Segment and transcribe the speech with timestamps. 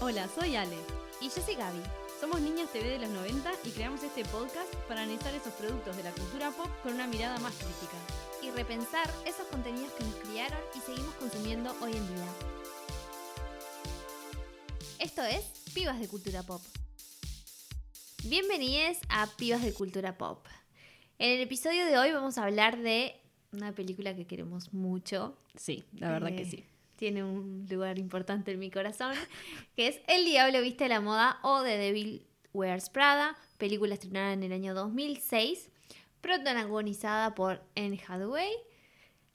[0.00, 0.76] Hola, soy Ale.
[1.20, 1.80] Y yo soy Gaby.
[2.20, 6.02] Somos Niñas TV de los 90 y creamos este podcast para analizar esos productos de
[6.02, 7.96] la cultura pop con una mirada más crítica.
[8.42, 12.28] Y repensar esos contenidos que nos criaron y seguimos consumiendo hoy en día.
[14.98, 15.44] Esto es
[15.74, 16.62] Pibas de Cultura Pop.
[18.24, 20.44] Bienvenidos a Pibas de Cultura Pop.
[21.18, 23.20] En el episodio de hoy vamos a hablar de
[23.52, 25.36] una película que queremos mucho.
[25.56, 26.64] Sí, la verdad que Eh, sí.
[26.98, 29.14] Tiene un lugar importante en mi corazón,
[29.76, 34.42] que es El Diablo Viste la Moda o The Devil Wears Prada, película estrenada en
[34.42, 35.70] el año 2006,
[36.20, 38.50] protagonizada por Anne Hathaway,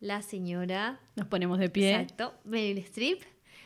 [0.02, 1.92] la señora, Nos ponemos de pie.
[1.94, 3.22] exacto, Meryl Streep.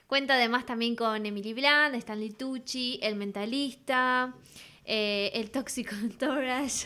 [0.06, 4.36] Cuenta además también con Emily Blunt, Stanley Tucci, El Mentalista,
[4.86, 6.86] eh, El Tóxico Entourage.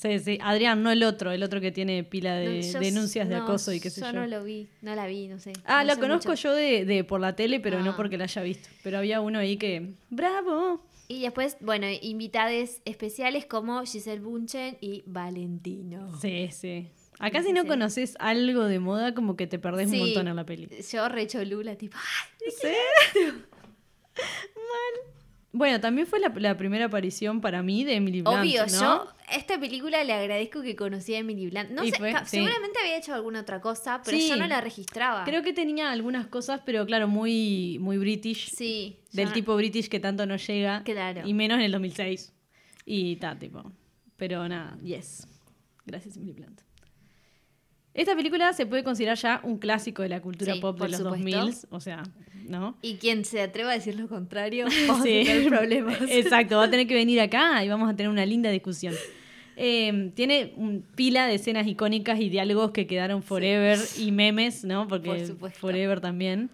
[0.00, 0.38] Sí, sí.
[0.40, 3.42] Adrián, no el otro, el otro que tiene pila de No, yo- denuncias de no,
[3.42, 4.06] acoso y qué sé yo.
[4.06, 5.52] Yo no lo vi, no la vi, no sé.
[5.64, 6.50] Ah, no la conozco mucho.
[6.50, 7.96] yo de, de por la tele, pero no Ah.
[7.96, 8.68] porque la haya visto.
[8.84, 9.94] Pero había uno ahí que.
[10.10, 10.84] ¡Bravo!
[11.08, 16.16] Y después, bueno, invitades especiales como Giselle Bunchen y Valentino.
[16.20, 16.90] Sí, sí.
[17.18, 17.66] Acá si no sí.
[17.68, 20.68] conoces algo de moda, como que te perdés un montón en la peli.
[20.92, 22.52] Yo re cholula, tipo, ¡ay!
[22.52, 23.18] ¿Sí?
[24.54, 25.12] Mal.
[25.50, 28.80] Bueno, también fue la, la primera aparición para mí de Emily Blunt, Obvio, ¿no?
[28.80, 31.70] yo a esta película le agradezco que conocí a Emily Blunt.
[31.70, 32.36] No sé, fue- ca- sí.
[32.36, 34.28] seguramente había hecho alguna otra cosa, pero Sí.
[34.28, 35.24] yo no la registraba.
[35.24, 38.50] Creo que tenía algunas cosas, pero claro, muy, muy british.
[38.50, 38.98] Sí.
[39.12, 40.82] Del no- tipo british que tanto no llega.
[40.84, 41.22] Claro.
[41.26, 42.34] Y menos en el 2006.
[42.84, 43.72] Y ta, tipo.
[44.18, 45.26] Pero nada, yes.
[45.86, 46.60] Gracias, Emily Blunt.
[47.94, 50.98] Esta película se puede considerar ya un clásico de la cultura Sí, pop de los
[50.98, 51.38] supuesto.
[51.38, 52.02] 2000, o sea,
[52.48, 52.76] ¿no?
[52.82, 55.20] Y quien se atreva a decir lo contrario, vamos Sí.
[55.20, 55.98] a tener problemas.
[56.08, 58.94] Exacto, va a tener que venir acá y vamos a tener una linda discusión.
[59.56, 64.86] Eh, tiene un pila de escenas icónicas y diálogos que quedaron forever y memes, ¿no?
[64.86, 65.58] Porque Por supuesto.
[65.58, 66.48] forever también.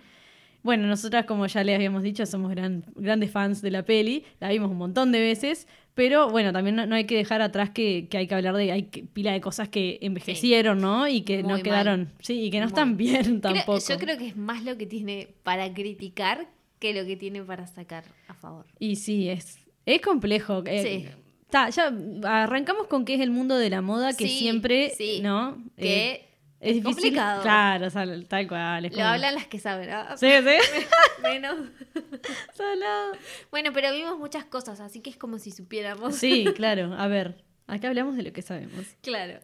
[0.62, 4.48] Bueno, nosotras, como ya les habíamos dicho, somos gran- grandes fans de la peli, la
[4.48, 8.09] vimos un montón de veces, pero bueno, también no, no hay que dejar atrás que,
[8.09, 11.06] que hay que hablar de, hay que- pila de cosas que envejecieron, ¿no?
[11.09, 11.62] Y que Muy no mal.
[11.62, 12.71] quedaron, sí, y que no Muy.
[12.71, 13.78] están bien Creo- tampoco.
[13.88, 16.49] yo creo que es más lo que tiene para criticar
[16.81, 18.66] que lo que tiene para sacar a favor.
[18.78, 20.62] Y sí, es, es complejo.
[20.66, 21.09] eh, Sí.
[21.50, 21.93] ta, ya
[22.25, 25.21] arrancamos con que es el mundo de la moda que Sí, siempre, sí.
[25.22, 25.62] ¿no?
[25.76, 26.28] Que Eh,
[26.64, 27.42] es difícil- complicado.
[27.42, 28.84] Claro, o sea, tal cual.
[28.86, 29.91] es Lo como- hablan las que saben.
[29.91, 30.16] ¿ah?
[30.16, 30.82] Sí, sí.
[31.20, 31.48] Bueno.
[32.54, 33.12] Salado.
[33.50, 36.16] bueno, pero vimos muchas cosas, así que es como si supiéramos.
[36.16, 36.94] Sí, claro.
[36.98, 38.84] A ver, acá hablamos de lo que sabemos.
[39.02, 39.41] Claro.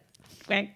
[0.47, 0.75] Cuac.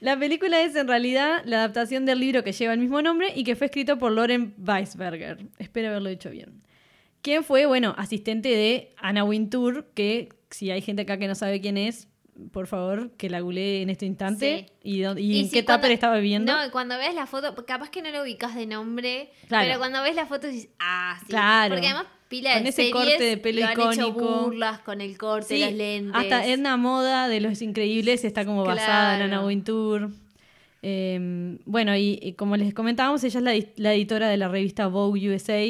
[0.00, 3.42] La película es en realidad la adaptación del libro que lleva el mismo nombre y
[3.42, 5.46] que fue escrito por Loren Weisberger.
[5.58, 6.62] Espero haberlo dicho bien.
[7.20, 11.60] Quien fue, bueno, asistente de Anna Wintour, que si hay gente acá que no sabe
[11.60, 12.06] quién es,
[12.52, 14.66] por favor, que la googlee en este instante.
[14.82, 14.90] Sí.
[14.96, 16.52] ¿Y, dónde- y Y en si qué tupper estaba viviendo?
[16.54, 19.66] No, cuando ves la foto, capaz que no lo ubicas de nombre, Claro.
[19.66, 21.26] pero cuando ves la foto dices, ah, sí.
[21.28, 21.74] Claro.
[21.74, 24.42] Porque además pila Con de ese corte de pelo lo han hecho icónico.
[24.44, 26.14] burlas con el corte, Sí, los lentes.
[26.14, 29.22] Hasta Edna Moda de Los Increíbles está como basada en.
[29.22, 30.10] Anna Wintour.
[30.82, 34.48] Eh, bueno, y, y como les comentábamos, ella es la, edi- la editora de la
[34.48, 35.60] revista Vogue USA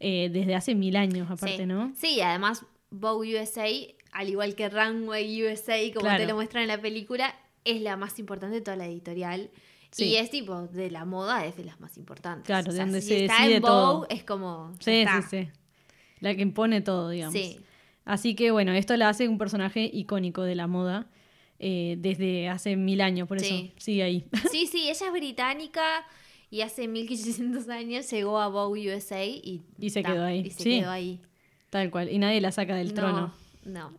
[0.00, 1.66] eh, desde hace mil años, aparte, sí.
[1.66, 1.92] ¿no?
[1.96, 3.66] Sí, además Vogue USA,
[4.14, 6.22] al igual que Runway USA, como Claro.
[6.22, 9.50] te lo muestran en la película, es la más importante de toda la editorial.
[9.90, 10.06] Sí.
[10.06, 12.46] Y es tipo, de la moda es de las más importantes.
[12.46, 13.98] Claro, O sea, donde si se está decide en todo.
[13.98, 14.72] Vogue, es como.
[14.80, 15.22] Sí, está.
[15.22, 15.48] sí, sí.
[16.20, 17.34] La que impone todo, digamos.
[17.34, 17.60] Sí.
[18.04, 21.06] Así que bueno, esto la hace un personaje icónico de la moda
[21.58, 24.24] eh, desde hace mil años, por eso sigue ahí.
[24.50, 26.04] Sí, sí, ella es británica
[26.50, 30.40] y hace 1500 años llegó a Vogue USA y, Y se ta, quedó ahí.
[30.40, 30.80] Y se Sí.
[30.80, 31.20] quedó ahí.
[31.70, 32.10] Tal cual.
[32.10, 33.34] Y nadie la saca del no, trono.
[33.64, 33.92] No.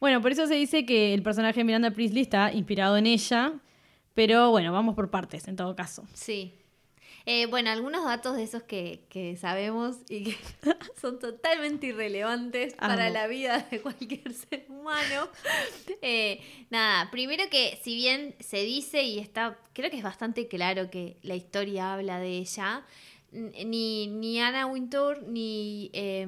[0.00, 3.54] Bueno, por eso se dice que el personaje de Miranda Priestley está inspirado en ella.
[4.16, 6.06] Pero bueno, vamos por partes en todo caso.
[6.14, 6.54] Sí.
[7.26, 10.36] Eh, bueno, algunos datos de esos que, que sabemos y que
[11.00, 15.28] son totalmente irrelevantes para la vida de cualquier ser humano.
[16.00, 16.40] Eh,
[16.70, 21.18] nada, primero que si bien se dice y está, creo que es bastante claro que
[21.22, 22.86] la historia habla de ella,
[23.32, 26.26] ni, ni Anna Wintour ni eh,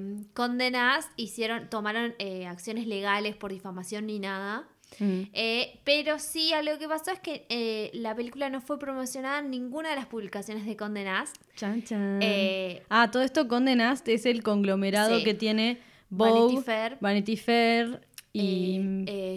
[0.73, 4.69] Nast hicieron, tomaron eh, acciones legales por difamación ni nada.
[4.99, 5.23] Mm.
[5.33, 9.51] Eh, pero sí, algo que pasó es que eh, la película no fue promocionada en
[9.51, 11.37] ninguna de las publicaciones de Condé Nast.
[11.57, 12.21] Chan, chan.
[12.23, 15.25] Eh, ah, todo esto Condé Nast es el conglomerado Sí.
[15.25, 15.81] que tiene
[16.11, 18.01] Vogue, Vanity Fair, Vanity Fair
[18.33, 18.79] y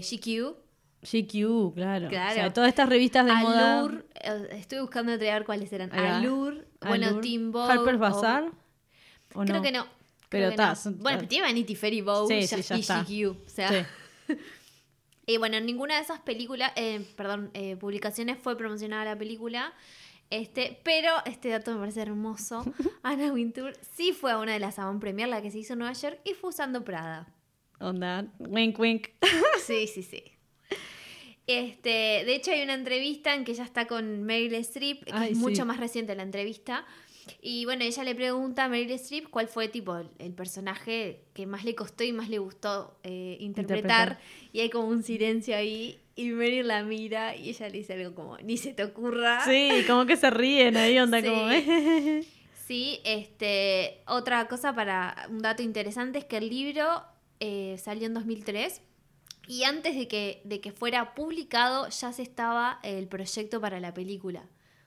[0.01, 0.55] GQ,
[1.01, 2.07] GQ, claro.
[2.09, 2.31] Claro.
[2.31, 3.79] O sea, todas estas revistas de moda.
[3.79, 5.91] Allure, eh, estoy buscando entregar cuáles eran.
[5.93, 7.71] Allure, bueno, Allure, Team Vogue.
[7.71, 8.43] Harper's o- Bazaar.
[9.33, 9.61] ¿o Creo no?
[9.61, 9.87] que no.
[10.29, 10.75] Pero no.
[10.75, 13.03] son- Bueno, pero tiene Vanity Fair Vogue Sí, sí, y está.
[13.03, 13.29] GQ.
[13.45, 13.69] O sea,
[14.27, 14.35] Sí.
[15.27, 19.71] Y bueno, ninguna de esas películas, eh, perdón, eh, publicaciones fue promocionada la película.
[20.29, 22.65] Este, pero este dato me parece hermoso.
[23.03, 25.79] Anna Wintour sí fue a una de las Avant Premier, la que se hizo en
[25.79, 27.27] Nueva York, y fue usando Prada.
[27.79, 29.07] Onda, wink, wink.
[29.65, 30.23] Sí, sí, sí.
[31.51, 31.89] Este,
[32.25, 35.37] de hecho, hay una entrevista en que ella está con Meryl Streep, que Ay, es
[35.37, 36.85] mucho más reciente la entrevista.
[37.41, 41.45] Y bueno, ella le pregunta a Meryl Streep cuál fue tipo el, el personaje que
[41.45, 44.09] más le costó y más le gustó eh, interpretar.
[44.17, 44.19] Interpretar.
[44.53, 45.99] Y hay como un silencio ahí.
[46.15, 49.45] Y Meryl la mira y ella le dice algo como, ni se te ocurra.
[49.45, 51.27] Sí, como que se ríen ahí, onda Sí.
[51.27, 51.47] como...
[52.67, 57.03] Sí, este, otra cosa para un dato interesante es que el libro
[57.41, 58.81] eh, salió en 2003
[59.47, 63.93] y antes de que, de que fuera publicado ya se estaba el proyecto para la
[63.93, 64.43] película.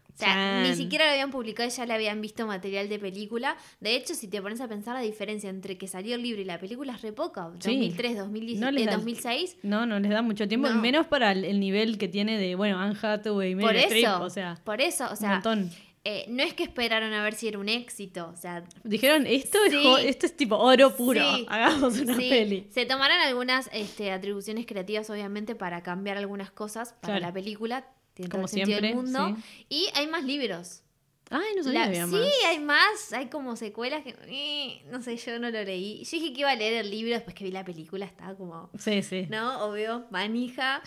[0.06, 0.62] O sea, Chan.
[0.62, 3.56] ni siquiera lo habían publicado y ya le habían visto material de película.
[3.80, 6.44] De hecho, si te pones a pensar la diferencia entre que salió el libro y
[6.44, 7.50] la película es re poca.
[7.58, 7.72] Sí.
[7.74, 9.56] 2003, 2010, No eh, da- 2006.
[9.64, 10.80] No, no les da mucho tiempo, No.
[10.80, 14.30] menos para el, el nivel que tiene de, bueno, Anne Hathaway Meryl Streep, eso, o
[14.30, 15.70] sea, por eso, o un sea, montón.
[16.04, 18.30] Eh, no es que esperaron a ver si era un éxito.
[18.32, 19.82] O sea, Dijeron, esto, Sí.
[20.00, 21.46] es, esto es tipo oro puro, Sí.
[21.48, 22.66] hagamos una Sí, peli.
[22.70, 27.26] Se tomaron algunas este, atribuciones creativas, obviamente, para cambiar algunas cosas para Claro.
[27.26, 27.86] la película.
[28.14, 29.42] Tiene Como todo el sentido del siempre, mundo.
[29.68, 30.82] Y hay más libros.
[31.30, 32.44] Ay, no sabía La- que había sí, más.
[32.50, 33.12] hay más.
[33.14, 34.14] Hay como secuelas que.
[34.28, 36.04] eh, no sé, yo no lo leí.
[36.04, 38.04] Yo dije que iba a leer el libro después que vi la película.
[38.04, 38.70] Estaba como.
[38.78, 39.26] Sí, sí.
[39.30, 39.64] ¿No?
[39.64, 40.82] Obvio, manija.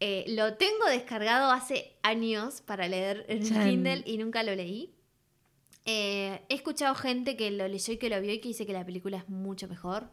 [0.00, 3.68] Eh, lo tengo descargado hace años para leer en Chan.
[3.68, 4.94] Kindle y nunca lo leí.
[5.84, 8.72] Eh, he escuchado gente que lo leyó y que lo vio y que dice que
[8.72, 10.10] la película es mucho mejor.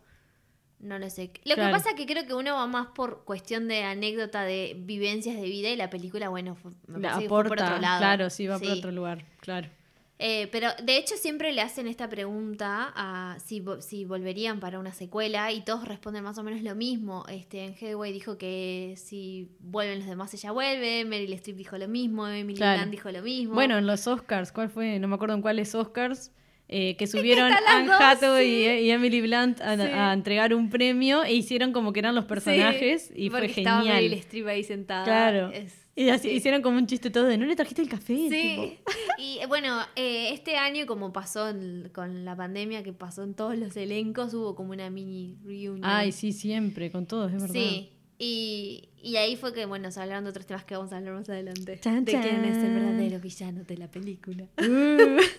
[0.79, 1.31] No lo sé.
[1.45, 1.69] Lo Claro.
[1.69, 5.35] que pasa es que creo que uno va más por cuestión de anécdota de vivencias
[5.35, 7.77] de vida y la película, bueno, fue, me La parece que fue por aporta, otro
[7.81, 7.99] lado.
[7.99, 9.69] claro, sí, va por otro lugar, claro.
[10.17, 14.93] Eh, pero de hecho siempre le hacen esta pregunta a si, si volverían para una
[14.93, 17.25] secuela y todos responden más o menos lo mismo.
[17.27, 21.89] Este, en Headway dijo que si vuelven los demás ella vuelve, Meryl Streep dijo lo
[21.89, 22.77] mismo, Emily Claro.
[22.79, 23.55] Blunt dijo lo mismo.
[23.55, 24.99] Bueno, en los Oscars, ¿cuál fue?
[24.99, 26.31] No me acuerdo en cuáles Oscars.
[26.69, 28.61] eh, que subieron Anne dos, Hathaway sí.
[28.85, 29.81] y, y Emily Blunt a, Sí.
[29.83, 33.81] a entregar un premio e hicieron como que eran los personajes y fue porque estaba
[33.81, 33.97] genial.
[33.97, 35.03] Meryl Streep ahí sentada.
[35.03, 35.51] Claro.
[35.51, 36.35] Es- Y así, sí.
[36.35, 38.13] hicieron como un chiste todo de no le trajiste el café.
[38.15, 38.29] tipo.
[38.29, 38.79] Sí,
[39.17, 43.33] y eh, bueno, eh, este año como pasó en- con la pandemia que pasó en
[43.33, 45.79] todos los elencos, hubo como una mini reunion.
[45.83, 47.53] Ay, sí, siempre, con todos, es verdad.
[47.53, 50.97] Sí, y, y ahí fue que, bueno, se hablaron de otros temas que vamos a
[50.97, 51.79] hablar más adelante.
[51.81, 52.73] Chan, de quién es el chan.
[52.75, 54.45] verdadero villano de la película.
[54.59, 55.21] Uh.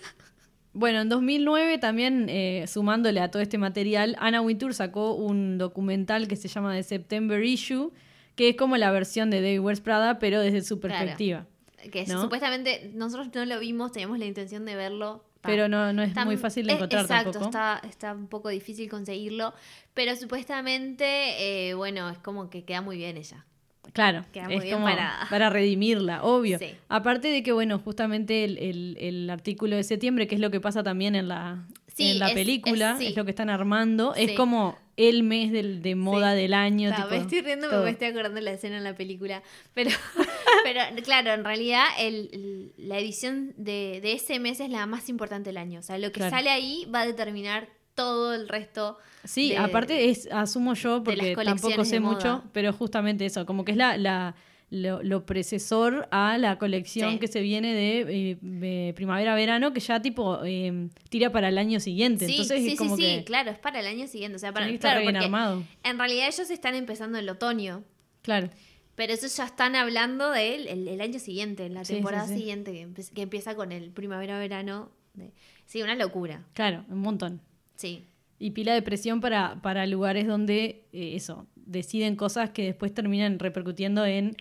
[0.73, 6.27] Bueno, en 2009 también, eh, sumándole a todo este material, Anna Wintour sacó un documental
[6.27, 7.91] que se llama The September Issue,
[8.37, 10.95] que es como la versión de David Wears Prada, pero desde su Claro.
[10.97, 11.45] perspectiva.
[11.91, 12.21] Que ¿No?
[12.21, 15.25] supuestamente nosotros no lo vimos, teníamos la intención de verlo.
[15.41, 17.45] Pero no, no es Está- muy fácil de encontrar exacto, tampoco.
[17.45, 19.53] Está, está un poco difícil conseguirlo.
[19.93, 23.45] Pero supuestamente, eh, bueno, es como que queda muy bien ella.
[23.93, 24.87] Claro, Queda muy es bien como
[25.29, 26.59] para redimirla, obvio.
[26.59, 26.71] Sí.
[26.89, 30.59] Aparte de que, bueno, justamente el, el- el artículo de septiembre, que es lo que
[30.59, 31.65] pasa también en la,
[31.97, 35.81] Sí, en la es- película, es- lo que están armando, es como el mes del,
[35.81, 36.93] de moda del año.
[36.95, 39.43] Tipo, me estoy riendo porque me estoy acordando de la escena en la película.
[39.73, 39.89] Pero,
[40.63, 45.09] pero claro, en realidad el- el- la edición de, de ese mes es la más
[45.09, 45.79] importante del año.
[45.79, 46.35] O sea, lo que Claro.
[46.35, 48.97] sale ahí va a determinar todo el resto.
[49.23, 53.71] Sí, de- aparte es, asumo yo, porque tampoco sé mucho, pero justamente eso, como que
[53.71, 54.35] es la, la
[54.69, 57.19] lo, lo precesor a la colección Sí.
[57.19, 61.79] que se viene de, eh, de primavera-verano, que ya tipo eh, tira para el año
[61.79, 62.25] siguiente.
[62.25, 64.35] Sí, Entonces sí, es sí, como sí, que claro, es para el año siguiente.
[64.35, 65.63] O sea, para, que claro, porque armado.
[65.83, 67.83] en realidad ellos están empezando el otoño.
[68.23, 68.49] Claro.
[68.95, 73.13] Pero eso ya están hablando del el, el año siguiente, la temporada siguiente, que, empe-
[73.13, 74.91] que empieza con el primavera-verano.
[75.13, 75.31] de-
[75.65, 76.43] Sí, una locura.
[76.53, 77.41] Claro, un montón.
[77.75, 78.05] Sí.
[78.39, 83.39] Y pila de presión para, para lugares donde eh, eso, deciden cosas que después terminan
[83.39, 84.35] repercutiendo en,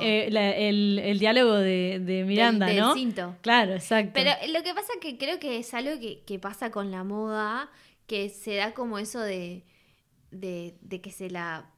[0.00, 2.94] eh, la- el, el diálogo de, de Miranda, del ¿no?
[2.94, 3.36] cinto.
[3.42, 4.12] Claro, exacto.
[4.14, 7.70] Pero lo que pasa que creo que es algo que, que pasa con la moda,
[8.06, 9.64] que se da como eso de,
[10.30, 11.70] de, de que se la...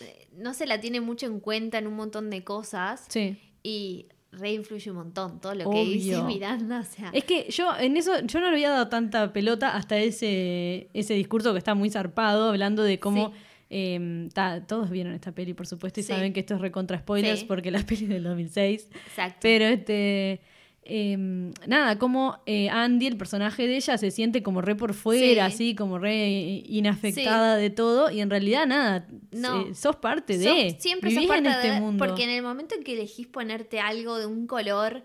[0.00, 3.36] eh, No se la tiene mucho en cuenta en un montón de cosas sí.
[3.62, 6.22] y reinfluye un montón todo lo que dice.
[6.22, 6.80] Miranda.
[6.80, 9.98] O sea, Es que yo en eso, yo no le había dado tanta pelota hasta
[9.98, 13.34] ese, ese discurso que está muy zarpado, hablando de cómo Sí.
[13.70, 16.08] Eh, ta- todos vieron esta peli, por supuesto, y Sí.
[16.12, 17.46] saben que esto es recontra spoilers Sí.
[17.46, 18.88] porque la peli es del 2006.
[19.06, 19.38] exacto.
[19.42, 20.40] Pero este.
[20.90, 21.18] eh,
[21.66, 25.54] nada, como eh, Andy, el personaje de ella, se siente como re por fuera, Sí.
[25.54, 29.66] así, como re inafectada de todo, y en realidad nada, No.
[29.68, 30.44] eh, sos parte de.
[30.70, 32.02] Sos- siempre sos parte en este de- mundo.
[32.02, 35.04] Porque en el momento en que elegís ponerte algo de un color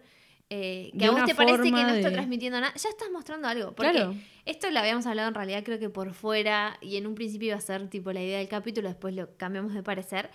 [0.56, 3.10] eh, que De a vos te parece que no está de- transmitiendo nada, ya estás
[3.12, 3.72] mostrando algo.
[3.74, 4.14] Porque Claro.
[4.46, 7.58] esto lo habíamos hablado en realidad creo que por fuera y en un principio iba
[7.58, 10.30] a ser tipo la idea del capítulo, después lo cambiamos de parecer.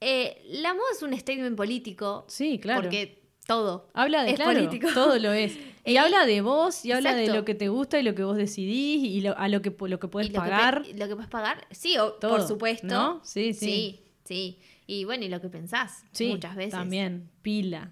[0.00, 2.24] Eh, la moda es un statement político.
[2.28, 2.82] Sí, claro.
[2.82, 3.88] Porque todo.
[3.94, 4.88] Habla de Es claro, político.
[4.94, 5.52] todo lo es.
[5.84, 8.22] Y Eh, habla de vos, y habla de lo que te gusta y lo que
[8.22, 10.84] vos decidís y lo- a lo que, lo que puedes lo pagar.
[10.94, 12.86] lo que puedes pagar, sí, o- Todo, por supuesto.
[12.86, 13.20] ¿no?
[13.24, 13.66] Sí, sí.
[13.66, 14.58] Sí, sí.
[14.86, 16.70] Y bueno, y lo que pensás Sí, muchas veces.
[16.72, 17.90] También, pila.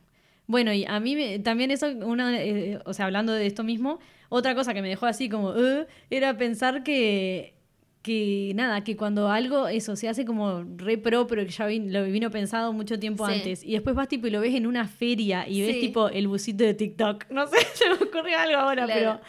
[0.51, 4.01] Bueno, y a mí me- también eso, una, eh, o sea, hablando de esto mismo,
[4.29, 7.55] otra cosa que me dejó así como, "Uh", era pensar que,
[8.03, 11.91] que nada, que cuando algo, eso, se hace como re pro, pero que ya vin-
[11.93, 13.33] lo vino pensado mucho tiempo Sí.
[13.35, 15.81] antes, y después vas tipo y lo ves en una feria y ves Sí.
[15.83, 19.21] tipo el busito de TikTok, no sé, se me ocurre algo ahora, Claro.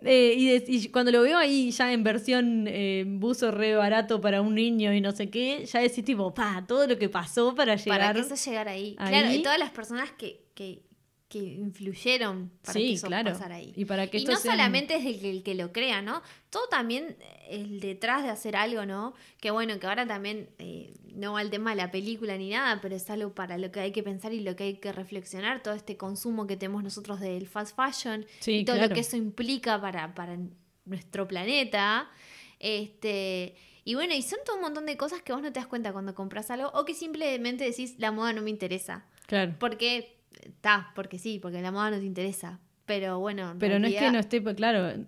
[0.00, 0.10] pero...
[0.10, 4.20] eh, y, de- y cuando lo veo ahí ya en versión eh, buzo re barato
[4.20, 7.54] para un niño y no sé qué, ya decís tipo, pa, todo lo que pasó
[7.54, 8.00] para llegar.
[8.00, 8.94] Para que eso llegara ahí.
[8.98, 9.08] ahí.
[9.08, 10.82] Claro, y todas las personas que, que,
[11.28, 13.32] que influyeron para que eso claro.
[13.32, 13.72] pasara ahí.
[13.76, 16.00] Y para que Y esto no sea solamente es el que, el que lo crea,
[16.02, 16.22] ¿no?
[16.50, 17.16] Todo también
[17.48, 19.14] el detrás de hacer algo, ¿no?
[19.38, 22.80] Que bueno, que ahora también eh, no va el tema de la película ni nada,
[22.80, 25.62] pero es algo para lo que hay que pensar y lo que hay que reflexionar,
[25.62, 28.88] todo este consumo que tenemos nosotros del fast fashion Sí, y todo claro.
[28.88, 30.38] lo que eso implica para, para
[30.86, 32.08] nuestro planeta.
[32.58, 35.66] Este, y bueno, y son todo un montón de cosas que vos no te das
[35.66, 39.04] cuenta cuando compras algo o que simplemente decís la moda no me interesa.
[39.26, 39.54] Claro.
[39.58, 42.60] Porque, está, porque sí, porque la moda no te interesa.
[42.84, 44.88] Pero bueno, en Pero no es que no esté, pues, claro.
[44.88, 45.04] eh,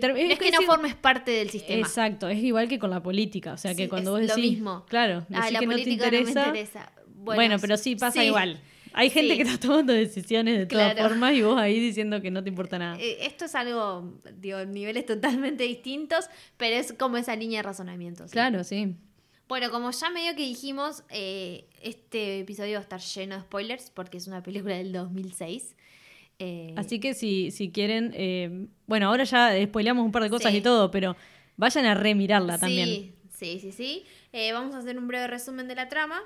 [0.00, 1.80] no es que no formes parte del sistema.
[1.86, 3.52] Exacto, es igual que con la política.
[3.52, 4.52] O sea, que Sí, cuando es vos lo decís.
[4.58, 4.84] mismo.
[4.88, 6.46] Claro, Ah, decís la que no te política interesa.
[6.46, 6.92] no me interesa.
[7.14, 8.26] Bueno, pero sí pasa sí.
[8.26, 8.60] igual.
[8.94, 9.36] Hay gente Sí.
[9.38, 12.78] que está tomando decisiones de todas formas y vos ahí diciendo que no te importa
[12.78, 12.98] nada.
[13.00, 16.26] Eh, Esto es algo, digo, niveles totalmente distintos,
[16.58, 18.26] pero es como esa línea de razonamiento.
[18.28, 18.32] ¿sí?
[18.32, 18.96] Claro, sí.
[19.48, 23.90] Bueno, como ya medio que dijimos, eh, este episodio va a estar lleno de spoilers
[23.90, 25.76] porque es una película del 2006.
[26.38, 28.12] Eh, Así que si, si quieren.
[28.14, 30.58] eh, bueno, ahora ya spoileamos un par de cosas Sí.
[30.58, 31.16] y todo, pero
[31.56, 33.14] vayan a remirarla también.
[33.30, 34.04] Sí, sí, sí.
[34.32, 36.20] Eh, vamos a hacer un breve resumen de la trama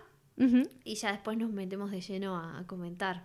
[0.85, 3.25] y ya después nos metemos de lleno a, a comentar.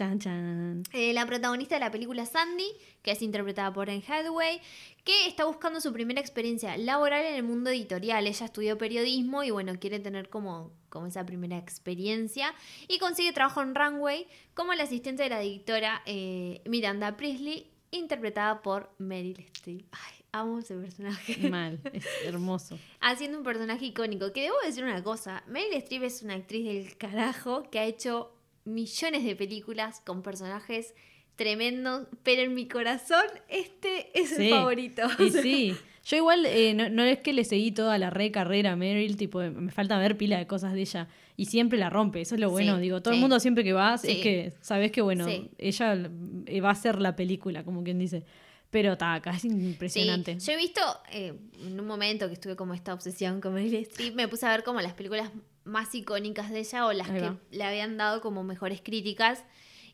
[0.00, 0.82] Chan, chan.
[0.94, 4.58] Eh, la protagonista de la película Sandy, que es interpretada por Anne Hathaway,
[5.04, 8.26] que está buscando su primera experiencia laboral en el mundo editorial.
[8.26, 12.54] Ella estudió periodismo y bueno, quiere tener como, como esa primera experiencia
[12.88, 18.62] y consigue trabajo en Runway como la asistente de la editora eh, Miranda Priestley, interpretada
[18.62, 19.84] por Meryl Streep.
[19.92, 21.36] Ay, amo ese personaje.
[21.50, 22.78] Mal, es hermoso.
[23.02, 24.32] Haciendo un personaje icónico.
[24.32, 28.32] Que debo decir una cosa, Meryl Streep es una actriz del carajo que ha hecho
[28.74, 30.94] millones de películas con personajes
[31.36, 34.46] tremendos, pero en mi corazón este es Sí.
[34.46, 35.02] el favorito.
[35.18, 35.76] Y sí.
[36.04, 39.16] Yo igual, eh, no, no es que le seguí toda la re carrera a Meryl,
[39.16, 41.08] tipo, me falta ver pila de cosas de ella.
[41.36, 42.76] Y siempre la rompe, eso es lo bueno.
[42.76, 45.26] Sí, Digo, todo el mundo siempre que vas es que sabes que, bueno,
[45.58, 46.10] ella
[46.46, 48.24] eh, va a ser la película, como quien dice.
[48.70, 50.38] Pero está, acá es impresionante.
[50.40, 50.80] Sí, yo he visto
[51.12, 54.50] eh, en un momento que estuve como esta obsesión con Meryl Streep, me puse a
[54.50, 55.30] ver como las películas
[55.70, 59.44] más icónicas de ella o las que le habían dado como mejores críticas.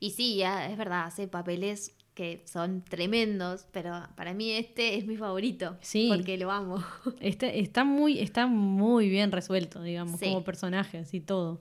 [0.00, 5.06] Y sí, ya, es verdad, hace papeles que son tremendos, pero para mí este es
[5.06, 5.76] mi favorito.
[5.82, 6.08] Sí.
[6.14, 6.82] Porque lo amo.
[7.20, 10.26] Está, está, muy, está muy bien resuelto, digamos, Sí.
[10.26, 11.60] como personaje, así todo.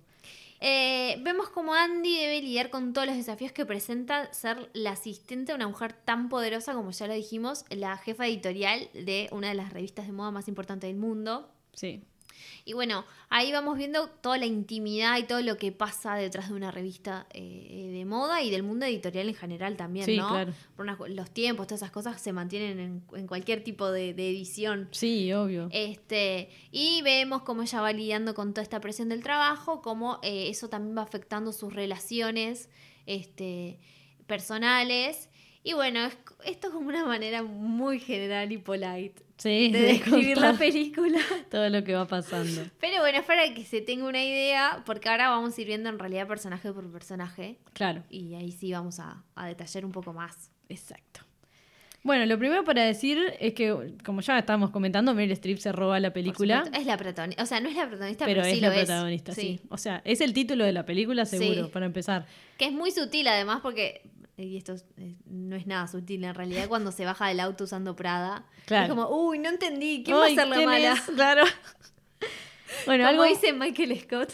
[0.61, 5.51] Eh, vemos como Andy debe lidiar con todos los desafíos que presenta ser la asistente
[5.51, 9.55] de una mujer tan poderosa como ya lo dijimos, la jefa editorial de una de
[9.55, 11.51] las revistas de moda más importantes del mundo.
[11.73, 12.01] Sí.
[12.65, 16.55] Y bueno, ahí vamos viendo toda la intimidad y todo lo que pasa detrás de
[16.55, 20.29] una revista eh, de moda y del mundo editorial en general también, Sí, ¿no?
[20.29, 20.53] claro.
[20.75, 24.29] Por unas- los tiempos, todas esas cosas se mantienen en, en cualquier tipo de, de
[24.29, 24.87] edición.
[24.91, 25.69] Sí, obvio.
[25.71, 30.49] Este, y vemos cómo ella va lidiando con toda esta presión del trabajo, cómo eh,
[30.49, 32.69] eso también va afectando sus relaciones
[33.05, 33.79] este,
[34.27, 35.29] personales.
[35.67, 39.87] Y bueno, es- esto es como una manera muy general y polite Sí, de de
[39.87, 41.19] describir la película.
[41.49, 42.61] todo lo que va pasando.
[42.79, 45.89] Pero bueno, es para que se tenga una idea, porque ahora vamos a ir viendo
[45.89, 47.57] en realidad personaje por personaje.
[47.73, 48.03] Claro.
[48.11, 50.51] Y ahí sí vamos a, a detallar un poco más.
[50.69, 51.21] Exacto.
[52.03, 55.99] Bueno, lo primero para decir es que, como ya estábamos comentando, Meryl Streep se roba
[55.99, 56.79] la película, supuesto.
[56.79, 57.41] Es la protagonista.
[57.41, 58.85] O sea, no es la protagonista, pero pero, sí es lo la es.
[58.85, 59.59] protagonista, sí.
[59.69, 61.71] O sea, es el título de la película seguro, Sí.
[61.73, 62.27] para empezar.
[62.59, 64.03] Que es muy sutil además porque,
[64.37, 67.63] y esto es- eh, no es nada sutil en realidad, cuando se baja del auto
[67.65, 68.45] usando Prada.
[68.65, 68.83] Claro.
[68.83, 70.91] Es como, uy, no entendí, ¿quién va a ser la ¿quién mala?
[70.93, 71.01] es?
[71.01, 71.43] Claro.
[72.85, 73.23] bueno, Como algo...
[73.23, 74.31] dice Michael Scott.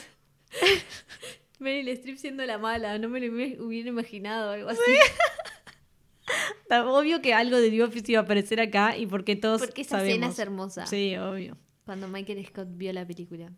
[1.59, 3.31] Meryl Streep siendo la mala, no me lo
[3.65, 4.81] hubiera- imaginado algo así.
[6.71, 9.97] Obvio que algo de The Office iba a aparecer acá y porque todos Porque esa
[9.97, 10.09] sabemos.
[10.13, 10.85] escena es hermosa.
[10.87, 11.57] Sí, obvio.
[11.85, 13.51] Cuando Michael Scott vio la película.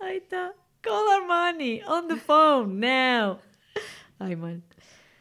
[0.00, 0.52] Ahí está.
[0.80, 3.38] Call Armani on the phone now.
[4.18, 4.62] Ay, mal.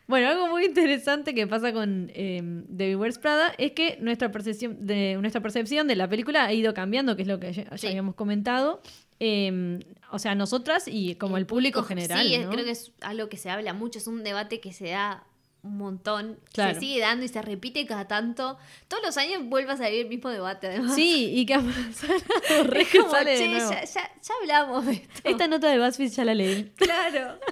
[0.08, 4.86] Bueno, algo muy interesante que pasa con eh, David Wears Prada es que nuestra percepción,
[4.86, 7.88] de, nuestra percepción de la película ha ido cambiando, que es lo que ya, Sí.
[7.88, 8.82] habíamos comentado.
[9.20, 9.80] eh,
[10.12, 12.25] o sea, nosotras y como el, público, general.
[12.28, 12.50] Sí, ¿no?
[12.52, 15.24] creo que es algo que se habla mucho, es un debate que se da
[15.64, 16.75] un montón, Claro.
[16.75, 18.58] se sigue dando y se repite cada tanto.
[18.88, 20.94] Todos los años vuelve a salir el mismo debate, además.
[20.94, 22.14] Sí, y que ha pasado
[22.66, 25.22] re Es como, che, ya, ya- ya hablamos de esto.
[25.24, 26.72] Esta nota de BuzzFeed ya la leí.
[26.75, 27.40] Claro.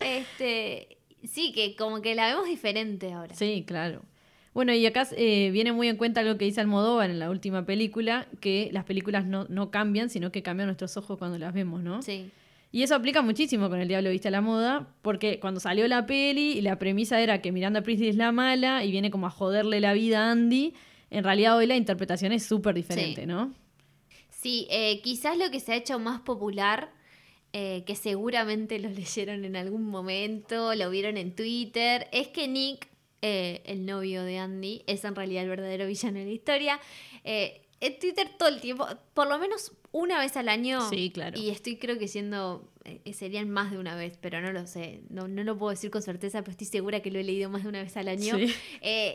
[0.00, 3.34] Este, sí, que como que la vemos diferente ahora.
[3.34, 4.02] Sí, claro.
[4.52, 7.66] Bueno, y acá eh, viene muy en cuenta lo que dice Almodóvar en la última
[7.66, 11.82] película, que las películas no, no cambian, sino que cambian nuestros ojos cuando las vemos,
[11.82, 12.02] ¿no?
[12.02, 12.30] Sí.
[12.70, 16.06] Y eso aplica muchísimo con El Diablo Viste a la Moda, porque cuando salió la
[16.06, 19.30] peli y la premisa era que Miranda Priestley es la mala y viene como a
[19.30, 20.74] joderle la vida a Andy,
[21.10, 23.26] en realidad hoy la interpretación es súper diferente, Sí.
[23.26, 23.52] ¿no?
[24.28, 26.90] Sí, eh, quizás lo que se ha hecho más popular,
[27.56, 32.88] eh, que seguramente lo leyeron en algún momento, lo vieron en Twitter, es que Nick,
[33.22, 36.80] eh, el novio de Andy, es en realidad el verdadero villano de la historia.
[37.22, 40.88] Eh, en Twitter todo el tiempo, por lo menos una vez al año.
[40.90, 41.38] Sí, claro.
[41.38, 42.72] Y estoy creo que siendo,
[43.12, 46.02] serían más de una vez, pero no lo sé, no, no lo puedo decir con
[46.02, 48.36] certeza, pero estoy segura que lo he leído más de una vez al año.
[48.36, 48.52] Sí.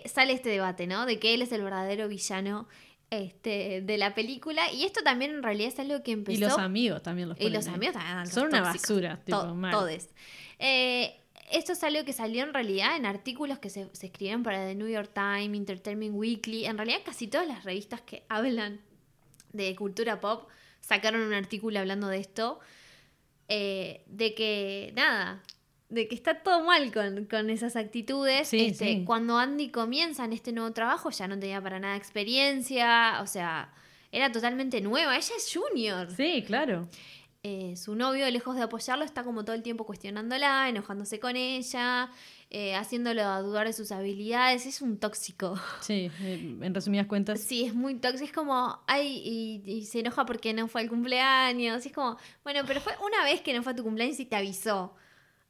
[0.05, 1.05] Sale este debate, ¿no?
[1.05, 2.69] De que él es el verdadero villano
[3.09, 4.71] este, de la película.
[4.71, 6.37] Y esto también en realidad es algo que empezó.
[6.37, 7.73] Y los amigos también los Y los ahí.
[7.73, 9.71] amigos también eran Son una basura, tipo, To- mal.
[9.71, 10.09] todes.
[10.59, 11.15] Eh,
[11.51, 14.75] esto es algo que salió en realidad en artículos que se, se escribieron para The
[14.75, 16.65] New York Times, Entertainment Weekly.
[16.65, 18.79] En realidad casi todas las revistas que hablan
[19.53, 20.47] de cultura pop
[20.79, 22.59] sacaron un artículo hablando de esto.
[23.47, 25.41] eh, de que, nada,
[25.89, 28.47] de que está todo mal con, con esas actitudes.
[28.47, 29.03] Sí, Este, sí.
[29.05, 33.73] Cuando Andy comienza en este nuevo trabajo ya no tenía para nada experiencia, o sea,
[34.11, 35.15] era totalmente nueva.
[35.17, 36.11] Ella es junior.
[36.15, 36.87] Sí, claro.
[37.41, 42.11] Eh, su novio, lejos de apoyarlo, está como todo el tiempo cuestionándola, enojándose con ella,
[42.49, 44.65] eh, haciéndolo a dudar de sus habilidades.
[44.65, 45.55] Es un tóxico.
[45.79, 47.39] Sí, eh, en resumidas cuentas.
[47.39, 48.25] Sí, es muy tóxico.
[48.25, 51.85] Es como, ay, y, y se enoja porque no fue al cumpleaños.
[51.85, 54.35] Es como, bueno, pero fue una vez que no fue a tu cumpleaños y te
[54.35, 54.95] avisó.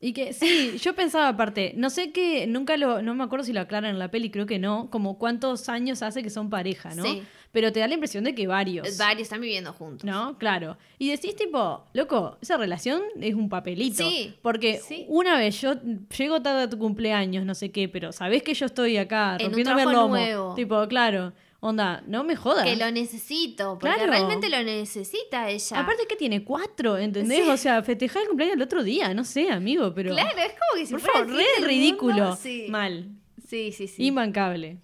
[0.02, 3.52] Y que sí, yo pensaba aparte, no sé qué, nunca lo, no me acuerdo si
[3.52, 6.96] lo aclaran en la peli, creo que no, como cuántos años hace que son pareja,
[6.96, 7.04] ¿no?
[7.04, 7.22] Sí.
[7.52, 8.98] Pero te da la impresión de que varios.
[8.98, 10.06] Varios están viviendo juntos.
[10.06, 10.38] ¿No?
[10.38, 10.78] Claro.
[11.00, 14.08] Y decís tipo, loco, esa relación es un papelito.
[14.08, 15.06] Sí, Porque sí.
[15.10, 15.74] una vez yo
[16.16, 19.48] llego tarde a tu cumpleaños, no sé qué, pero sabés que yo estoy acá En
[19.48, 20.08] rompiéndome el lomo.
[20.10, 20.54] nuevo.
[20.54, 21.34] Tipo, claro.
[21.62, 22.64] Onda, no me jodas.
[22.64, 24.12] Que lo necesito, porque Claro.
[24.12, 25.80] realmente lo necesita ella.
[25.80, 27.44] Aparte que tiene cuatro, ¿entendés?
[27.44, 27.50] Sí.
[27.50, 30.14] O sea, festejar el cumpleaños el otro día, no sé, amigo, pero.
[30.14, 32.14] Claro, es como que si Por fuera favor, re ridículo.
[32.14, 32.38] mundo.
[32.42, 32.68] Sí.
[32.70, 33.10] Mal.
[33.48, 34.06] sí, sí, sí.
[34.06, 34.78] Imbancable.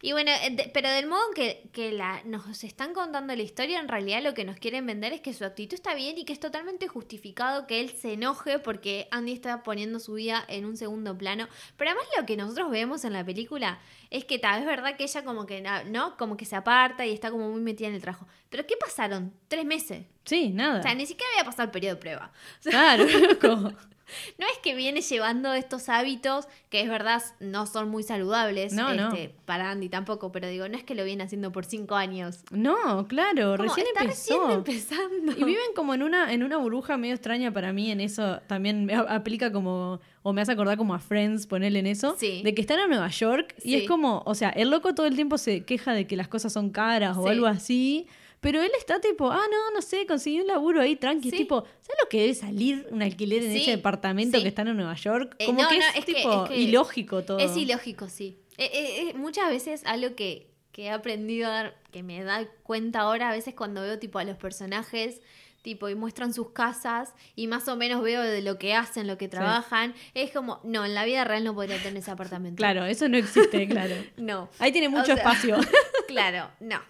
[0.00, 3.42] Y bueno, eh, de- pero del modo en que, que la, nos están contando la
[3.42, 6.26] historia, en realidad lo que nos quieren vender es que su actitud está bien y
[6.26, 10.66] que es totalmente justificado que él se enoje porque Andy está poniendo su vida en
[10.66, 11.48] un segundo plano.
[11.78, 13.78] Pero además lo que nosotros vemos en la película
[14.14, 16.16] es que tal es verdad que ella como que, ¿no?
[16.16, 18.28] Como que se aparta y está como muy metida en el trabajo.
[18.48, 19.34] Pero ¿qué pasaron?
[19.48, 20.06] Tres meses.
[20.24, 20.78] Sí, nada.
[20.78, 22.30] O sea, ni siquiera había pasado el periodo de prueba.
[22.62, 23.04] Claro,
[23.42, 23.72] loco.
[24.38, 28.92] No es que viene llevando estos hábitos que es verdad no son muy saludables No,
[28.94, 29.08] no.
[29.08, 32.40] este, para Andy tampoco, pero digo, no es que lo viene haciendo por cinco años.
[32.50, 34.40] No, claro, Como, recién está empezó.
[34.40, 35.32] recién empezando.
[35.32, 38.84] Y viven como en una, en una burbuja medio extraña para mí, en eso también
[38.84, 42.42] me aplica como, o me hace acordar como a Friends, ponerle en eso, Sí.
[42.42, 43.74] de que están en Nueva York y Sí.
[43.76, 46.52] es como, o sea, el loco todo el tiempo se queja de que las cosas
[46.52, 47.28] son caras o Sí.
[47.30, 48.06] algo así,
[48.44, 51.36] pero él está tipo, ah, no, no sé, conseguí un laburo ahí, tranqui, Sí.
[51.38, 54.42] tipo, ¿sabes lo que debe salir un alquiler en Sí, ese departamento sí.
[54.42, 55.34] que están en Nueva York?
[55.38, 57.38] Eh, Como no, que no, es, que- tipo es que ilógico todo.
[57.38, 58.38] Es ilógico, sí.
[58.58, 58.70] Eh,
[59.10, 63.30] eh, muchas veces algo que, que he aprendido a dar, que me da cuenta ahora,
[63.30, 65.20] a veces cuando veo tipo a los personajes,
[65.62, 69.16] tipo, y muestran sus casas, y más o menos veo de lo que hacen, lo
[69.16, 72.56] que trabajan, es como, no, en la vida real no podría tener ese apartamento.
[72.56, 73.94] Claro, eso no existe, claro.
[74.18, 74.50] No.
[74.58, 75.56] Ahí tiene mucho O sea, espacio.
[76.06, 76.80] Claro, no.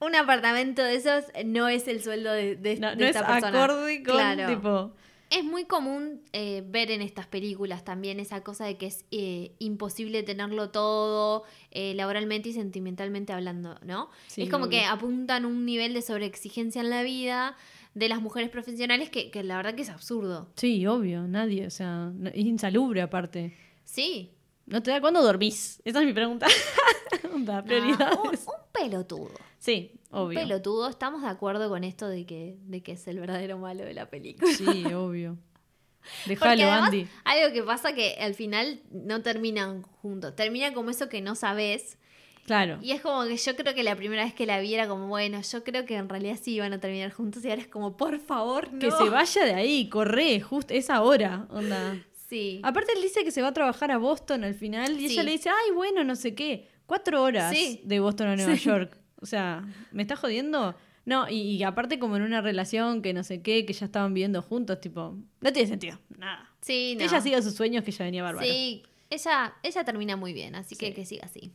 [0.00, 3.48] Un apartamento de esos no es el sueldo de, de- No, de no es persona.
[3.64, 4.46] acorde con Claro.
[4.54, 4.92] tipo.
[5.28, 9.56] Es muy común eh, ver en estas películas también esa cosa de que es eh,
[9.58, 14.08] imposible tenerlo todo eh, laboralmente y sentimentalmente hablando, ¿no?
[14.28, 17.56] Sí, es como que apuntan un nivel de sobreexigencia en la vida
[17.94, 20.48] de las mujeres profesionales que, que la verdad que es absurdo.
[20.54, 23.56] Sí, obvio, nadie, o sea, es insalubre aparte.
[23.82, 24.30] Sí.
[24.66, 25.80] ¿No te da cuándo dormís?
[25.84, 26.46] Esa es mi pregunta.
[27.34, 28.18] Onda, No, prioridades.
[28.46, 29.30] un, un pelotudo.
[29.58, 30.40] Sí, Un obvio.
[30.40, 30.88] pelotudo.
[30.88, 34.08] Estamos de acuerdo con esto de que, de que es el verdadero malo de la
[34.08, 34.50] película.
[34.52, 35.36] Sí, obvio.
[36.26, 37.08] Déjalo, Andy.
[37.24, 40.36] algo que pasa que al final no terminan juntos.
[40.36, 41.98] Termina como eso que no sabes.
[42.44, 42.78] Claro.
[42.80, 45.08] Y es como que yo creo que la primera vez que la vi era como,
[45.08, 47.44] bueno, yo creo que en realidad sí iban a terminar juntos.
[47.44, 48.78] Y ahora es como, por favor, no.
[48.78, 51.98] Que se vaya de ahí, corre, justo esa hora, onda.
[52.28, 52.60] Sí.
[52.62, 55.14] Aparte él dice que se va a trabajar a Boston al final y Sí.
[55.14, 56.68] ella le dice, ay, bueno, no sé qué.
[56.86, 57.80] Cuatro horas Sí.
[57.84, 58.64] de Boston a Nueva Sí.
[58.64, 58.96] York.
[59.20, 60.74] O sea, ¿me está jodiendo?
[61.04, 64.12] No, y, y aparte como en una relación que no sé qué, que ya estaban
[64.14, 66.50] viviendo juntos, tipo, no tiene sentido, nada.
[66.60, 66.98] Sí, no.
[66.98, 68.46] Que ella siga sus sueños, que ya venía bárbaro.
[68.46, 70.92] Sí, ella, ella termina muy bien, así que Sí.
[70.94, 71.52] que siga así.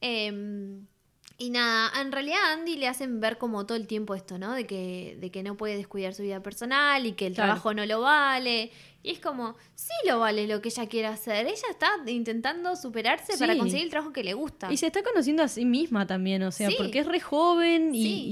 [0.00, 0.86] Em,
[1.36, 4.52] y nada, en realidad a Andy le hacen ver como todo el tiempo esto, ¿no?
[4.52, 7.48] De que, de que no puede descuidar su vida personal y que el Claro.
[7.48, 8.70] trabajo no lo vale.
[9.02, 11.46] Y es como, sí lo vale lo que ella quiere hacer.
[11.46, 14.72] Ella está intentando superarse para conseguir el trabajo que le gusta.
[14.72, 16.76] Y se está conociendo a sí misma también, o sea, Sí.
[16.78, 18.24] porque es re joven y, Sí.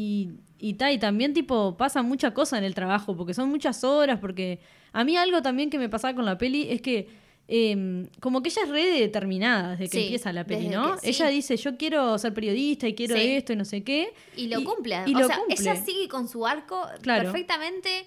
[0.59, 3.83] y, y, ta, y también tipo pasa mucha cosa en el trabajo, porque son muchas
[3.85, 4.61] horas, porque
[4.93, 7.09] a mí algo también que me pasaba con la peli es que
[7.55, 10.95] em, como que ella es re determinada desde que Sí, empieza la peli, ¿no?
[10.95, 11.09] que- sí.
[11.11, 13.23] Ella dice, yo quiero ser periodista y quiero Sí.
[13.33, 14.15] esto y no sé qué.
[14.39, 14.97] Y lo cumple.
[15.07, 15.57] y o lo sea, cumple.
[15.61, 17.25] ella sigue con su arco Claro.
[17.25, 18.07] perfectamente.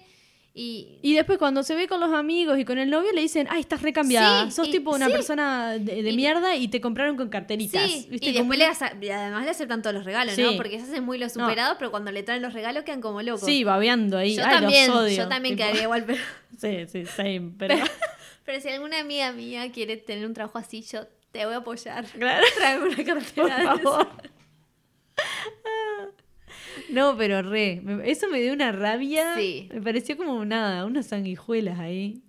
[0.58, 3.46] Y Y después cuando se ve con los amigos y con el novio le dicen,
[3.50, 5.12] ay, estás recambiada, Sí, sos y- tipo una sí.
[5.12, 7.88] persona de, de Y- mierda y te compraron con carteritas.
[7.88, 8.30] Sí, ¿viste?
[8.30, 8.64] y después le
[9.06, 10.36] y además le aceptan todos los regalos.
[10.38, 10.56] ¿no?
[10.56, 13.44] Porque se hacen muy los superados, pero cuando le traen los regalos quedan como locos.
[13.44, 14.34] Sí, babeando ahí.
[14.34, 15.16] yo Ay, los también, odio.
[15.16, 16.18] yo también Tipo- quedaría igual, pero,
[16.58, 17.76] Sí, sí, same, pero...
[18.46, 22.06] pero si alguna amiga mía quiere tener un trabajo así, yo te voy a apoyar.
[22.06, 22.46] Claro.
[22.56, 23.58] Tráeme una Por cartera.
[23.58, 24.08] de favor.
[26.90, 27.82] No, pero re.
[28.04, 29.34] Eso me dio una rabia.
[29.36, 29.68] Sí.
[29.72, 32.22] Me pareció como nada, unas sanguijuelas ahí.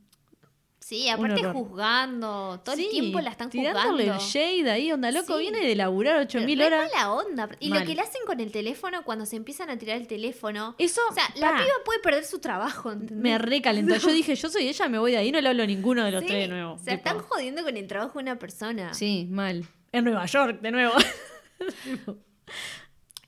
[0.87, 3.99] Sí, aparte juzgando, todo Sí, el tiempo la están juzgando.
[4.01, 5.41] el shade ahí, onda loco, Sí.
[5.41, 6.89] viene de laburar 8000 Re horas.
[6.93, 7.49] mala onda.
[7.59, 7.81] Y Mal.
[7.81, 10.75] lo que le hacen con el teléfono cuando se empiezan a tirar el teléfono.
[10.77, 13.17] Eso, O sea, la piba puede perder su trabajo, ¿entendés?
[13.17, 13.95] me recalentó.
[14.11, 16.11] Yo dije, yo soy ella, me voy de ahí, no le hablo a ninguno de
[16.11, 16.77] los Sí, tres de nuevo.
[16.77, 16.95] Se tipo.
[16.95, 18.93] están jodiendo con el trabajo de una persona.
[18.93, 19.65] Sí, mal.
[19.91, 20.93] En Nueva York, de nuevo.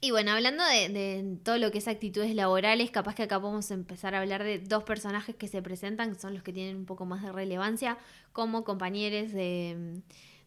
[0.02, 3.70] Y bueno, hablando de, de todo lo que es actitudes laborales, capaz que acá podemos
[3.72, 6.86] empezar a hablar de dos personajes que se presentan, que son los que tienen un
[6.86, 7.98] poco más de relevancia,
[8.32, 10.00] como compañeros de,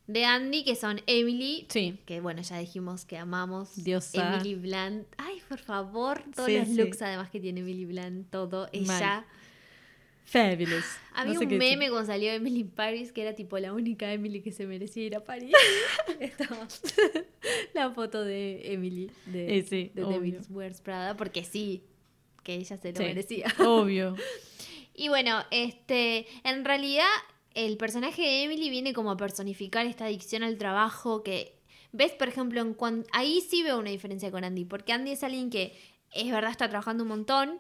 [0.07, 1.99] de Andy, que son Emily, sí.
[2.07, 3.85] que bueno, ya dijimos que amamos.
[3.85, 4.37] Diosa.
[4.37, 5.07] Emily Blunt.
[5.19, 6.75] Ay, por favor, todos Sí, los sí.
[6.77, 8.71] looks además que tiene Emily Blunt, todo.
[8.73, 9.27] Ella.
[10.25, 10.85] Fabulous.
[11.15, 14.41] Había No sé un meme cuando salió Emily Paris que era tipo la única Emily
[14.41, 15.53] que se merecía ir a París.
[16.21, 16.67] Estaba
[17.75, 20.05] la foto de Emily de, Eh, sí, de
[20.51, 21.83] Wears Prada, porque sí,
[22.43, 23.47] que ella se lo Sí, merecía.
[23.59, 24.17] Obvio.
[24.95, 27.07] Y bueno, este, en realidad
[27.55, 31.59] el personaje de Emily viene como a personificar esta adicción al trabajo que
[31.93, 35.23] ves, por ejemplo, en cuan- ahí sí veo una diferencia con Andy, porque Andy es
[35.23, 35.79] alguien que
[36.15, 37.59] es verdad está trabajando un montón,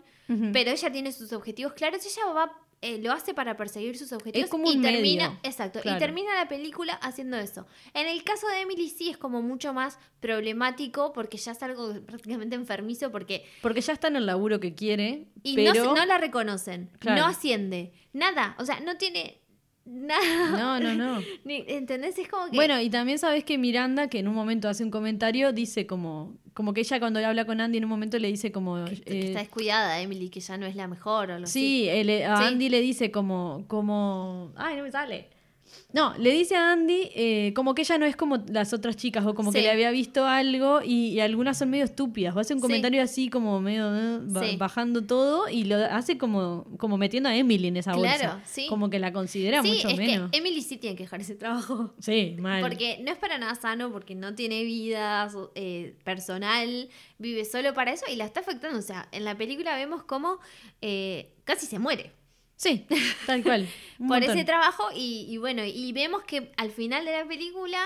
[0.52, 2.52] Pero ella tiene sus objetivos claros, ella va
[2.84, 5.38] eh, lo hace para perseguir sus objetivos como y un termina, medio.
[5.44, 5.98] exacto, Claro.
[5.98, 7.64] y termina la película haciendo eso.
[7.94, 11.94] En el caso de Emily sí es como mucho más problemático porque ya es algo
[12.06, 15.74] prácticamente enfermizo porque Porque ya está en el laburo que quiere, y pero...
[15.84, 17.20] no, no la reconocen, Claro.
[17.22, 19.38] no asciende, nada, o sea, no tiene
[19.84, 20.50] nada.
[20.50, 21.22] No, no, no.
[21.44, 22.18] Ni- ¿Entendés?
[22.18, 24.90] Es como que Bueno, y también sabes que Miranda, que en un momento hace un
[24.90, 28.52] comentario, dice como, como que ella cuando habla con Andy en un momento le dice
[28.52, 28.84] como...
[28.84, 31.88] que, que eh, está descuidada Emily, que ya no es la mejor o lo sí,
[31.88, 32.44] él, a Sí.
[32.44, 34.52] Andy le dice como, como...
[34.56, 35.28] Ay, no me sale.
[35.92, 39.26] No, le dice a Andy eh, como que ella no es como las otras chicas
[39.26, 42.34] o como que le había visto algo y, y algunas son medio estúpidas.
[42.34, 42.62] O hace un Sí.
[42.62, 44.56] comentario así como medio eh, ba- Sí.
[44.56, 48.16] bajando todo y lo hace como, como metiendo a Emily en esa bolsa.
[48.18, 48.66] Claro, sí.
[48.68, 50.30] Como que la considera mucho es menos.
[50.30, 51.94] que Emily sí tiene que dejar ese trabajo.
[52.00, 52.62] Sí, mal.
[52.62, 57.92] Porque no es para nada sano, porque no tiene vida eh, personal, vive solo para
[57.92, 58.78] eso y la está afectando.
[58.78, 60.38] O sea, en la película vemos cómo
[60.80, 62.12] eh, casi se muere
[62.62, 62.86] Sí,
[63.26, 63.66] tal cual.
[63.98, 64.30] Por montón.
[64.30, 67.78] ese trabajo y, y bueno, y vemos que al final de la película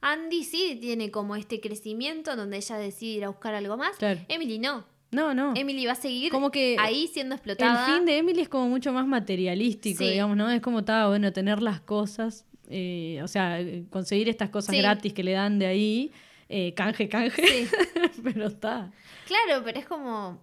[0.00, 3.96] Andy sí tiene como este crecimiento donde ella decide ir a buscar algo más.
[3.96, 4.20] Claro.
[4.28, 4.84] Emily no.
[5.12, 5.52] No, no.
[5.54, 7.86] Emily va a seguir Como que ahí siendo El explotada.
[7.86, 10.10] fin de Emily es como mucho más materialístico, Sí.
[10.10, 10.50] digamos, ¿no?
[10.50, 13.58] Es como estaba bueno tener las cosas, eh, o sea,
[13.90, 14.80] conseguir estas cosas Sí.
[14.82, 16.10] gratis que le dan de ahí,
[16.48, 17.68] eh, canje, canje, Sí.
[18.24, 18.90] pero está.
[19.28, 20.42] Claro, pero es como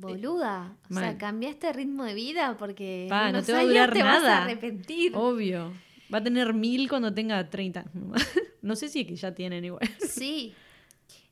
[0.00, 0.76] boluda.
[0.90, 3.92] O sea, cambiaste el ritmo de vida porque Pa, en no te va a durar
[3.92, 4.42] te vas a nada.
[4.44, 5.12] arrepentir.
[5.14, 5.72] Obvio.
[6.12, 7.84] Va a tener mil cuando tenga 30.
[8.62, 9.88] no sé si es que ya tienen igual.
[10.08, 10.54] Sí.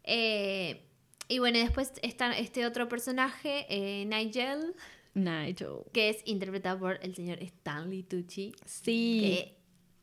[0.05, 0.83] Eh,
[1.29, 4.75] y bueno, después está este otro personaje, eh, Nigel,
[5.15, 5.81] Nigel.
[5.93, 9.21] que es interpretado por el señor Stanley Tucci, Sí.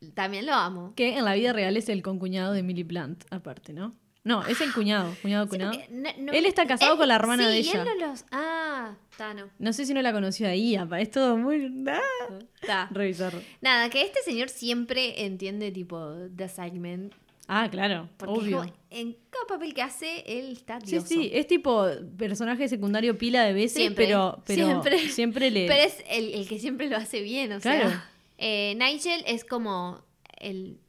[0.01, 0.93] que también lo amo.
[0.95, 3.95] Que en la vida real es el concuñado de Emily Blunt, aparte, ¿no?
[4.25, 5.71] No, es el cuñado, cuñado, Sí, cuñado.
[5.91, 7.85] no- no- Él está casado él- con la hermana sí, de y él ella.
[7.85, 8.25] no los...
[8.31, 9.49] Ah, está, no.
[9.59, 11.71] No sé si no la conoció ahí, apa, es todo muy...
[11.88, 11.99] Ah,
[12.61, 12.89] Está.
[12.91, 13.39] revisarlo.
[13.61, 17.13] Nada, que este señor siempre entiende tipo The Assignment.
[17.47, 18.57] Ah, claro, Porque obvio.
[18.57, 21.05] como, en cada papel que hace, él está Sí, dioso.
[21.07, 21.85] sí, es tipo
[22.17, 25.09] personaje secundario pila de veces, Siempre, pero, pero siempre.
[25.09, 25.67] siempre, le...
[25.67, 27.89] Pero es el, el que siempre lo hace bien, o Claro.
[27.89, 28.09] sea.
[28.39, 30.03] eh, Nigel es como
[30.39, 30.79] el,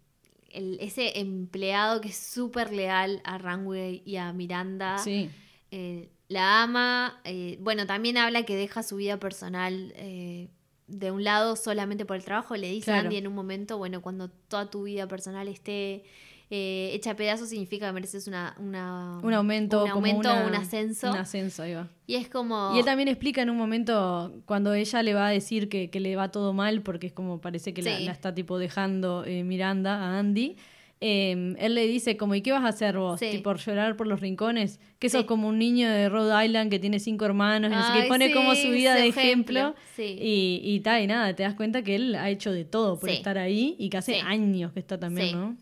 [0.57, 4.99] el- ese empleado que es súper leal a Runway y a Miranda.
[4.99, 5.31] Sí,
[5.71, 7.21] Eh, la ama.
[7.25, 10.49] eh, bueno, también habla que deja su vida personal eh,
[10.87, 12.57] de un lado solamente por el trabajo.
[12.57, 12.99] Le dice a.
[13.01, 16.05] Andy en un momento, bueno, cuando toda tu vida personal esté
[16.49, 20.47] eh, hecha a pedazos, significa que mereces una, una- Un aumento, un, como aumento una-
[20.47, 21.11] un ascenso.
[21.11, 21.89] Un ascenso, ahí va.
[22.07, 22.73] Y es como...
[22.75, 25.99] Y él también explica en un momento cuando ella le va a decir que, que
[25.99, 28.05] le va todo mal, porque es como parece que la, Sí.
[28.05, 30.57] la está tipo dejando eh, Miranda a Andy.
[31.01, 33.21] eh, él le dice como, ¿y qué vas a hacer vos?
[33.21, 33.29] Sí.
[33.31, 34.81] Tipo, llorar por los rincones.
[34.99, 35.27] Que sos Sí.
[35.27, 38.09] como un niño de Rhode Island que tiene cinco hermanos, y no sé qué, Ay,
[38.09, 39.59] pone sí, como su vida de ejemplo.
[39.61, 40.17] ejemplo, sí.
[40.19, 43.11] Y, y ta, y nada, te das cuenta que él ha hecho de todo por
[43.11, 45.33] estar ahí y que hace años que está también.
[45.39, 45.57] ¿no?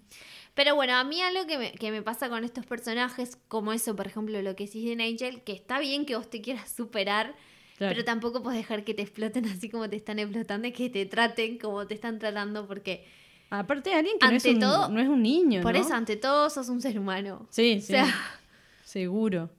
[0.55, 3.97] Pero bueno, a mí algo que me, que me pasa con estos personajes, como eso,
[3.97, 7.35] por ejemplo, lo que decís de Nigel, que está bien que vos te quieras superar,
[7.77, 7.93] Claro.
[7.93, 11.07] pero tampoco puedes dejar que te exploten así como te están explotando y que te
[11.07, 13.05] traten como te están tratando, porque
[13.51, 15.81] Aparte de alguien que no es, un, todo, no es un niño, por ¿no?
[15.81, 17.47] eso, ante todo, sos un ser humano.
[17.51, 17.87] Sí, O sí.
[17.89, 18.07] sea,
[18.85, 19.51] Seguro.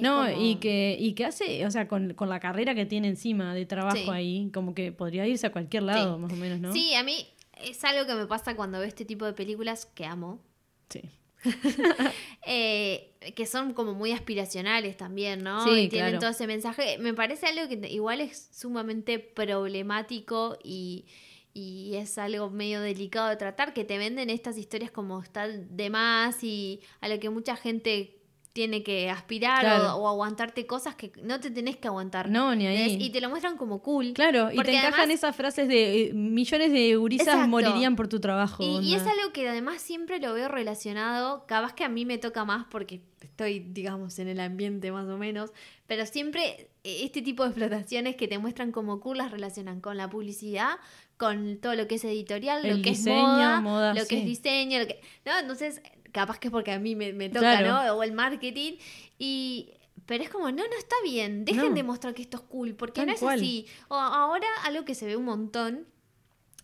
[0.00, 3.08] No, como- y que, y que hace, o sea, con, con la carrera que tiene
[3.08, 4.10] encima de trabajo Sí.
[4.10, 6.20] ahí, como que podría irse a cualquier lado, Sí.
[6.22, 6.72] más o menos, ¿no?
[6.72, 10.04] sí, a mí es algo que me pasa cuando veo este tipo de películas que
[10.04, 10.40] amo.
[10.88, 11.02] Sí.
[12.46, 15.64] eh, que son como muy aspiracionales también, ¿no?
[15.64, 16.20] Sí, y tienen claro.
[16.20, 16.98] todo ese mensaje.
[16.98, 21.06] Me parece algo que igual es sumamente problemático y,
[21.54, 25.90] y es algo medio delicado de tratar, que te venden estas historias como están de
[25.90, 28.15] más y a lo que mucha gente
[28.56, 29.96] tiene que aspirar Claro.
[29.96, 32.30] o, o aguantarte cosas que no te tenés que aguantar.
[32.30, 32.96] No, ni ahí.
[32.96, 33.06] ¿Ves?
[33.06, 34.14] Y te lo muestran como cool.
[34.14, 37.48] Claro, y te encajan además- esas frases de eh, millones de gurisas Exacto.
[37.48, 38.62] morirían por tu trabajo.
[38.80, 42.46] Y, es algo que además siempre lo veo relacionado, capaz que a mí me toca
[42.46, 45.52] más porque estoy, digamos, en el ambiente más o menos,
[45.86, 49.98] pero siempre eh, este tipo de explotaciones que te muestran como cool las relacionan con
[49.98, 50.78] la publicidad,
[51.18, 54.18] con todo lo que es editorial, El lo que diseño, es moda, moda, lo que
[54.20, 54.98] es diseño, lo que...
[55.26, 55.38] ¿no?
[55.38, 55.82] Entonces,
[56.16, 57.68] capaz que es porque a mí me, me toca, Claro.
[57.88, 57.94] ¿no?
[57.98, 58.72] O el marketing,
[59.18, 59.72] y...
[60.06, 61.74] Pero es como, no, no está bien, dejen No.
[61.74, 63.38] de mostrar que esto es cool, porque no es cual.
[63.40, 63.66] así.
[63.88, 65.84] O ahora algo que se ve un montón,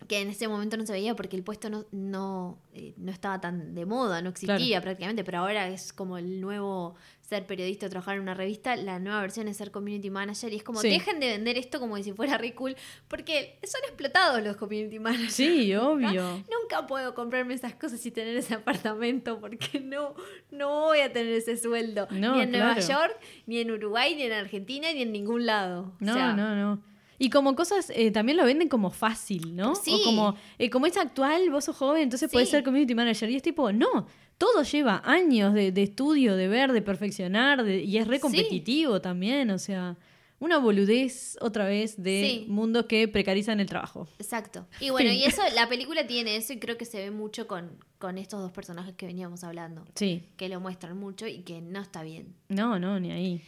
[0.07, 3.41] que en ese momento no se veía porque el puesto no, no, eh, no estaba
[3.41, 7.89] tan de moda, no existía prácticamente, pero ahora es como el nuevo ser periodista o
[7.89, 10.89] trabajar en una revista, la nueva versión es ser community manager y es como Sí.
[10.89, 12.75] dejen de vender esto como si fuera re cool,
[13.07, 15.33] porque son explotados los community managers.
[15.33, 16.43] Sí, obvio.
[16.51, 20.13] Nunca puedo comprarme esas cosas y tener ese apartamento porque no,
[20.51, 22.07] no voy a tener ese sueldo.
[22.11, 22.77] No, ni en Nueva.
[22.79, 25.93] York, ni en Uruguay, ni en Argentina, ni en ningún lado.
[26.01, 26.83] O No, sea, no, no.
[27.19, 29.75] Y como cosas, eh, también lo venden como fácil, ¿no?
[29.75, 29.93] Sí.
[29.93, 32.45] O como, eh, como es actual, vos sos joven, entonces Sí.
[32.45, 33.29] ser community manager.
[33.29, 37.83] Y es tipo, no, todo lleva años de, de estudio, de ver, de perfeccionar, de-
[37.83, 38.21] y es re Sí.
[38.21, 39.95] competitivo también, o sea,
[40.39, 42.45] una boludez otra vez de Sí.
[42.49, 44.09] mundos que precarizan el trabajo.
[44.19, 44.67] Exacto.
[44.81, 47.77] Y bueno, y eso, la película tiene eso y creo que se ve mucho con,
[47.97, 51.79] con estos dos personajes que veníamos hablando, Sí, que lo muestran mucho y que no
[51.79, 52.35] está bien.
[52.49, 53.41] no, no, ni ahí.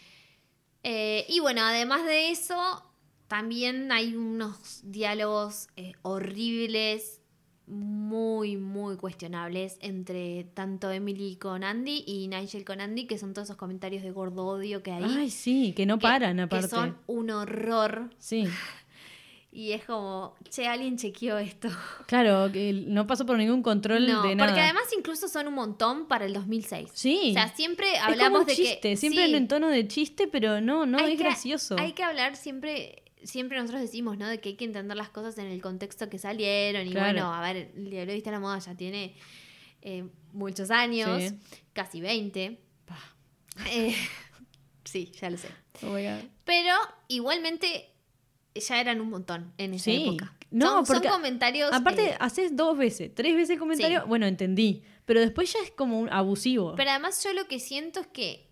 [0.84, 2.56] Eh, y bueno, además de eso,
[3.28, 7.22] también hay unos diálogos eh, horribles,
[7.68, 13.48] muy, muy cuestionables entre tanto Emily con Andy y Nigel con Andy, que son todos
[13.48, 15.04] esos comentarios de gordo odio que hay.
[15.04, 16.68] Ay, sí, que no que- paran que aparte.
[16.68, 18.12] son un horror.
[18.20, 18.46] Sí,
[19.52, 21.70] Y es como, che, alguien chequeó esto.
[22.08, 24.50] claro, que no pasó por ningún control No, de nada.
[24.50, 26.90] porque además incluso son un montón para el 2006.
[26.94, 27.30] Sí.
[27.30, 28.98] O sea, siempre es como hablamos un de chiste, que...
[28.98, 31.78] siempre sí, en tono de chiste, pero no, no, hay es que- gracioso.
[31.80, 34.28] Hay que hablar siempre, siempre nosotros decimos, ¿no?
[34.28, 36.88] De que hay que entender las cosas en el contexto que salieron.
[36.88, 37.12] Y Claro.
[37.14, 39.16] bueno, a ver, el diario de la moda ya tiene
[39.82, 41.40] eh, muchos años, Sí.
[41.74, 42.60] casi 20.
[42.86, 42.98] Pa.
[43.70, 43.94] Eh,
[44.84, 45.50] sí, ya lo sé.
[45.84, 45.96] Oh.
[46.46, 46.74] Pero
[47.08, 47.92] igualmente
[48.56, 50.04] ya eran un montón en esa Sí.
[50.08, 50.34] época.
[50.52, 51.72] No, son, son porque comentarios...
[51.74, 54.08] Aparte, eh, haces dos veces, tres veces comentario, Sí.
[54.08, 54.84] bueno, entendí.
[55.06, 56.74] Pero después ya es como un abusivo.
[56.76, 58.48] Pero además yo lo que siento es que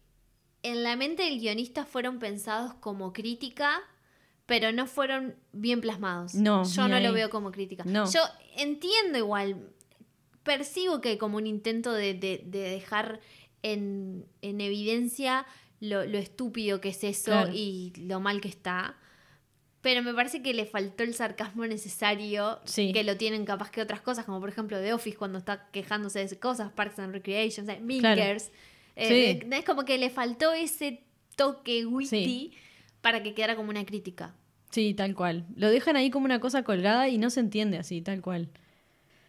[0.62, 3.82] en la mente del guionista fueron pensados como crítica,
[4.46, 6.34] pero no fueron bien plasmados.
[6.36, 7.04] No, Yo no ahí.
[7.04, 7.84] lo veo como crítica.
[7.86, 8.12] No.
[8.12, 8.20] Yo
[8.58, 9.70] entiendo igual,
[10.44, 13.20] percibo que hay como un intento de, de- de dejar
[13.62, 15.46] en, en evidencia
[15.80, 17.52] lo, lo estúpido que es eso Claro.
[17.54, 18.98] y lo mal que está.
[19.82, 22.94] Pero me parece que le faltó el sarcasmo necesario, Sí.
[22.94, 26.26] que lo tienen capaz que otras cosas, como por ejemplo The Office cuando está quejándose
[26.26, 28.52] de cosas, Parks and Recreation, o sea, Milkers.
[28.96, 29.14] Eh, Sí.
[29.14, 31.04] eh, es como que le faltó ese
[31.36, 32.54] toque witty Sí.
[33.04, 34.34] Para que quedara como una crítica.
[34.72, 35.46] Sí, tal cual.
[35.56, 38.50] Lo dejan ahí como una cosa colgada y no se entiende así, tal cual.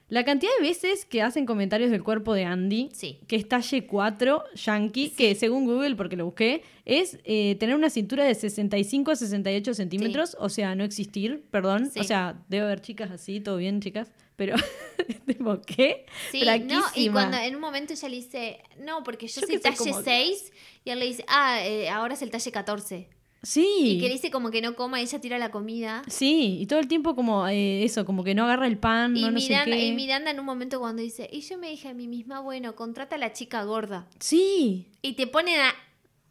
[0.08, 3.18] La cantidad de veces que hacen comentarios del cuerpo de Andy, Sí.
[3.26, 7.90] que es talle 4, yankee, que según Google, porque lo busqué, es eh, tener una
[7.90, 11.90] cintura de 65 a 68 centímetros, o sea, no existir, perdón.
[11.98, 14.12] O sea, debe haber chicas así, todo bien, chicas.
[14.36, 14.56] pero
[15.26, 16.06] tipo, ¿qué?
[16.30, 19.76] Sí, no, y cuando en un momento ella le dice, no, porque yo, soy talle
[19.76, 20.52] como- 6,
[20.84, 23.08] y él le dice, ah, eh, ahora es el talle 14.
[23.44, 23.66] Sí.
[23.82, 26.02] Y que le dice como que no coma, ella tira la comida.
[26.08, 29.20] Sí, y todo el tiempo como eh, eso, como que no agarra el pan, Y,
[29.22, 29.86] no, no sé Miranda, qué.
[29.86, 32.74] y Miranda en un momento cuando dice, y yo me dije a mí misma, bueno,
[32.74, 34.06] contrata a la chica gorda.
[34.18, 35.74] Sí, Y te ponen a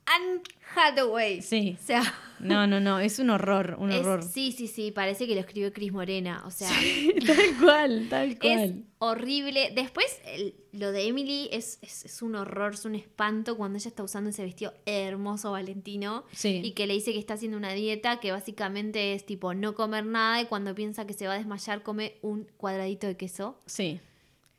[0.05, 0.41] Anne
[0.75, 1.41] Hathaway.
[1.41, 1.77] sí.
[1.81, 2.01] O sea,
[2.43, 4.23] No, no, no, es un horror, un es- horror.
[4.23, 6.43] sí, sí, sí, parece que lo escribió Cris Morena.
[6.45, 6.69] O sea,
[7.25, 8.83] tal cual, tal es cual.
[8.99, 9.71] horrible.
[9.75, 13.87] Después, el- lo de Emily es, es, es un horror, es un espanto cuando ella
[13.89, 16.23] está usando ese vestido hermoso valentino.
[16.31, 16.61] Sí.
[16.63, 20.05] Y que le dice que está haciendo una dieta que básicamente es tipo no comer
[20.05, 23.59] nada y cuando piensa que se va a desmayar come un cuadradito de queso.
[23.65, 23.99] Sí.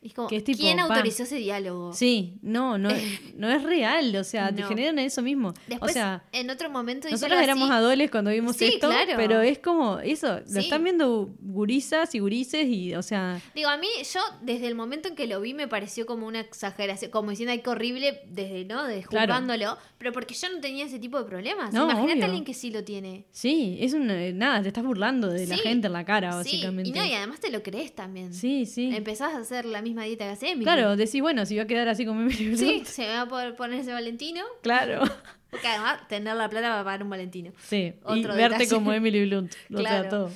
[0.05, 1.91] Es como, Que es tipo, ¿quién autorizó ese diálogo?
[1.93, 2.89] Sí, no, no,
[3.37, 4.67] no es real, o sea, te No.
[4.67, 5.53] generan eso mismo.
[5.67, 7.77] Después, o sea, en otro momento nosotros éramos así.
[7.79, 9.13] adoles cuando vimos Sí, esto, claro.
[9.15, 13.77] pero es como eso, lo están viendo gurisas y gurises y, o sea, Digo, a
[13.77, 17.31] mí, yo desde el momento en que lo vi me pareció como una exageración, como
[17.31, 18.83] diciendo, ay, qué horrible, desde, ¿no?
[18.83, 19.33] De Claro.
[19.33, 21.73] juzgándolo, pero porque yo no tenía ese tipo de problemas.
[21.73, 23.25] No, Imagínate a alguien que sí lo tiene.
[23.31, 26.89] sí, es un, eh, nada, te estás burlando de la gente en la cara, básicamente.
[26.89, 28.33] y no, y además te lo crees también.
[28.35, 28.91] Sí, sí.
[28.95, 30.63] Empezás a hacer la misma dieta que hace Emily.
[30.65, 33.21] Claro, decís, bueno, si va a quedar así como Emily Blunt, Sí, se me va
[33.21, 34.43] a poder poner ese Valentino.
[34.61, 35.01] claro.
[35.49, 37.51] Porque además, tener la plata para pagar un Valentino.
[37.63, 38.69] Sí, y Otro verte detalle.
[38.69, 40.09] como Emily Blunt, o sea, Claro.
[40.09, 40.31] todo.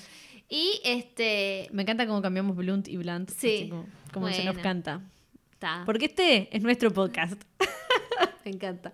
[0.48, 1.67] Y este.
[1.74, 5.02] Me encanta cómo cambiamos Blunt y Blunt, Sí, así como, como se nos canta.
[5.52, 5.84] Está.
[5.86, 7.41] Porque este es nuestro podcast.
[8.45, 8.93] Me encanta.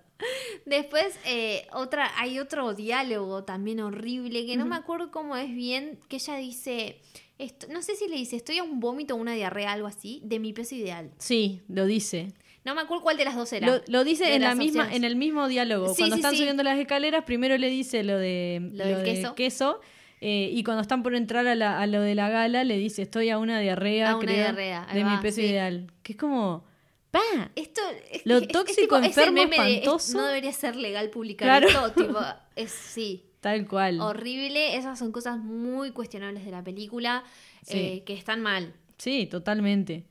[0.66, 6.00] Después, eh, otra, hay otro diálogo también horrible que no me acuerdo cómo es bien,
[6.10, 7.00] que ella dice,
[7.38, 10.22] esto, no sé si le dice, estoy a un vómito o una diarrea, algo así,
[10.24, 11.12] de mi peso ideal.
[11.18, 12.34] Sí, lo dice.
[12.64, 13.68] No me acuerdo cuál de las dos era.
[13.68, 14.98] Lo, lo dice de en la misma, opciones.
[14.98, 15.90] en el mismo diálogo.
[15.90, 16.38] Sí, cuando sí, están sí.
[16.40, 19.80] subiendo las escaleras, primero le dice lo de, Lo del de queso.
[20.22, 23.04] eh, y cuando están por entrar a, la- a lo de la gala, le dice,
[23.04, 25.92] estoy a una diarrea, A una creo, diarrea, de mi peso ideal.
[26.02, 26.64] Que es como,
[27.12, 27.22] ¡pa!
[27.56, 30.18] Esto es, Lo es- es tóxico, tipo- es el enfermo, es- espantoso.
[30.18, 31.88] no debería ser legal publicar Claro.
[31.88, 32.20] esto, tipo,
[32.56, 33.26] es sí.
[33.46, 34.02] Tal cual.
[34.02, 37.24] Horrible, esas son cosas muy cuestionables de la película
[37.62, 37.78] Sí.
[37.78, 38.74] eh, que están mal.
[38.98, 40.04] Sí, totalmente.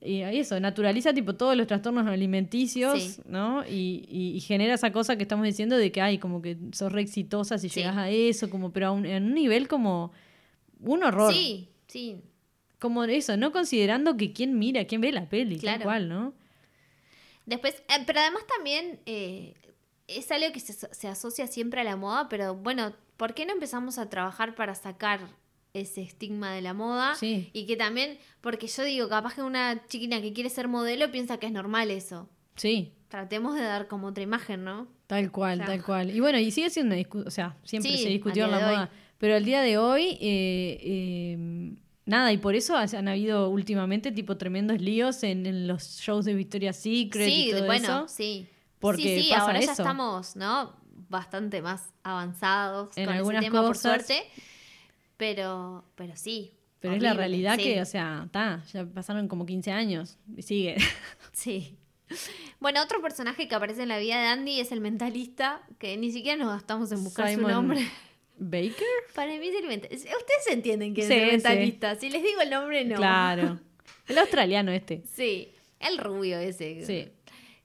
[0.00, 3.22] Y eso, naturaliza tipo todos los trastornos alimenticios, Sí.
[3.26, 3.64] ¿no?
[3.66, 6.92] Y, y- y genera esa cosa que estamos diciendo de que hay como que sos
[6.92, 7.80] re exitosa si Sí.
[7.80, 10.12] llegas a eso, como, pero a un, en un nivel como
[10.78, 11.32] un horror.
[11.34, 12.18] Sí, sí.
[12.78, 15.78] Como eso, no considerando que quién mira, quién ve la peli, Claro.
[15.78, 16.34] tal cual, ¿no?
[17.46, 19.54] Después, eh, pero además también eh,
[20.08, 23.52] es algo que se, se asocia siempre a la moda, pero bueno, ¿por qué no
[23.52, 25.20] empezamos a trabajar para sacar
[25.74, 27.14] ese estigma de la moda?
[27.16, 27.50] Sí.
[27.52, 31.38] Y que también, porque yo digo, capaz que una chiquina que quiere ser modelo piensa
[31.38, 32.28] que es normal eso.
[32.54, 34.88] Sí, Tratemos de dar como otra imagen, ¿no?
[35.06, 36.10] tal cual, tal cual.
[36.14, 38.82] Y bueno, y sigue siendo una discusión, o sea, siempre Sí, se discutió la moda,
[38.82, 38.88] hoy.
[39.18, 41.72] pero al día de hoy, eh, eh,
[42.04, 46.34] nada, y por eso han habido últimamente tipo tremendos líos en, en los shows de
[46.34, 48.08] Victoria's Secret sí, y todo bueno, eso.
[48.08, 48.48] sí.
[48.80, 50.74] Porque sí, sí, pasa ahora ya estamos, ¿no?
[51.08, 54.06] Bastante más avanzados En con algunas ese tema, por cosas.
[54.06, 54.26] suerte.
[55.16, 56.52] Pero, pero sí.
[56.80, 57.64] Pero es la realidad sí.
[57.64, 60.76] que, o sea, está, ya pasaron como 15 años y sigue.
[61.32, 61.76] Sí.
[62.60, 66.10] Bueno, otro personaje que aparece en la vida de Andy es el mentalista, que ni
[66.12, 67.86] siquiera nos gastamos en buscar Simon su nombre.
[68.38, 68.86] ¿Baker?
[69.14, 70.08] Para mí es el mentalista.
[70.16, 71.26] Ustedes entienden Sí, es el sí.
[71.32, 71.94] mentalista.
[71.96, 72.96] Si les digo el nombre, no.
[72.96, 73.60] Claro.
[74.08, 75.02] El australiano este.
[75.14, 76.86] Sí, el rubio ese.
[76.86, 77.08] Sí.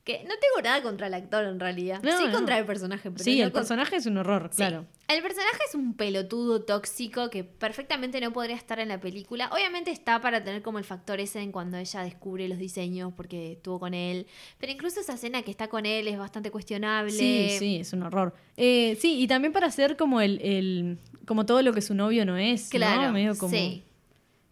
[0.03, 2.01] Que no tengo nada contra el actor en realidad.
[2.01, 2.31] No, sí no.
[2.31, 3.11] contra el personaje.
[3.11, 4.57] Pero Sí, no el con- personaje es un horror, Sí.
[4.57, 4.87] claro.
[5.07, 9.49] El personaje es un pelotudo tóxico que perfectamente no podría estar en la película.
[9.53, 13.51] Obviamente está para tener como el factor ese en cuando ella descubre los diseños porque
[13.51, 14.25] estuvo con él.
[14.57, 17.11] Pero incluso esa escena que está con él es bastante cuestionable.
[17.11, 18.33] Sí, sí, es un horror.
[18.57, 22.25] Eh, sí, y también para hacer como el, el- como todo lo que su novio
[22.25, 23.11] no es, Claro, ¿no?
[23.11, 23.53] Medio como...
[23.53, 23.83] sí.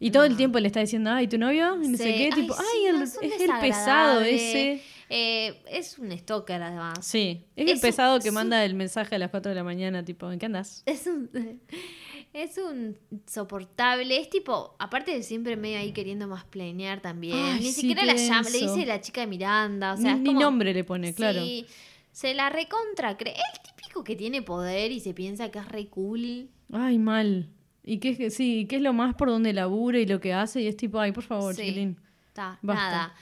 [0.01, 1.75] Y todo el tiempo le está diciendo, ay, ¿tu novio?
[1.75, 4.81] No sé qué, tipo, sí, ay, el- no, es el pesado ese.
[5.09, 6.99] Eh, es un stalker además.
[7.05, 10.05] Sí, es, el un- pesado que manda el mensaje a las 4 de la mañana,
[10.05, 10.83] tipo, ¿en qué andas?
[10.85, 11.29] Es un,
[12.33, 14.19] es un soportable.
[14.19, 17.35] Es tipo, aparte de siempre medio ahí queriendo más planear también.
[17.37, 19.93] Ay, Ni sí, siquiera la llama, le dice la chica de Miranda.
[19.93, 21.41] O sea, ni, es ni como- nombre le pone, claro.
[21.43, 21.65] Sí,
[22.11, 23.33] se la recontra cree.
[23.33, 26.49] El típico que tiene poder y se piensa que es re cool.
[26.71, 27.49] Ay, mal.
[27.83, 30.61] Y qué es, sí, qué es lo más por donde labura y lo que hace,
[30.61, 31.61] y es tipo, ay, por favor, Sí.
[31.63, 31.97] chiquilín.
[32.27, 32.83] Está, Basta.
[32.91, 33.13] nada.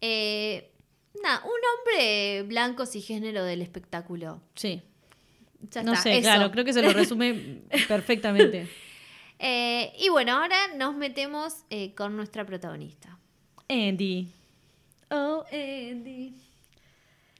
[0.00, 0.70] Eh,
[1.22, 4.40] nada, un hombre blanco cisgénero del espectáculo.
[4.54, 4.82] Sí.
[5.70, 6.22] Ya no está, sé, eso.
[6.22, 8.68] claro, creo que se lo resume perfectamente.
[9.38, 13.18] Eh, y bueno, ahora nos metemos eh, con nuestra protagonista.
[13.68, 14.28] Andy.
[15.10, 16.34] Oh, Andy.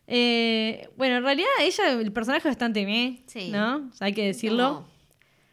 [0.07, 3.51] Eh, bueno, en realidad ella, el personaje es bastante meh, Sí.
[3.51, 3.89] ¿no?
[3.93, 4.63] O sea, hay que decirlo.
[4.63, 4.89] No.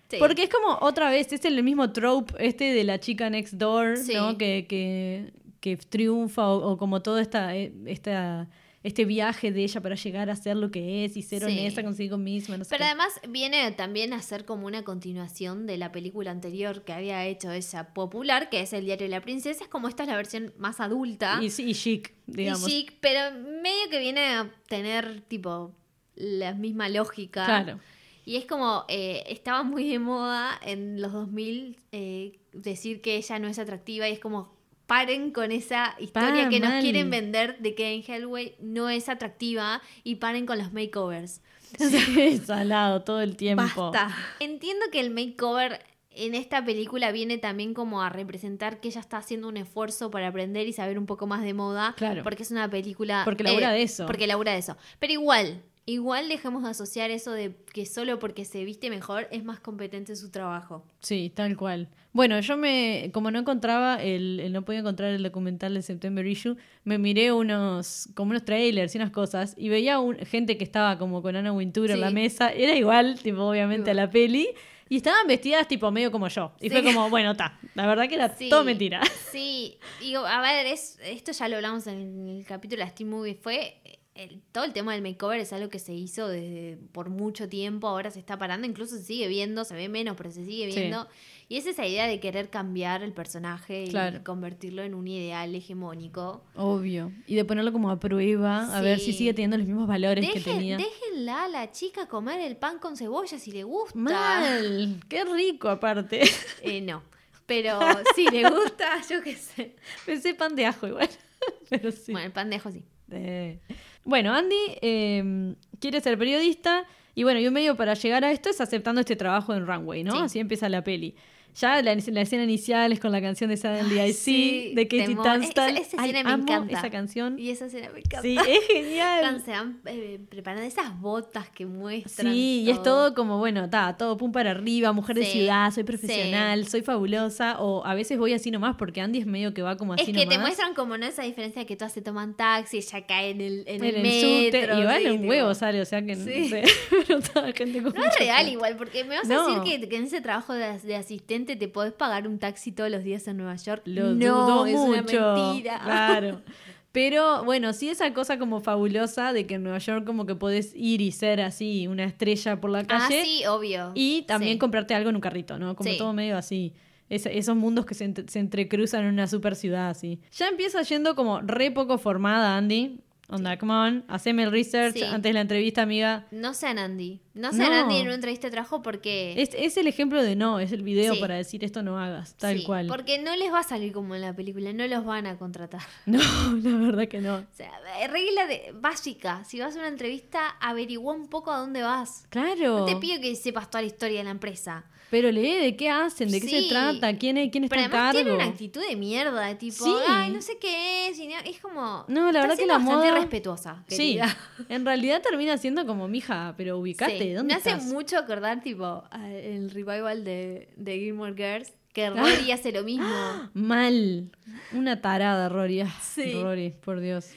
[0.10, 0.18] Sí.
[0.20, 3.98] Porque es como otra vez, es el mismo trope este de la chica next door,
[3.98, 4.14] Sí.
[4.14, 4.38] ¿no?
[4.38, 5.32] Que, que,
[5.62, 8.50] que triunfa o, o como todo esta, eh, esta,
[8.84, 11.46] este viaje de ella para llegar a ser lo que es y ser Sí.
[11.60, 12.58] honesta consigo misma.
[12.58, 12.86] No sé Pero qué.
[12.88, 17.52] además viene también a ser como una continuación de la película anterior que había hecho
[17.52, 19.64] ella popular, que es El diario de la princesa.
[19.64, 22.68] Es como esta es la versión más adulta y chic, digamos.
[22.68, 23.20] y chic, pero
[23.62, 25.76] medio que viene a tener tipo
[26.16, 27.46] la misma lógica.
[27.46, 27.80] Claro.
[28.26, 33.38] Y es como, eh, estaba muy de moda en los 2000 eh, decir que ella
[33.40, 34.60] no es atractiva y es como,
[34.92, 39.08] paren con esa historia Pa, que nos quieren vender de que en Hellway no es
[39.08, 41.42] atractiva y paren con los makeovers.
[41.80, 43.64] Sí, salado todo el tiempo.
[43.64, 44.14] Basta.
[44.42, 45.80] Entiendo que el makeover
[46.10, 50.28] en esta película viene también como a representar que ella está haciendo un esfuerzo para
[50.28, 51.94] aprender y saber un poco más de moda.
[51.96, 52.24] Claro.
[52.24, 53.22] Porque es una película.
[53.24, 54.06] Porque labura de eso.
[54.06, 54.76] Porque labura de eso.
[55.00, 55.64] Pero igual,
[55.94, 60.12] igual dejemos de asociar eso de que solo porque se viste mejor es más competente
[60.14, 60.84] en su trabajo.
[61.00, 61.90] Sí, tal cual.
[62.14, 66.26] Bueno, yo me, como no encontraba el, el- no podía encontrar el documental de September
[66.26, 70.64] Issue, me miré unos, como unos trailers y unas cosas, y veía un- gente que
[70.64, 74.50] estaba como con Anna Wintour en la mesa, era igual, tipo, obviamente, a la peli,
[74.90, 76.52] y estaban vestidas tipo medio como yo.
[76.60, 76.72] Y Sí.
[76.76, 78.50] fue como, bueno, está, la verdad que era Sí.
[78.50, 79.02] todo mentira.
[79.32, 83.36] Sí, digo, a ver, es, esto ya lo hablamos en el capítulo de Steam Movie,
[83.36, 83.76] fue
[84.16, 87.88] el- todo el tema del makeover es algo que se hizo desde por mucho tiempo,
[87.88, 90.80] ahora se está parando, incluso se sigue viendo, se ve menos, pero se sigue Sí.
[90.80, 91.08] viendo.
[91.48, 94.18] Y es esa idea de querer cambiar el personaje Claro.
[94.18, 96.44] y convertirlo en un ideal hegemónico.
[96.56, 97.12] Obvio.
[97.28, 99.20] Y de ponerlo como a prueba, a ver si Sí.
[99.20, 100.78] sigue teniendo los mismos valores que tenía.
[100.78, 103.98] déjenla a la chica comer el pan con cebolla si le gusta.
[104.00, 106.22] Mal, qué rico aparte.
[106.64, 107.04] Eh, no.
[107.46, 107.80] Pero
[108.16, 109.76] si le gusta, yo qué sé.
[110.06, 111.10] Pensé pan de ajo igual.
[111.70, 112.12] Pero sí.
[112.14, 112.84] Bueno, el pan de ajo sí.
[113.10, 113.60] Eh,
[114.04, 118.50] Bueno, Andy eh, quiere ser periodista y bueno, y un medio para llegar a esto
[118.50, 120.14] es aceptando este trabajo en Runway, ¿no?
[120.14, 120.24] Sí.
[120.24, 121.16] Así empieza la peli.
[121.56, 124.88] Ya la, la escena inicial es con la canción de Suddenly Ay, I sí, de
[124.88, 125.16] Katie.
[125.16, 125.72] Tunstall.
[125.78, 126.78] Esa- esa Ay, escena me amo encanta.
[126.80, 127.38] esa canción.
[127.38, 128.22] Y esa escena me encanta.
[128.22, 129.20] Sí, es genial.
[129.22, 132.32] Cuando se van eh, preparando esas botas que muestran.
[132.32, 135.72] Sí, y es todo como, bueno, está, todo pum para arriba, mujer de Sí, ciudad,
[135.72, 139.62] soy profesional, soy fabulosa, o a veces voy así nomás porque Andy es medio que
[139.62, 140.42] va como así Es que te nomás.
[140.42, 143.84] muestran como no esa diferencia que todas se toman taxi, ella cae en el, en
[143.84, 144.80] en el, el metro.
[144.80, 146.48] y vale sí, un huevo sale, o sea que no Sí.
[146.50, 146.64] sé,
[147.08, 149.42] pero toda gente con No es real igual, porque me vas No.
[149.48, 152.72] a decir que, que en ese trabajo de, de asistente te podés pagar un taxi
[152.72, 153.82] todos los días en Nueva York.
[153.86, 154.88] Lo no, dudo es mucho.
[154.90, 155.02] una
[155.44, 155.80] mentira.
[155.84, 156.42] Claro.
[156.92, 160.74] Pero bueno, sí esa cosa como fabulosa de que en Nueva York como que podés
[160.76, 163.92] ir y ser así una estrella por la Ah, calle sí, obvio.
[163.96, 164.60] y también Sí.
[164.60, 165.74] comprarte algo en un carrito, ¿no?
[165.76, 165.98] Como Sí.
[165.98, 166.74] todo medio así.
[167.10, 170.20] Es- esos mundos que se, ent- se entrecruzan en una super ciudad así.
[170.34, 173.00] Ya empieza yendo como re poco formada Andy.
[173.32, 175.04] Onda, come on, haceme el research Sí.
[175.04, 176.28] antes de la entrevista, amiga.
[176.32, 177.22] No sean Andy.
[177.34, 177.76] No sean No.
[177.84, 179.34] Andy en una entrevista de trabajo porque...
[179.42, 181.20] Es, es el ejemplo de no, es el video Sí.
[181.22, 182.88] para decir esto no hagas, tal Sí, cual.
[182.88, 185.82] Porque no les va a salir como en la película, no los van a contratar.
[186.06, 186.20] No,
[186.62, 187.36] la verdad que no.
[187.36, 187.72] O sea,
[188.02, 192.26] eh, regla de, básica, si vas a una entrevista, averigua un poco a dónde vas.
[192.30, 192.80] Claro.
[192.80, 194.84] No te pido que sepas toda la historia de la empresa.
[195.12, 198.14] Pero lee de qué hacen, de qué se trata, quién, es- quién está Pero además
[198.14, 198.20] cargo.
[198.24, 199.94] tiene una actitud de mierda, tipo, Sí.
[200.08, 201.20] ay, no sé qué es.
[201.20, 202.06] no- es como.
[202.08, 203.84] No, la verdad que la bastante moda- respetuosa.
[203.90, 204.18] Sí,
[204.70, 207.34] en realidad termina siendo como mija, pero ubicate, Sí.
[207.34, 212.12] ¿dónde Me hace mucho acordar, tipo, el revival de, de Gilmore Girls, que Ah.
[212.16, 213.06] Rory hace lo mismo.
[213.54, 214.32] Mal.
[214.72, 215.82] Una tarada, Rory.
[215.82, 216.32] Ah, Sí.
[216.42, 217.32] Rory, por Dios.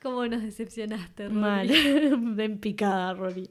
[0.00, 1.34] ¿Cómo nos decepcionaste, Rory?
[1.40, 1.68] Mal.
[2.36, 3.48] Ven picada, Rory.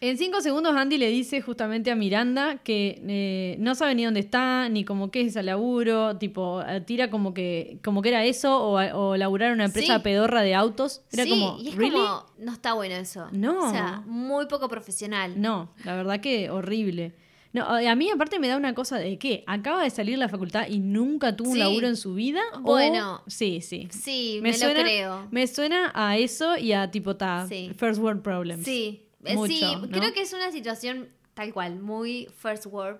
[0.00, 4.20] En cinco segundos Andy le dice justamente a Miranda que eh, no sabe ni dónde
[4.20, 8.22] está, ni como qué es ese laburo, tipo, eh, tira como que, como que era
[8.24, 10.02] eso, o, o laburar en una empresa Sí.
[10.02, 11.00] pedorra de autos.
[11.12, 11.92] Era sí, como, y es ¿really?
[11.92, 13.26] como, no está bueno eso.
[13.32, 13.68] No.
[13.68, 15.40] O sea, muy poco profesional.
[15.40, 17.14] No, la verdad que horrible.
[17.54, 20.28] No, a mí aparte me da una cosa de que acaba de salir de la
[20.28, 22.42] facultad y nunca tuvo un laburo en su vida.
[22.56, 23.22] o- Bueno.
[23.28, 23.88] sí, sí.
[23.90, 25.26] Sí, Me me, suena- lo creo.
[25.30, 27.70] Me suena a eso y a tipo ta, Sí.
[27.74, 28.62] first world problems.
[28.62, 29.88] Sí, Mucho, sí, ¿no?
[29.88, 32.98] creo que es una situación tal cual, muy first world,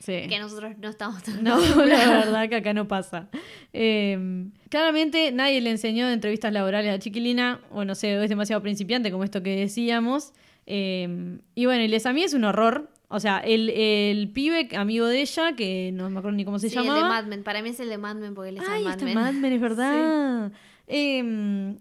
[0.00, 0.12] Sí.
[0.28, 3.28] que nosotros no estamos tan No, la verdad que acá no pasa.
[3.72, 8.62] Eh, claramente nadie le enseñó de entrevistas laborales a Chiquilina, o no sé, es demasiado
[8.62, 10.32] principiante como esto que decíamos.
[10.66, 12.90] Eh, y bueno, y les a mí es un horror.
[13.10, 16.68] O sea, el, el pibe amigo de ella, que no me acuerdo ni cómo se
[16.68, 17.08] Sí, el de llamaba.
[17.08, 17.42] Mad Men.
[17.42, 19.14] Para mí es el de Mad Men porque él es Ay, el Mad está Men.
[19.14, 20.52] Mad Men, es verdad.
[20.86, 21.74] Eh,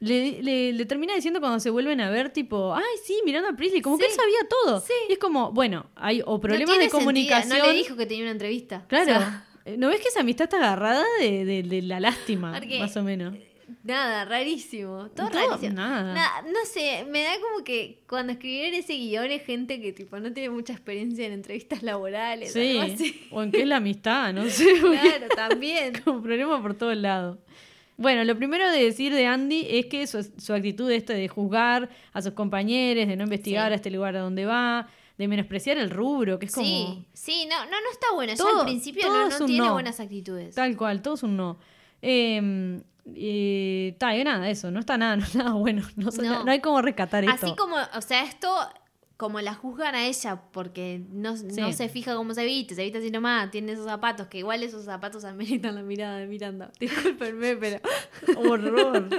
[0.00, 3.52] le, le- le termina diciendo cuando se vuelven a ver, tipo, ay, sí, mirando a
[3.52, 4.80] Priestley, como que él sabía todo.
[4.80, 4.92] sí.
[5.08, 7.42] Y es como, bueno, hay o problemas de comunicación.
[7.50, 8.84] sentido, No le dijo que tenía una entrevista.
[8.88, 9.04] Claro.
[9.12, 12.52] O sea, Eh, ¿No ves que esa amistad está agarrada de, de- de la lástima,
[12.58, 13.34] Porque- más o menos?
[13.84, 15.10] nada, rarísimo.
[15.14, 15.74] Todo, Todo, rarísimo.
[15.74, 16.14] nada.
[16.14, 20.18] Na- no sé, me da como que cuando escribieron ese guion es gente que tipo
[20.18, 22.52] no tiene mucha experiencia en entrevistas laborales.
[22.54, 23.28] Sí, algo así.
[23.30, 24.64] o en qué es la amistad, no sé.
[24.80, 25.92] Claro, también.
[26.04, 27.36] Como problema por todos lados.
[28.00, 31.88] Bueno, lo primero de decir de Andy es que su, su actitud esta de juzgar
[32.14, 33.72] a sus compañeros, de no investigar Sí.
[33.74, 34.88] a este lugar a donde va,
[35.18, 38.32] de menospreciar el rubro, que es como Sí, sí, no, no, no está bueno.
[38.32, 39.74] ya Todo- al principio no, tiene no.
[39.74, 40.54] buenas actitudes.
[40.54, 41.58] tal cual, todo es un no.
[42.00, 42.80] Eh,
[43.14, 45.82] eh, ta, y nada, eso, no está nada, no, nada bueno.
[45.96, 46.44] No, sé- No.
[46.44, 47.46] no hay como rescatar esto.
[47.46, 48.48] Así como, o sea, esto
[49.20, 52.96] como la juzgan a ella porque no, no se fija cómo se viste, se viste
[53.00, 56.72] así nomás, tiene esos zapatos, que igual esos zapatos ameritan la mirada de Miranda.
[56.80, 57.80] Discúlpenme, pero...
[58.38, 59.10] Horror.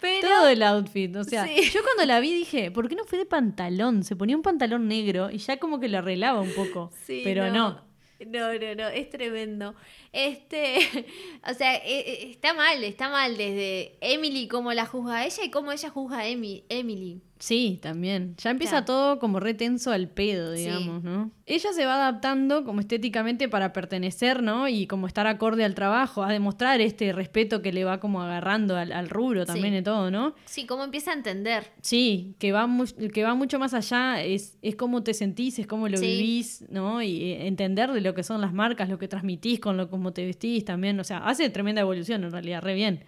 [0.00, 1.70] pero Todo el outfit, o sea, Sí.
[1.72, 4.02] yo cuando la vi dije, ¿por qué no fue de pantalón?
[4.02, 6.90] Se ponía un pantalón negro y ya como que lo arreglaba un poco.
[7.06, 7.88] Sí, pero no.
[8.26, 9.74] No, no, no, es tremendo.
[10.12, 10.76] Este,
[11.48, 15.42] o sea, e- e- está mal, está mal desde Emily cómo la juzga a ella
[15.44, 17.22] y cómo ella juzga a Emi- Emily.
[17.40, 18.34] Sí, también.
[18.36, 18.84] Ya empieza Claro.
[18.84, 20.64] todo como re tenso al pedo, Sí.
[20.64, 21.30] digamos, ¿no?
[21.46, 24.68] Ella se va adaptando como estéticamente para pertenecer, ¿no?
[24.68, 28.76] Y como estar acorde al trabajo, a demostrar este respeto que le va como agarrando
[28.76, 29.76] al, al rubro también Sí.
[29.76, 30.34] de todo, ¿no?
[30.44, 31.64] Sí, cómo empieza a entender.
[31.80, 35.66] Sí, que va, mu- que va mucho más allá, es, es cómo te sentís, es
[35.66, 36.04] cómo lo Sí.
[36.06, 37.00] vivís, ¿no?
[37.02, 40.12] Y eh, entender de lo que son las marcas, lo que transmitís, con lo cómo
[40.12, 43.02] te vestís también, o sea, hace tremenda evolución en realidad, re bien.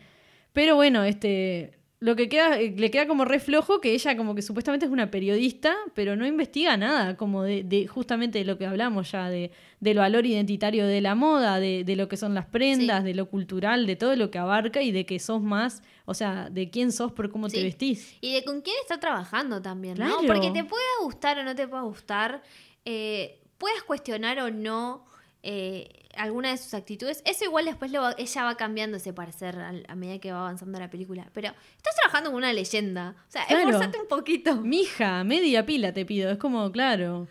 [0.55, 4.35] Pero bueno, este, lo que queda, eh, le queda como re flojo que ella como
[4.35, 8.59] que supuestamente es una periodista, pero no investiga nada, como de, de justamente de lo
[8.59, 12.35] que hablamos ya, de, del valor identitario de la moda, de, de lo que son
[12.35, 13.07] las prendas, Sí.
[13.07, 16.51] de lo cultural, de todo lo que abarca y de que sos más, o sea,
[16.51, 18.17] de quién sos por cómo te vestís.
[18.21, 20.07] Y de con quién está trabajando también, ¿no?
[20.19, 20.27] Claro.
[20.27, 22.43] Porque te pueda gustar o no te pueda gustar,
[22.85, 25.05] eh, puedas cuestionar o no
[25.43, 27.23] eh, alguna de sus actitudes.
[27.25, 30.41] Eso igual después lo va- ella va cambiando ese parecer al- a medida que va
[30.41, 31.29] avanzando la película.
[31.33, 33.15] Pero estás trabajando con una leyenda.
[33.29, 33.69] O sea, Claro.
[33.71, 34.57] esforzate un poquito.
[34.61, 36.31] Mija, media pila te pido.
[36.31, 37.27] Es como, claro,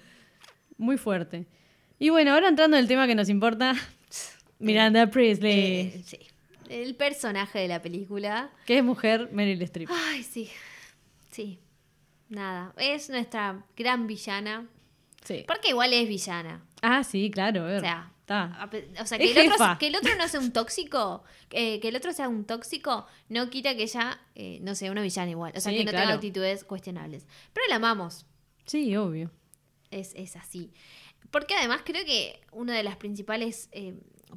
[0.78, 1.46] muy fuerte.
[2.00, 3.74] Y bueno, ahora entrando en el tema que nos importa,
[4.60, 6.20] Miranda Priestley, Eh, sí.
[6.70, 8.50] El personaje de la película.
[8.66, 9.90] que es mujer Meryl Streep.
[9.92, 10.50] Ay, sí.
[11.30, 11.60] Sí.
[12.30, 12.74] Nada.
[12.78, 14.68] Es nuestra gran villana.
[15.24, 15.44] Sí.
[15.48, 16.66] Porque igual es villana.
[16.82, 17.66] Ah, sí, claro.
[17.66, 18.46] O sea, está.
[18.62, 21.80] a pe- o sea, que, el otro, que el otro no sea un tóxico, eh,
[21.80, 25.30] que el otro sea un tóxico, no quita que ella eh, no sea una villana
[25.32, 25.54] igual.
[25.56, 26.06] O sea, Sí, que no claro.
[26.08, 27.28] tenga actitudes cuestionables.
[27.54, 28.26] Pero la amamos.
[28.66, 29.32] Sí, obvio.
[29.92, 30.72] Es, es así.
[31.30, 33.94] Porque además creo que uno de los principales eh,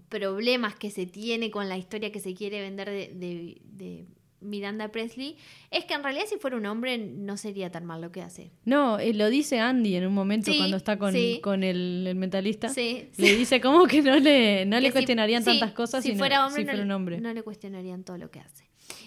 [0.08, 4.06] problemas que se tiene con la historia que se quiere vender de, de- de
[4.44, 5.36] Miranda Presley
[5.70, 8.52] es que en realidad si fuera un hombre no sería tan mal lo que hace.
[8.64, 11.40] No, eh, lo dice Andy en un momento Sí, cuando está con, sí.
[11.42, 12.68] con el, el mentalista.
[12.68, 16.46] Sí, Le dice como que no le, no Que le cuestionarían tantas cosas si fuera
[16.46, 17.20] hombre, si fuera no, un hombre.
[17.20, 18.64] no le cuestionarían todo lo que hace.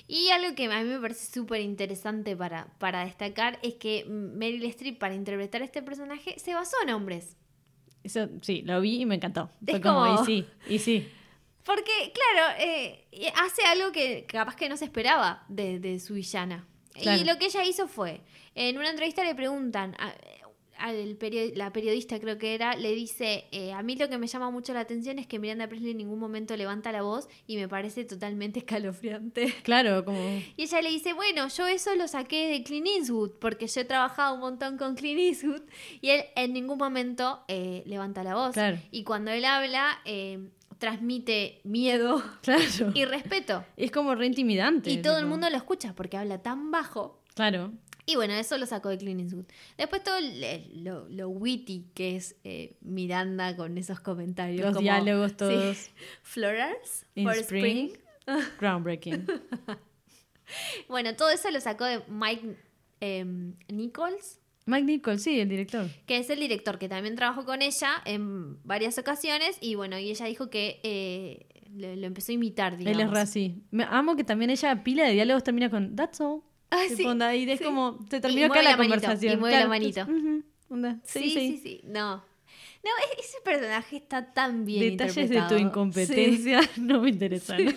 [0.08, 4.64] Y algo que a mí me parece súper interesante para, para destacar es que Meryl
[4.66, 7.36] Streep para interpretar a este personaje se basó en hombres.
[8.04, 9.50] Eso, sí, lo vi y me encantó.
[9.70, 11.08] Fue como, como- y sí, y sí.
[11.68, 13.06] Porque, claro, eh,
[13.36, 16.66] hace algo que capaz que no se esperaba de, de su villana.
[16.94, 17.22] Claro.
[17.22, 18.22] Y lo que ella hizo fue,
[18.56, 20.16] en una entrevista le preguntan, a-
[20.80, 24.28] al perio- la periodista creo que era, le dice, eh, a mí lo que me
[24.28, 27.58] llama mucho la atención es que Miranda Presley en ningún momento levanta la voz y
[27.58, 29.52] me parece totalmente escalofriante.
[29.64, 30.20] Claro, como...
[30.56, 33.86] Y ella le dice, bueno, yo eso lo saqué de Clint Eastwood, porque yo he
[33.86, 35.64] trabajado un montón con Clint Eastwood,
[36.00, 38.54] y él en ningún momento eh, levanta la voz.
[38.54, 38.78] Claro.
[38.92, 40.48] Y cuando él habla, eh,
[40.80, 42.92] transmite miedo Claro.
[42.94, 43.66] y respeto.
[43.76, 44.90] Es como re intimidante.
[44.92, 47.22] Y todo el mundo lo escucha porque habla tan bajo.
[47.36, 47.74] Claro.
[48.06, 49.46] Y bueno, eso lo sacó de Clint Eastwood.
[49.78, 54.62] Después todo el- lo, lo witty que es eh, Miranda con esos comentarios.
[54.62, 55.90] Los como, diálogos sí, todos.
[56.24, 57.92] Florals In for spring.
[58.26, 58.46] spring.
[58.60, 59.26] Groundbreaking.
[60.88, 62.56] Bueno, todo eso lo sacó de Mike
[63.02, 65.88] em, Nichols, Mike Nichols, sí, el director.
[66.06, 69.58] que es el director que también trabajó con ella en varias ocasiones.
[69.62, 73.02] Y bueno, y ella dijo que eh, lo, lo empezó a imitar, digamos.
[73.02, 73.64] Él es así.
[73.72, 76.42] Me amo que también ella pila de diálogos termina con That's all.
[76.70, 77.64] Ah, sí, onda, y es sí.
[77.66, 79.34] como, se terminó acá la, la manito, conversación.
[79.34, 80.06] y mueve la manito.
[80.70, 81.58] onda, Sí, sí, sí, sí.
[81.64, 82.18] sí, No.
[82.84, 87.74] No, e- ese personaje está tan bien Detalles de tu incompetencia no me interesan.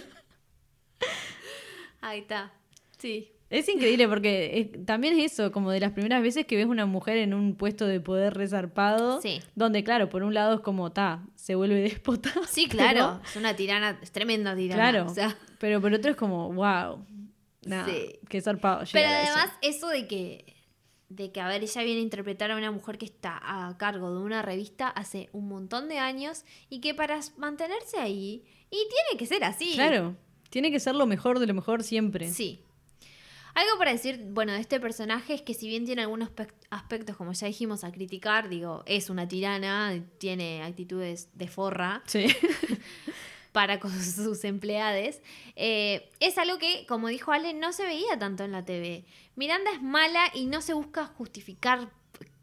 [2.00, 2.52] Ahí está.
[3.00, 3.32] Sí.
[3.48, 7.16] Es increíble porque también es eso, como de las primeras veces que ves una mujer
[7.16, 9.40] en un puesto de poder resarpado, Sí.
[9.56, 12.32] donde claro, por un lado es como, ta, se vuelve déspota.
[12.48, 13.20] Sí, claro.
[13.24, 14.80] Es una tirana, es tremenda tirana.
[14.92, 15.10] claro.
[15.10, 17.04] O sea, Pero por otro es como, wow.
[17.64, 18.18] Nada, Sí.
[18.28, 18.84] qué zarpado.
[18.92, 19.32] pero llegar a eso.
[19.34, 19.88] además, eso.
[19.88, 20.56] de que.
[21.08, 24.14] De que, a ver, ella viene a interpretar a una mujer que está a cargo
[24.14, 29.18] de una revista hace un montón de años y que para mantenerse ahí, y tiene
[29.18, 29.72] que ser así.
[29.74, 30.14] Claro.
[30.50, 32.28] Tiene que ser lo mejor de lo mejor siempre.
[32.30, 32.60] Sí.
[33.54, 37.16] Algo para decir, bueno, de este personaje es que si bien tiene algunos pec- aspectos,
[37.16, 42.26] como ya dijimos, a criticar, digo, es una tirana, tiene actitudes de forra Sí.
[43.52, 45.20] para con sus empleades,
[45.56, 49.04] eh, es algo que, como dijo Ale, no se veía tanto en la TV.
[49.34, 51.90] Miranda es mala y no se busca justificar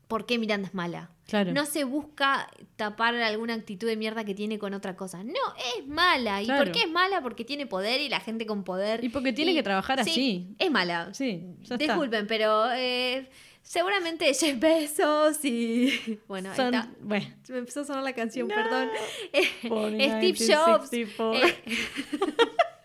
[0.07, 1.11] por qué Miranda es mala.
[1.27, 1.51] Claro.
[1.51, 5.23] No se busca tapar alguna actitud de mierda que tiene con otra cosa.
[5.25, 5.33] No,
[5.77, 6.41] es mala.
[6.41, 6.63] ¿Y Claro.
[6.63, 7.21] por qué es mala?
[7.21, 9.03] Porque tiene poder y la gente con poder.
[9.03, 10.55] Y porque tiene que trabajar sí, así.
[10.59, 11.13] Es mala.
[11.13, 11.77] Sí, ya está.
[11.77, 13.29] Disculpen, pero eh,
[13.61, 16.19] seguramente Jeff Bezos y.
[16.29, 16.89] Bueno, ahí Son- está.
[17.01, 18.55] bueno, Me empezó a sonar la canción, No.
[18.55, 18.89] perdón.
[19.33, 20.91] Eh, Steve Jobs.
[20.93, 21.33] 1964.
[21.35, 21.55] eh,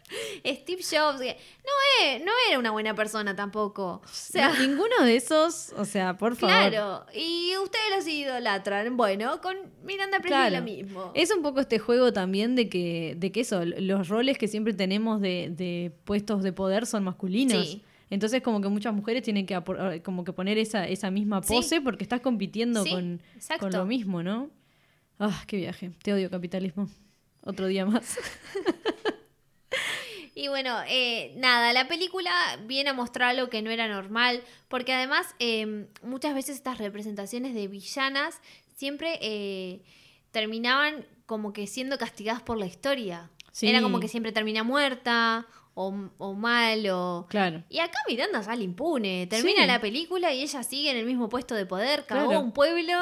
[0.45, 1.73] Steve Jobs, que no,
[2.05, 4.01] es- no era una buena persona tampoco.
[4.05, 6.55] O sea, No, ninguno de esos, o sea, por favor.
[6.71, 7.07] claro.
[7.15, 8.97] Y ustedes los idolatran.
[8.97, 10.57] Bueno, con Miranda Presley Claro.
[10.57, 11.13] lo mismo.
[11.15, 14.73] Es un poco este juego también de que, de que eso, los roles que siempre
[14.75, 17.67] tenemos de, de puestos de poder son masculinos.
[17.69, 17.83] Sí.
[18.11, 21.55] Entonces como que muchas mujeres tienen que apor- como que poner esa, esa misma Sí.
[21.55, 23.23] pose porque estás compitiendo Sí, con,
[23.59, 24.51] con lo mismo, ¿no?
[25.19, 25.93] Ah, qué viaje.
[26.03, 26.89] Te odio capitalismo.
[27.45, 28.19] Otro día más.
[30.35, 32.33] Y bueno, eh, nada, la película
[32.65, 37.55] viene a mostrar algo que no era normal, porque además eh, muchas veces estas representaciones
[37.55, 38.41] de villanas
[38.75, 39.83] siempre eh,
[40.31, 43.31] terminaban como que siendo castigadas por la historia.
[43.53, 43.69] Sí.
[43.69, 47.27] Era como que siempre termina muerta o, o mal o...
[47.29, 47.63] Claro.
[47.69, 49.27] Y acá Miranda sale impune.
[49.27, 49.67] Termina Sí.
[49.67, 52.41] la película y ella sigue en el mismo puesto de poder, cagó Claro.
[52.41, 52.95] un pueblo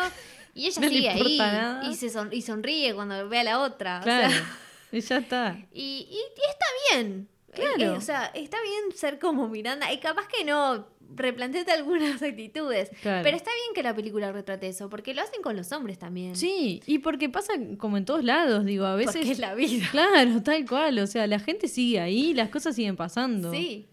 [0.55, 1.89] y ella No sigue ahí nada.
[1.89, 4.01] y, se son- y sonríe cuando ve a la otra.
[4.01, 4.31] o Claro.
[4.31, 4.57] sea,
[4.93, 5.59] Y ya está.
[5.73, 7.29] y, y- y está bien.
[7.53, 7.81] Claro.
[7.81, 9.93] Eh, eh, o sea, está bien ser como Miranda.
[9.93, 10.87] Y capaz que no
[11.17, 12.91] replanteate algunas actitudes.
[13.03, 13.23] Claro.
[13.25, 16.37] Pero está bien que la película retrate eso, porque lo hacen con los hombres también.
[16.37, 19.17] Sí, y porque pasa como en todos lados, digo, a veces...
[19.17, 19.87] Porque es la vida.
[19.91, 20.99] Claro, tal cual.
[21.01, 23.51] O sea, la gente sigue ahí, las cosas siguen pasando.
[23.53, 23.89] Sí.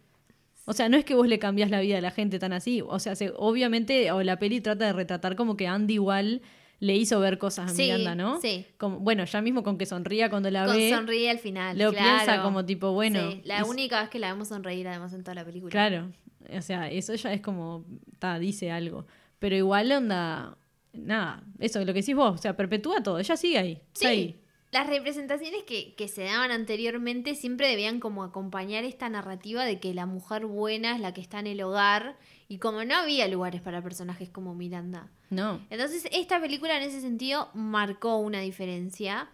[0.66, 2.84] O sea, no es que vos le cambiás la vida a la gente tan así.
[2.86, 6.42] O sea, se- obviamente, o la peli trata de retratar como que Andy igual
[6.80, 8.40] le hizo ver cosas a Sí, Miranda, ¿no?
[8.42, 8.66] sí.
[8.78, 10.90] Como, bueno, ya mismo con que sonría cuando la Con ve.
[10.92, 11.78] sonríe al final.
[11.78, 12.06] lo claro.
[12.24, 15.24] piensa como tipo, bueno, Sí, la es- única vez que la vemos sonreír, además, en
[15.24, 15.72] toda la película.
[15.72, 16.12] Claro.
[16.56, 17.84] O sea, eso ya es como,
[18.20, 19.06] ta, dice algo.
[19.40, 20.58] Pero igual onda,
[20.94, 23.72] nada, eso, lo que decís vos, o sea, perpetúa todo, ella sigue ahí.
[23.94, 24.06] está Sí.
[24.06, 24.40] ahí.
[24.72, 29.94] Las representaciones que, que se daban anteriormente siempre debían como acompañar esta narrativa de que
[29.94, 32.18] la mujer buena es la que está en el hogar
[32.48, 35.10] y como no había lugares para personajes como Miranda.
[35.30, 35.62] No.
[35.70, 39.30] Entonces esta película en ese sentido marcó una diferencia.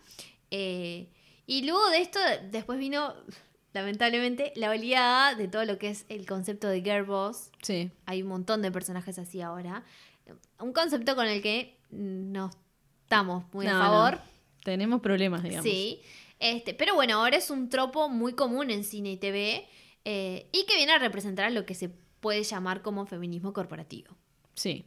[0.52, 1.10] Eh,
[1.46, 2.20] y luego de esto,
[2.52, 3.14] después vino,
[3.74, 7.52] lamentablemente, la oleada de todo lo que es el concepto de girl boss.
[7.62, 7.92] Sí.
[8.06, 9.84] Hay un montón de personajes así ahora.
[10.60, 12.50] Un concepto con el que no
[13.04, 14.14] estamos muy No, a favor.
[14.16, 14.22] no.
[14.64, 15.66] Tenemos problemas, digamos.
[15.66, 16.02] Sí.
[16.40, 19.68] Este, pero bueno, ahora es un tropo muy común en cine y TV
[20.06, 21.90] eh, y que viene a representar lo que se
[22.24, 24.16] puede llamar como feminismo corporativo.
[24.56, 24.86] Sí.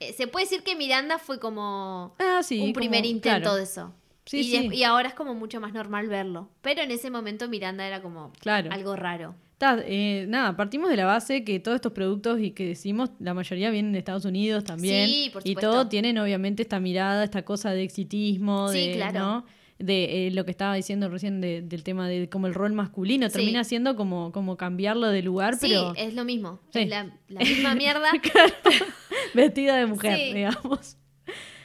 [0.00, 2.56] Eh, se puede decir que Miranda fue como Ah, sí.
[2.58, 3.54] un como- primer intento claro.
[3.54, 3.94] de eso.
[4.24, 4.68] Sí, y, sí.
[4.72, 6.48] y ahora es como mucho más normal verlo.
[6.62, 8.70] Pero en ese momento Miranda era como Claro.
[8.72, 9.34] algo raro.
[9.58, 13.34] Ta, eh, nada, partimos de la base que todos estos productos y que decimos, la
[13.34, 15.06] mayoría vienen de Estados Unidos también.
[15.08, 15.70] Sí, por y supuesto.
[15.70, 19.18] todo tienen obviamente esta mirada, esta cosa de exitismo, Sí, de, claro.
[19.18, 19.46] ¿no?
[19.80, 23.26] De eh, lo que estaba diciendo recién de- del tema de como el rol masculino.
[23.28, 23.32] Sí.
[23.34, 26.60] Termina siendo como, como cambiarlo de lugar, Sí, pero es lo mismo.
[26.72, 26.80] Sí.
[26.80, 28.10] Es la, la misma mierda.
[29.34, 30.96] vestida de mujer, digamos.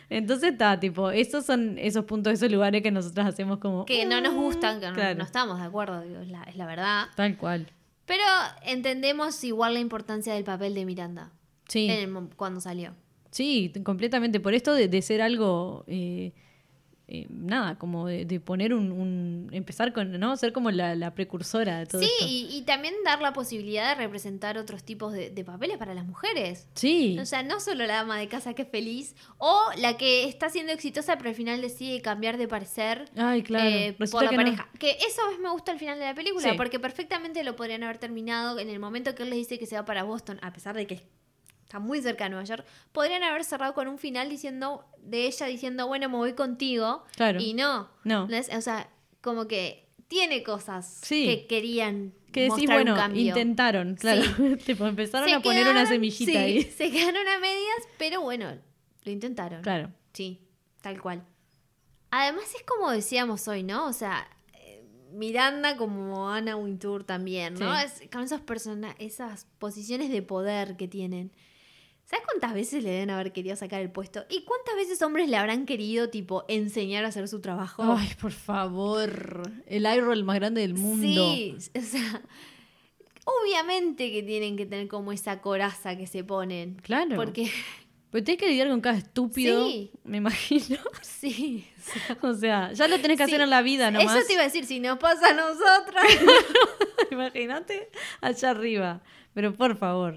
[0.10, 3.86] Entonces está, tipo, esos son esos puntos, esos lugares que nosotros hacemos como...
[3.86, 6.56] que no nos gustan, que no, claro, no estamos de acuerdo, digo, es, la, es
[6.58, 7.06] la verdad.
[7.16, 7.68] Tal cual.
[8.06, 8.24] Pero
[8.64, 11.32] entendemos igual la importancia del papel de Miranda
[11.68, 11.90] Sí.
[11.90, 12.94] en el cuando salió.
[13.32, 14.40] Sí, completamente.
[14.40, 16.34] Por esto de, de ser algo, eh,
[17.08, 20.36] eh, nada, como de, de poner un, un- empezar con, ¿no?
[20.38, 22.26] Ser como la, la precursora de todo Sí, esto.
[22.28, 26.06] y, y también dar la posibilidad de representar otros tipos de, de papeles para las
[26.06, 26.68] mujeres.
[26.74, 30.26] Sí, O sea, no solo la ama de casa que es feliz, o la que
[30.28, 33.70] está siendo exitosa pero al final decide cambiar de parecer ay, claro.
[33.70, 34.44] eh, por la que no.
[34.44, 34.70] pareja.
[34.80, 36.58] Que eso a veces me gusta al final de la película, Sí.
[36.58, 39.76] porque perfectamente lo podrían haber terminado en el momento que él les dice que se
[39.76, 41.04] va para Boston, a pesar de que
[41.66, 45.46] está muy cerca de Nueva York, podrían haber cerrado con un final diciendo, de ella
[45.48, 47.04] diciendo, bueno, me voy contigo.
[47.18, 47.40] Claro.
[47.42, 47.90] Y no.
[48.06, 48.28] No.
[48.56, 48.90] O sea,
[49.22, 51.26] como que tiene cosas Sí.
[51.26, 53.22] que querían Que decís, bueno, un cambio.
[53.28, 54.22] intentaron, claro.
[54.66, 56.62] tipo, empezaron Se a poner una semillita sí, ahí.
[56.78, 58.56] Se quedaron a medias, pero bueno,
[59.04, 59.62] lo intentaron.
[59.64, 59.92] Claro.
[60.14, 60.42] Sí,
[60.82, 61.26] tal cual.
[62.12, 63.88] Además es como decíamos hoy, ¿no?
[63.88, 67.76] O sea, eh, Miranda como Anna Wintour también, ¿no?
[67.80, 67.86] Sí.
[67.86, 71.32] Es- con esos persona esas posiciones de poder que tienen.
[72.06, 74.26] ¿Sabes cuántas veces le deben haber querido sacar el puesto?
[74.30, 77.82] ¿Y cuántas veces hombres le habrán querido, tipo, enseñar a hacer su trabajo?
[77.84, 79.42] Ay, por favor.
[79.66, 81.04] El eye roll más grande del mundo.
[81.34, 82.22] Sí, o sea,
[83.26, 86.76] obviamente que tienen que tener como esa coraza que se ponen.
[86.84, 87.16] Claro.
[87.16, 87.50] Porque,
[88.12, 89.92] Pero tenés que lidiar con cada estúpido, Sí.
[90.04, 90.78] me imagino.
[91.02, 91.66] sí.
[92.22, 94.16] O sea, ya lo tenés que Sí, hacer en la vida nomás.
[94.16, 96.04] Eso te iba a decir, si nos pasa a nosotras.
[97.12, 97.90] Imagínate
[98.22, 99.02] allá arriba.
[99.36, 100.16] Pero por favor.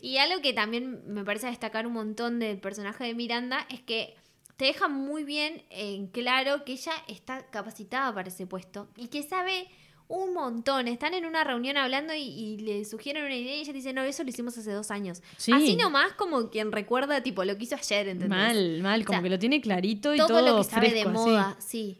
[0.00, 4.14] Y algo que también me parece destacar un montón del personaje de Miranda es que
[4.56, 9.22] te deja muy bien en claro que ella está capacitada para ese puesto y que
[9.22, 9.68] sabe
[10.06, 10.86] un montón.
[10.88, 14.02] Están en una reunión hablando y, y le sugieren una idea y ella dice, no,
[14.02, 15.22] eso lo hicimos hace dos años.
[15.36, 15.52] Sí.
[15.52, 18.28] Así nomás como quien recuerda, tipo, lo que hizo ayer, ¿entendés?
[18.28, 19.04] Mal, mal.
[19.04, 21.16] Como O sea, que lo tiene clarito y Todo, todo, lo que sabe fresco, de
[21.16, 21.30] así.
[21.30, 21.98] moda, sí.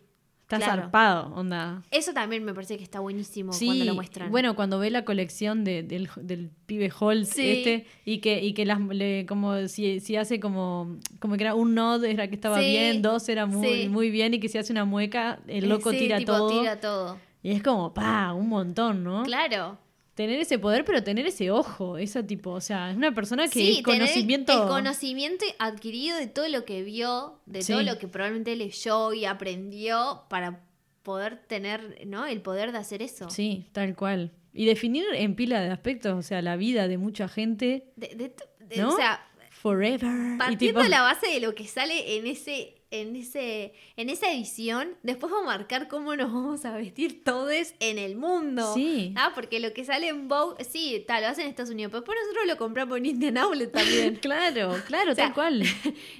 [0.50, 0.82] Está claro.
[0.82, 1.82] zarpado, onda.
[1.90, 4.30] Eso también me parece que está buenísimo Sí, cuando lo muestran.
[4.30, 7.50] bueno, cuando ve la colección de- del, del pibe Holt Sí.
[7.50, 11.54] este y que, y que las le- como si, si hace como, como que era
[11.54, 14.56] un nod era que estaba Sí, bien, dos era muy, muy bien y que si
[14.56, 16.60] hace una mueca, el loco Sí, tira tipo, todo.
[16.60, 17.18] tira todo.
[17.42, 19.24] Y es como, pa, un montón, ¿no?
[19.24, 19.76] Claro.
[20.18, 23.50] Tener ese poder, pero tener ese ojo, ese tipo, o sea, es una persona que
[23.60, 24.52] sí, tener conocimiento.
[24.64, 27.72] el conocimiento adquirido de todo lo que vio, de Sí.
[27.72, 30.64] todo lo que probablemente leyó y aprendió para
[31.04, 32.26] poder tener, ¿no?
[32.26, 33.30] El poder de hacer eso.
[33.30, 34.32] Sí, tal cual.
[34.52, 38.34] Y definir en pila de aspectos, o sea, la vida de mucha gente, De- de-
[38.66, 38.88] de- ¿No?
[38.94, 40.00] O sea, forever.
[40.36, 44.32] partiendo tipo, de la base de lo que sale en ese en ese en esa
[44.32, 48.72] edición, después vamos a marcar cómo nos vamos a vestir todos en el mundo.
[48.74, 49.12] Sí.
[49.16, 52.00] Ah, porque lo que sale en Vogue, sí, tal, lo hacen en Estados Unidos, pero
[52.00, 54.16] después nosotros lo compramos en Indian Outlet también.
[54.16, 55.62] Claro, claro, O sea, tal cual.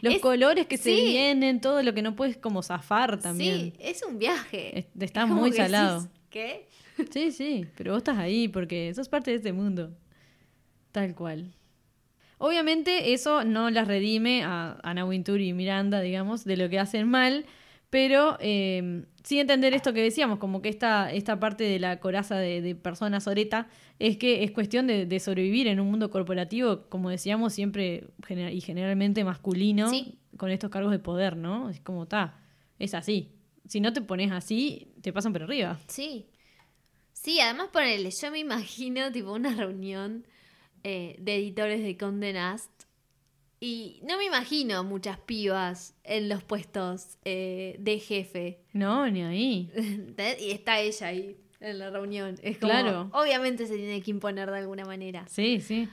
[0.03, 1.05] Los es- colores que se sí.
[1.07, 3.73] vienen, todo lo que no puedes como zafar también.
[3.73, 4.79] Sí, es un viaje.
[4.81, 6.09] Es- está Es muy decís, salado.
[6.31, 6.67] ¿Qué?
[7.13, 9.97] Sí, sí, pero vos estás ahí porque sos parte de este mundo.
[10.93, 11.55] Tal cual.
[12.39, 17.09] Obviamente eso no las redime a Ana Wintour y Miranda, digamos, de lo que hacen
[17.09, 17.47] mal,
[17.91, 22.37] pero eh, sí entender esto que decíamos, como que esta, esta parte de la coraza
[22.37, 23.69] de, de persona soreta
[23.99, 28.55] es que es cuestión de, de sobrevivir en un mundo corporativo, como decíamos, siempre gener-
[28.55, 30.19] y generalmente masculino, Sí.
[30.37, 31.71] con estos cargos de poder, ¿no?
[31.71, 32.39] Es como está,
[32.79, 33.33] es así.
[33.67, 35.79] Si no te pones así, te pasan por arriba.
[35.89, 36.27] Sí.
[37.13, 40.25] Sí, además ponele, yo me imagino tipo una reunión
[40.85, 42.71] eh, de editores de Condé Nast
[43.61, 48.61] y no me imagino muchas pibas en los puestos eh, de jefe.
[48.73, 49.71] No, ni ahí.
[50.41, 52.37] Y está ella ahí en la reunión.
[52.43, 53.11] Es como, Claro.
[53.13, 55.25] obviamente se tiene que imponer de alguna manera.
[55.29, 55.89] Sí, sí.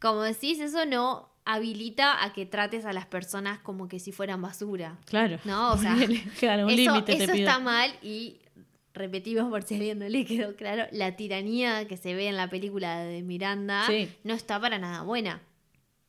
[0.00, 4.40] Como decís, eso no habilita a que trates a las personas como que si fueran
[4.40, 4.98] basura.
[5.06, 5.38] Claro.
[5.44, 7.48] No, o sea, Ponele, claro, un eso límite te eso pido.
[7.48, 8.39] está mal y
[8.94, 12.36] repetimos por si a alguien no le quedó claro, la tiranía que se ve en
[12.36, 14.08] la película de Miranda Sí.
[14.24, 15.40] no está para nada buena.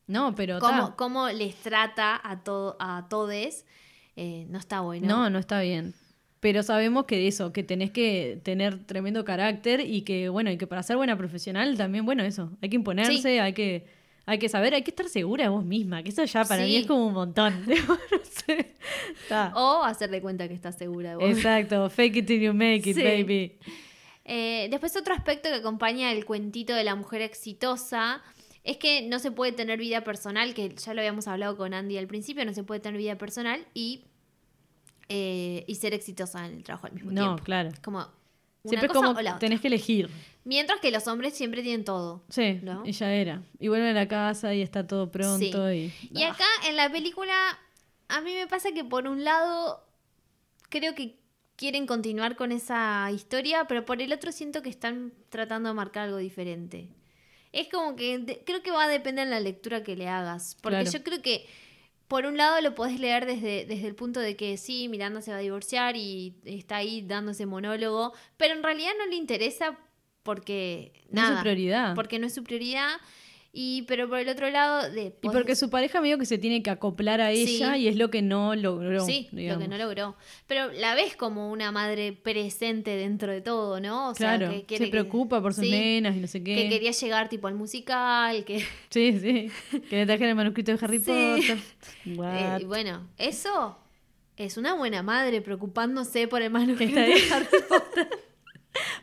[0.08, 3.66] No, pero Cómo, cómo les trata a, todo, a todes
[4.18, 5.08] eh, no está bueno.
[5.08, 5.94] No, no está bien.
[6.42, 10.66] Pero sabemos que eso, que tenés que tener tremendo carácter y que, bueno, y que
[10.68, 13.28] para ser buena profesional también, bueno, eso, hay que imponerse, Sí.
[13.40, 13.86] hay que,
[14.26, 16.70] hay que saber, hay que estar segura de vos misma, que eso ya para mí
[16.72, 16.78] Sí.
[16.78, 17.66] es como un montón.
[17.68, 18.74] no sé.
[19.56, 21.26] O hacer de cuenta que estás segura de vos.
[21.30, 23.04] Exacto, fake it till you make it, Sí.
[23.04, 23.58] baby.
[24.26, 28.22] Eh, después otro aspecto que acompaña el cuentito de la mujer exitosa
[28.64, 31.98] es que no se puede tener vida personal, que ya lo habíamos hablado con Andy
[31.98, 34.04] al principio, no se puede tener vida personal y,
[35.10, 37.44] eh, y ser exitosa en el trabajo al mismo No, tiempo.
[37.44, 37.70] claro.
[37.70, 38.06] Es como
[38.64, 40.10] Siempre es como tenés que elegir.
[40.44, 42.24] Mientras que los hombres siempre tienen todo.
[42.30, 42.84] Sí, ¿No?
[42.86, 43.44] ella era.
[43.60, 45.94] Y vuelve a la casa y está todo pronto y...
[46.12, 47.34] Y acá en la película,
[48.08, 49.84] a mí me pasa que por un lado,
[50.70, 51.20] creo que
[51.56, 56.06] quieren continuar con esa historia, pero por el otro siento que están tratando de marcar
[56.06, 56.90] algo diferente.
[57.52, 60.58] Es como que de- creo que va a depender de la lectura que le hagas.
[60.62, 60.92] Porque Claro.
[60.92, 61.46] yo creo que
[62.12, 65.32] por un lado lo podés leer desde, desde el punto de que sí, Miranda se
[65.32, 69.80] va a divorciar y está ahí dando ese monólogo, pero en realidad no le interesa
[70.22, 71.96] porque No es nada, su prioridad.
[71.96, 72.98] porque no es su prioridad.
[73.54, 76.64] Y pero por el otro lado, de, Y porque su pareja medio que se tiene
[76.64, 77.58] que acoplar a Sí.
[77.58, 79.06] ella y es lo que no logró.
[79.06, 79.62] Sí, digamos.
[79.64, 80.16] lo que no logró.
[80.48, 84.12] Pero la ves como una madre presente dentro de todo, ¿no?
[84.12, 86.42] O sea, Claro, que quiere se que- preocupa por sus sí, nenas y no sé
[86.42, 86.56] qué.
[86.56, 88.60] Que quería llegar tipo al musical, que...
[88.90, 89.52] Sí, sí.
[89.90, 91.06] Que le trajeron el manuscrito de Harry Sí.
[91.12, 91.58] Potter.
[92.06, 93.78] Eh, y bueno, eso
[94.38, 97.16] es una buena madre preocupándose por el manuscrito de.
[97.32, 98.08] Harry Potter.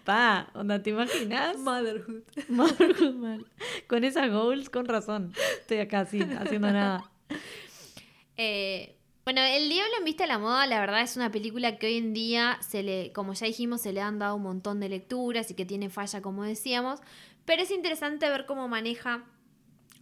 [0.08, 1.58] Pa, onda, ¿te imaginas?
[1.58, 2.22] Motherhood.
[2.48, 3.44] Motherhood, man.
[3.86, 5.34] Con esas goals, con razón.
[5.60, 7.10] Estoy acá sin haciendo nada.
[8.38, 8.96] Eh,
[9.26, 11.98] bueno, El Diablo en Vista de la Moda, la verdad es una película que hoy
[11.98, 15.50] en día, se le, como ya dijimos, se le han dado un montón de lecturas
[15.50, 17.00] y que tiene falla, como decíamos.
[17.44, 19.26] Pero es interesante ver cómo maneja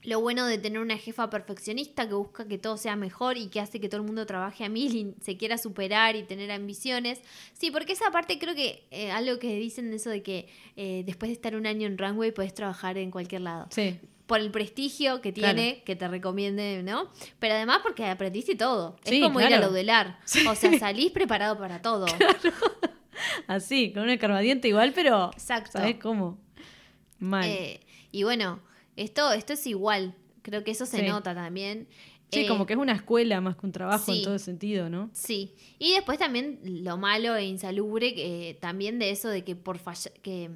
[0.06, 3.58] lo bueno de tener una jefa perfeccionista que busca que todo sea mejor y que
[3.58, 7.20] hace que todo el mundo trabaje a mil y se quiera superar y tener ambiciones.
[7.54, 11.02] Sí, porque esa parte creo que eh, algo que dicen de eso de que eh,
[11.04, 13.66] después de estar un año en Runway puedes trabajar en cualquier lado.
[13.70, 13.98] Sí.
[14.28, 17.10] Por el prestigio que tiene, que te recomiende, ¿no?
[17.40, 18.96] Pero además porque aprendiste todo.
[19.04, 19.66] Sí, es como ir a claro.
[19.66, 20.20] Laudelar.
[20.48, 22.06] O sea, salís preparado para todo.
[23.48, 25.30] Así, con una escarbadiente igual, pero.
[25.32, 25.72] Exacto.
[25.72, 26.38] ¿Sabes cómo?
[27.18, 27.48] Mal.
[27.48, 27.80] Eh,
[28.12, 28.60] y bueno,
[28.96, 30.14] esto, esto es igual.
[30.42, 31.06] Creo que eso se Sí.
[31.06, 31.88] nota también.
[32.32, 34.18] sí, Eh, como que es una escuela más que un trabajo sí.
[34.18, 35.10] en todo sentido, ¿no?
[35.12, 39.78] Sí, y después también lo malo e insalubre, que también de eso de que por
[39.78, 40.50] fallar, que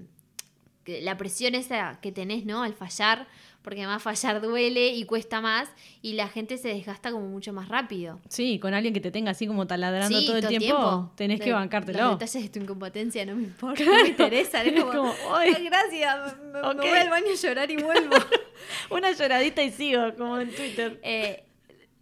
[0.86, 2.62] la presión esa que tenés, ¿no?
[2.62, 3.26] Al fallar,
[3.62, 5.68] porque además fallar duele y cuesta más,
[6.02, 8.18] y la gente se desgasta como mucho más rápido.
[8.28, 11.46] Sí, con alguien que te tenga así como taladrando Sí, todo el tiempo, tenés que
[11.46, 11.98] De- bancártelo.
[11.98, 14.66] Los detalles de tu incompetencia no me importa, no me interesan.
[14.66, 15.52] Es como, como, "Ay".
[15.56, 18.16] "Ay, gracias, me, voy al baño a llorar y vuelvo.
[18.90, 20.98] Una lloradita y sigo, como en Twitter.
[21.04, 21.44] Eh,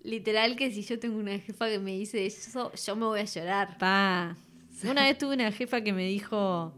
[0.05, 3.24] literal que si yo tengo una jefa que me dice eso, yo me voy a
[3.24, 3.76] llorar.
[3.79, 4.37] Pa.
[4.85, 6.72] Una vez tuve una jefa que me dijo.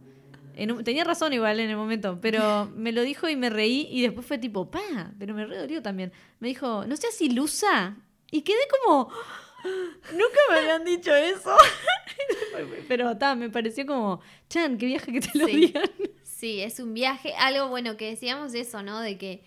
[0.63, 3.89] En un- tenía razón igual en el momento, pero me lo dijo y me reí
[3.91, 6.13] y después fue tipo, pa, pero me re dolió también.
[6.39, 7.97] Me dijo, no seas ilusa.
[8.31, 9.09] Y quedé como,
[10.13, 11.55] nunca me habían dicho eso.
[12.89, 15.57] pero ta, me pareció como, Chan, qué viaje que te lo Sí.
[15.57, 15.91] digan.
[16.23, 17.35] Sí, es un viaje.
[17.39, 19.01] Algo bueno que decíamos eso, ¿no?
[19.01, 19.43] De que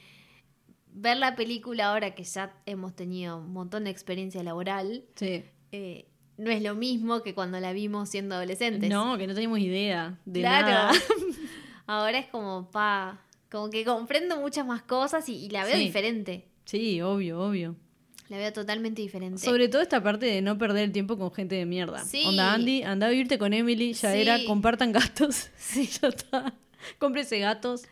[0.91, 5.43] ver la película ahora que ya hemos tenido un montón de experiencia laboral, Sí.
[5.71, 6.05] eh,
[6.37, 8.89] no es lo mismo que cuando la vimos siendo adolescentes.
[8.89, 10.67] No, que no teníamos idea de claro.
[10.67, 10.91] nada.
[11.87, 13.21] ahora es como, pa,
[13.51, 15.81] como que comprendo muchas más cosas y, y la veo Sí.
[15.83, 16.47] diferente.
[16.65, 17.75] Sí, obvio, obvio.
[18.29, 19.37] La veo totalmente diferente.
[19.39, 22.03] Sobre todo esta parte de no perder el tiempo con gente de mierda.
[22.03, 22.23] Sí.
[22.25, 24.21] Onda, Andy, anda a vivirte con Emily, ya Sí.
[24.21, 25.49] era, compartan gatos.
[25.57, 26.53] Sí, ya está.
[26.99, 27.83] Cómprese gatos.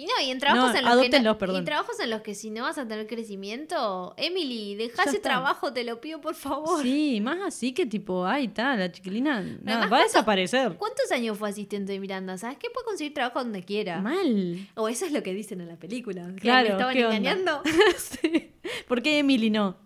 [0.00, 1.60] Y no, y en trabajos No, en los que no, perdón.
[1.60, 5.74] y trabajos en los que si no vas a tener crecimiento, Emily, deja ese trabajo,
[5.74, 6.80] te lo pido por favor.
[6.82, 10.76] Sí, más así que tipo, ay, está, la chiquilina Además, va a ¿cuánto- desaparecer.
[10.78, 12.38] ¿Cuántos años fue asistente de Miranda?
[12.38, 14.00] ¿Sabes qué puede conseguir trabajo donde quiera?
[14.00, 14.68] Mal.
[14.74, 16.26] O eso es lo que dicen en la película.
[16.34, 17.62] que Claro, me estaban engañando.
[17.98, 18.52] sí.
[18.88, 19.76] ¿Por qué Emily no?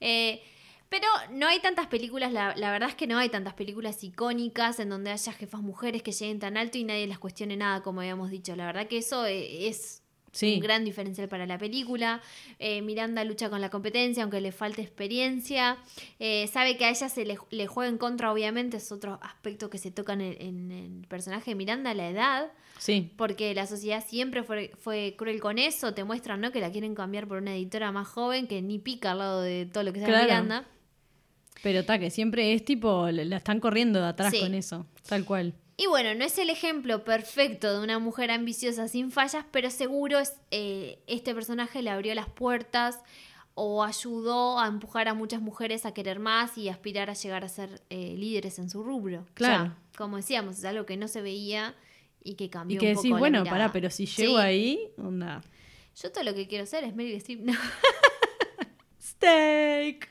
[0.00, 0.42] Eh,
[0.90, 4.78] pero no hay tantas películas, la, la verdad es que no hay tantas películas icónicas
[4.80, 8.00] en donde haya jefas mujeres que lleguen tan alto y nadie las cuestione nada, como
[8.00, 8.54] habíamos dicho.
[8.56, 10.54] La verdad que eso eh, es Sí.
[10.54, 12.20] un gran diferencial para la película.
[12.60, 15.76] Eh, Miranda lucha con la competencia, aunque le falte experiencia.
[16.20, 19.70] Eh, sabe que a ella se le, le juega en contra, obviamente, es otro aspecto
[19.70, 22.52] que se toca en el, en el personaje de Miranda, la edad.
[22.78, 23.10] Sí.
[23.16, 25.94] Porque la sociedad siempre fue, fue cruel con eso.
[25.94, 26.52] Te muestran, ¿no?
[26.52, 29.66] Que la quieren cambiar por una editora más joven que ni pica al lado de
[29.66, 30.24] todo lo que sea Claro.
[30.26, 30.64] Miranda.
[31.62, 34.40] Pero está, que siempre es tipo, la están corriendo de atrás Sí.
[34.40, 34.86] con eso.
[35.08, 35.54] Tal cual.
[35.76, 40.18] Y bueno, no es el ejemplo perfecto de una mujer ambiciosa sin fallas, pero seguro
[40.18, 42.98] es, eh, este personaje le abrió las puertas
[43.54, 47.48] o ayudó a empujar a muchas mujeres a querer más y aspirar a llegar a
[47.48, 49.26] ser eh, líderes en su rubro.
[49.34, 49.74] Claro.
[49.96, 51.74] Como decíamos, es algo que no se veía
[52.22, 53.56] y que cambió Y que un poco decís, la bueno, mirada.
[53.58, 54.40] pará, pero si llego Sí.
[54.42, 55.40] ahí, onda.
[56.02, 57.40] Yo todo lo que quiero ser es Meryl Streep.
[57.40, 57.52] No.
[59.00, 60.08] Steak.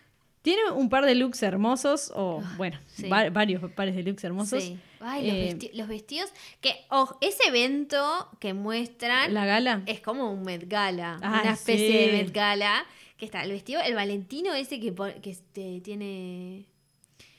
[0.56, 3.08] Tiene un par de looks hermosos, o Ah, bueno, sí.
[3.08, 4.64] va- varios pares de looks hermosos.
[4.64, 4.80] Sí.
[5.00, 6.32] Ay, los, Eh, vesti- los vestidos.
[6.60, 9.84] Que, ojo, ese evento que muestran La gala.
[9.86, 11.20] es como un Met Gala.
[11.22, 12.12] Ay, una especie sí.
[12.12, 12.86] de Met Gala.
[13.18, 16.66] Que está el vestido, el Valentino ese que, que este, tiene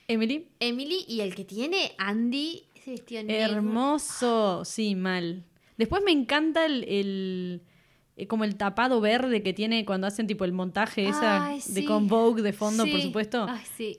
[0.09, 0.47] Emily.
[0.61, 2.65] Emily y el que tiene Andy.
[2.77, 3.57] Ese vestido negro.
[3.57, 5.43] Hermoso, sí, mal.
[5.79, 7.63] Después me encanta el, el-
[8.29, 12.07] como el tapado verde que tiene cuando hacen tipo el montaje esa Ay, de con
[12.09, 13.99] Vogue de fondo, por supuesto, Ay, sí.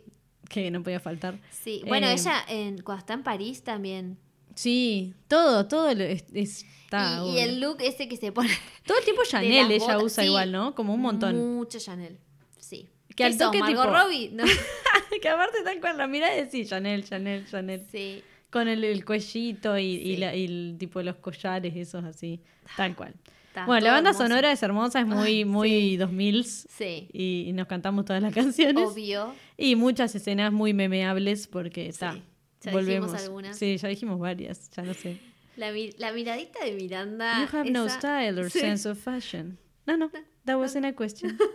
[0.49, 1.39] que no podía faltar.
[1.49, 1.81] Sí.
[1.87, 4.17] Bueno, Eh, ella en, cuando está en París también.
[4.53, 7.23] Sí, todo, todo es- es- está.
[7.25, 8.49] y, y el look ese que se pone.
[8.85, 10.27] Todo el tiempo Chanel ella botas, usa sí.
[10.29, 10.75] igual, ¿no?
[10.75, 11.55] Como un montón.
[11.55, 12.19] Mucho Chanel.
[12.59, 12.89] Sí.
[13.07, 14.29] Que ¿Qué al toque, tipo- Robbie?
[14.33, 14.43] No.
[15.21, 17.85] que aparte tal cual la mirada es sí, Chanel, Chanel, Chanel.
[17.91, 18.21] Sí.
[18.49, 22.41] Con el, el cuellito y, y la- y el tipo de los collares, esos así,
[22.75, 23.13] tal cual.
[23.51, 24.27] Está bueno, la banda hermoso.
[24.29, 27.09] sonora es hermosa, es muy, Ay, muy 2000 Sí.
[27.11, 28.87] y, y nos cantamos todas las canciones.
[28.89, 29.33] Obvio.
[29.57, 32.13] Y muchas escenas muy memeables porque está.
[32.13, 32.21] Sí,
[32.61, 33.07] ya volvemos.
[33.11, 33.57] dijimos algunas.
[33.57, 35.17] Sí, ya dijimos varias, ya no sé.
[35.57, 37.39] La, la miradita de Miranda.
[37.41, 38.59] you have no style or Sí.
[38.61, 39.57] sense of fashion.
[39.85, 40.09] No, no,
[40.45, 41.37] that wasn't a question.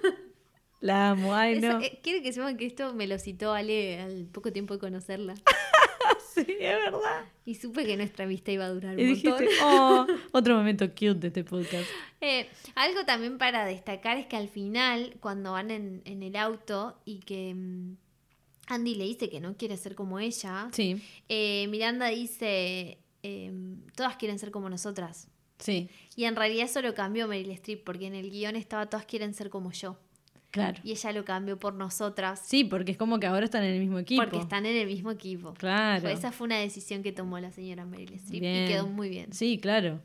[0.81, 1.81] La amo, ay no.
[1.81, 5.35] eh, quiero que sepan que esto me lo citó Ale al poco tiempo de conocerla.
[6.35, 7.25] Sí, es verdad.
[7.47, 9.39] Y supe que nuestra amistad iba a durar un Y montón.
[9.39, 11.89] dijiste, oh, otro momento cute de este podcast.
[12.21, 17.01] Eh, algo también para destacar es que al final, cuando van en, en el auto
[17.07, 17.97] y que mm,
[18.69, 23.53] Andy le dice que no quiere ser como ella, Sí, eh, Miranda dice, eh,
[23.95, 25.29] todas quieren ser como nosotras.
[25.59, 29.07] Sí, Y en realidad eso lo cambió Meryl Streep, porque en el guion estaba todas
[29.07, 29.97] quieren ser como yo.
[30.63, 30.81] Claro.
[30.85, 33.81] Y ella lo cambió por nosotras, Sí, porque es como que ahora están en el
[33.81, 34.23] mismo equipo.
[34.23, 35.55] porque están en el mismo equipo.
[35.55, 36.01] Claro.
[36.03, 38.65] Fue- esa fue una decisión que tomó la señora Meryl Streep Bien.
[38.65, 39.33] y quedó muy bien.
[39.33, 40.01] Sí, claro.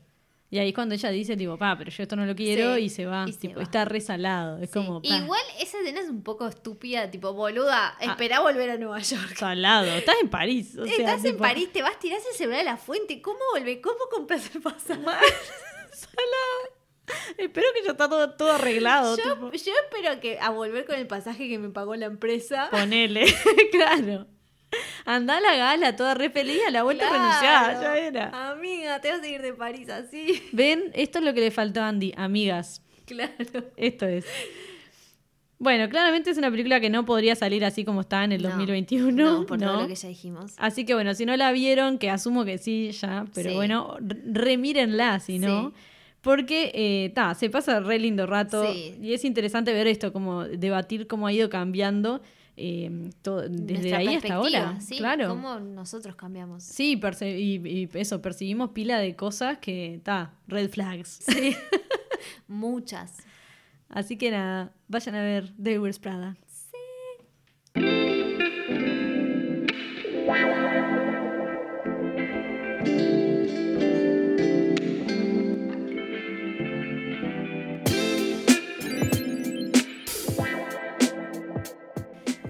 [0.50, 2.82] Y ahí es cuando ella dice, tipo, pa, pero yo esto no lo quiero Sí,
[2.82, 3.24] y se va.
[3.26, 3.62] y se tipo, va.
[3.62, 4.58] está resalado.
[4.58, 4.74] Es Sí.
[4.78, 8.04] como, pa, Igual esa escena es un poco estúpida, tipo, boluda, Ah.
[8.04, 9.34] esperá volver a Nueva York.
[9.38, 9.86] salado.
[9.86, 10.76] Estás en París.
[10.76, 13.22] O sea, Estás en París, te vas, tirás el celular a la fuente.
[13.22, 13.78] ¿Cómo volvés?
[13.82, 15.00] ¿Cómo compras el pasaje?
[17.38, 19.16] Espero que ya está todo, todo arreglado.
[19.16, 19.50] Yo, tipo.
[19.52, 22.68] yo espero que a volver con el pasaje que me pagó la empresa.
[22.70, 23.24] Ponele,
[23.72, 24.26] claro.
[25.04, 27.22] Andá a la gala, toda re feliz, a la vuelta Claro.
[27.22, 28.50] renunciada, ya era.
[28.52, 30.42] Amiga, te vas a ir de París así.
[30.52, 32.80] Ven, esto es lo que le faltó a Andy, amigas.
[33.04, 33.32] Claro.
[33.76, 34.24] Esto es.
[35.58, 38.48] Bueno, claramente es una película que no podría salir así como está en el No,
[38.48, 39.12] 2021.
[39.40, 40.54] No, por todo lo que ya dijimos.
[40.56, 43.54] Así que bueno, si no la vieron, que asumo que sí ya, pero Sí.
[43.56, 45.68] bueno, re- remírenla si no.
[45.70, 45.74] Sí.
[46.22, 48.96] Porque, eh, ta, se pasa re lindo rato Sí.
[49.02, 52.22] y es interesante ver esto, como debatir cómo ha ido cambiando
[52.56, 54.80] eh, todo, desde Nuestra ahí hasta ahora.
[54.80, 55.28] Sí, claro.
[55.28, 56.62] Cómo nosotros cambiamos.
[56.62, 61.20] Sí, y, y eso, percibimos pila de cosas que, ta, red flags.
[61.26, 61.56] Sí.
[62.46, 63.18] Muchas.
[63.88, 66.36] Así que nada, vayan a ver The Prada.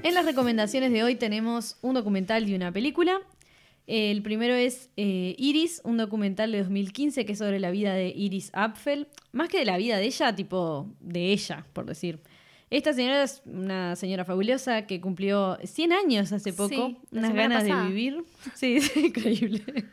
[0.02, 3.20] En las recomendaciones de hoy tenemos un documental y una película.
[3.86, 8.08] El primero es eh, Iris, un documental de 2015 que es sobre la vida de
[8.08, 9.06] Iris Apfel.
[9.30, 12.18] Más que de la vida de ella, tipo de ella, por decir.
[12.70, 16.68] Esta señora es una señora fabulosa que cumplió 100 años hace poco.
[16.68, 17.82] Sí, unas ganas pasada.
[17.84, 18.24] de vivir.
[18.54, 19.62] Sí, es increíble.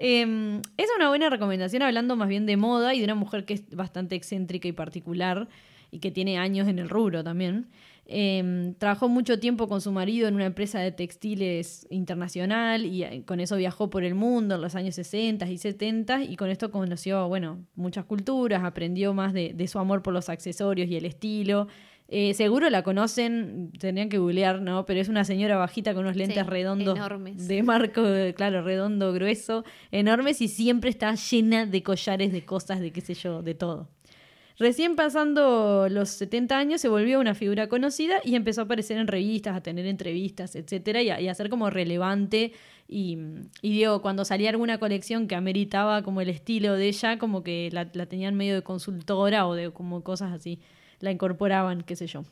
[0.00, 3.54] Eh, es una buena recomendación hablando más bien de moda y de una mujer que
[3.54, 5.48] es bastante excéntrica y particular
[5.90, 7.66] y que tiene años en el rubro también.
[8.10, 13.22] Eh, trabajó mucho tiempo con su marido en una empresa de textiles internacional y eh,
[13.26, 16.70] con eso viajó por el mundo en los años 60 y 70 y con esto
[16.70, 21.04] conoció, bueno, muchas culturas, aprendió más de, de su amor por los accesorios y el
[21.04, 21.68] estilo.
[22.10, 24.86] Eh, seguro la conocen, tendrían que googlear, ¿no?
[24.86, 27.46] Pero es una señora bajita con unos lentes Sí, redondos enormes.
[27.46, 28.02] de marco,
[28.34, 33.12] claro, redondo, grueso, enormes y siempre está llena de collares, de cosas, de qué sé
[33.12, 33.90] yo, de todo.
[34.58, 39.06] Recién pasando los 70 años se volvió una figura conocida y empezó a aparecer en
[39.06, 42.52] revistas, a tener entrevistas, etcétera, y a, ser como relevante.
[42.88, 43.18] Y,
[43.62, 47.68] y digo, cuando salía alguna colección que ameritaba como el estilo de ella, como que
[47.72, 50.58] la, la tenían medio de consultora o de como cosas así,
[50.98, 52.24] la incorporaban, qué sé yo.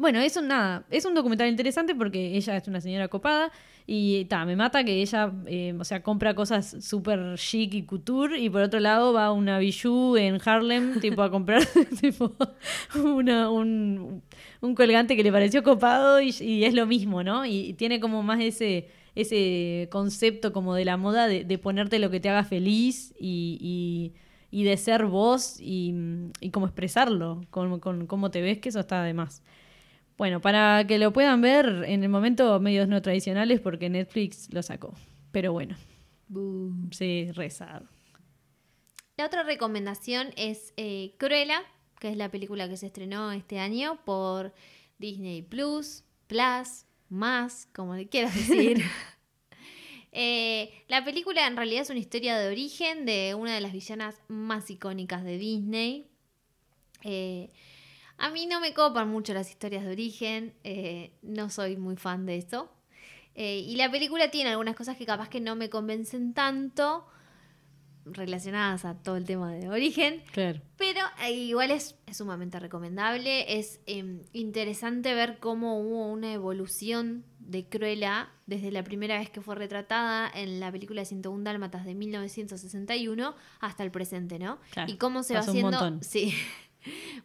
[0.00, 3.52] Bueno, eso nada, es un documental interesante porque ella es una señora copada
[3.86, 8.38] y ta, me mata que ella, eh, o sea, compra cosas súper chic y couture
[8.40, 11.66] y por otro lado va a una bijou en Harlem, tipo a comprar
[12.00, 12.34] tipo,
[12.94, 14.22] una- un,
[14.62, 16.30] un colgante que le pareció copado y,
[16.64, 17.44] es lo mismo, ¿no?
[17.44, 22.20] Y, tiene como más ese, ese concepto como de la moda de, ponerte lo que
[22.20, 24.14] te haga feliz y,
[24.50, 25.94] y- de ser vos y,
[26.40, 29.42] y como expresarlo con, con cómo te ves, que eso está de más.
[30.20, 34.62] Bueno, para que lo puedan ver en el momento medios no tradicionales porque Netflix lo
[34.62, 34.92] sacó.
[35.32, 35.78] Pero bueno,
[36.90, 37.88] sí, rezado.
[39.16, 41.62] La otra recomendación es eh, Cruella,
[41.98, 44.52] que es la película que se estrenó este año por
[44.98, 48.82] Disney Plus, Plus, más, como le quieras decir.
[50.12, 54.20] Eh, la película en realidad es una historia de origen de una de las villanas
[54.26, 56.08] más icónicas de Disney.
[57.04, 57.52] Eh,
[58.20, 62.26] a mí no me copan mucho las historias de origen, eh, no soy muy fan
[62.26, 62.70] de eso.
[63.34, 67.06] Eh, y la película tiene algunas cosas que capaz que no me convencen tanto
[68.04, 70.22] relacionadas a todo el tema de origen.
[70.32, 70.60] Claro.
[70.76, 73.58] Pero eh, igual es, es sumamente recomendable.
[73.58, 79.40] Es eh, interesante ver cómo hubo una evolución de Cruella desde la primera vez que
[79.40, 84.58] fue retratada en la película de 101 Dálmatas de 1961 hasta el presente, ¿no?
[84.70, 85.98] Claro, y cómo se va haciendo.
[86.02, 86.34] Sí.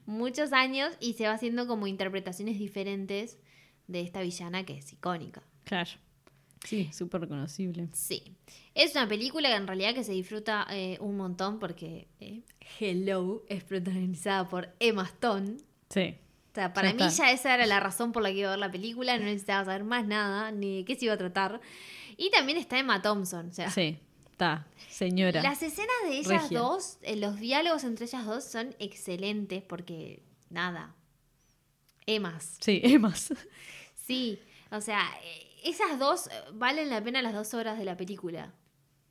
[0.05, 3.37] Muchos años y se va haciendo como interpretaciones diferentes
[3.87, 5.43] de esta villana que es icónica.
[5.63, 5.91] Claro.
[6.63, 7.87] Sí, súper reconocible.
[7.93, 8.35] Sí.
[8.73, 12.41] Es una película que en realidad que se disfruta eh, un montón porque eh,
[12.79, 15.57] Hello es protagonizada por Emma Stone.
[15.89, 16.15] Sí.
[16.51, 17.25] O sea, para Ya mí está.
[17.27, 19.65] ya esa era la razón por la que iba a ver la película, no necesitaba
[19.65, 21.61] saber más nada, ni de qué se iba a tratar.
[22.17, 23.99] Y también está Emma Thompson, o sea, Sí.
[24.35, 25.41] Está, señora.
[25.41, 26.59] las escenas de ellas Regia.
[26.59, 30.93] dos, eh, los diálogos entre ellas dos son excelentes porque, nada,
[32.05, 32.57] Emas.
[32.59, 33.33] Sí, Emas.
[33.95, 34.37] Sí,
[34.71, 38.53] o sea, eh, esas dos eh, valen la pena las dos horas de la película.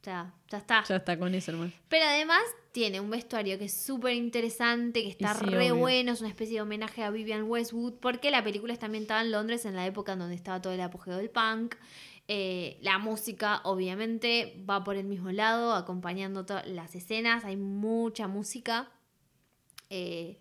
[0.03, 0.85] Sea, ya está.
[0.87, 1.73] Ya está con eso hermano.
[1.89, 5.77] Pero además tiene un vestuario que es súper interesante, que está sí, re obvio.
[5.77, 9.33] bueno, es una especie de homenaje a Vivian Westwood, porque la película está ambientada en
[9.33, 11.77] Londres en la época en donde estaba todo el apogeo del punk.
[12.27, 18.29] Eh, la música, obviamente, va por el mismo lado, acompañando todas las escenas, hay mucha
[18.29, 18.91] música.
[19.91, 20.39] Eh,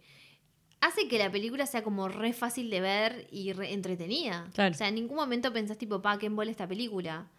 [0.79, 4.49] hace que la película sea como re fácil de ver y re entretenida.
[4.53, 4.73] Claro.
[4.73, 7.29] O sea, en ningún momento pensás tipo, pa, qué esta película.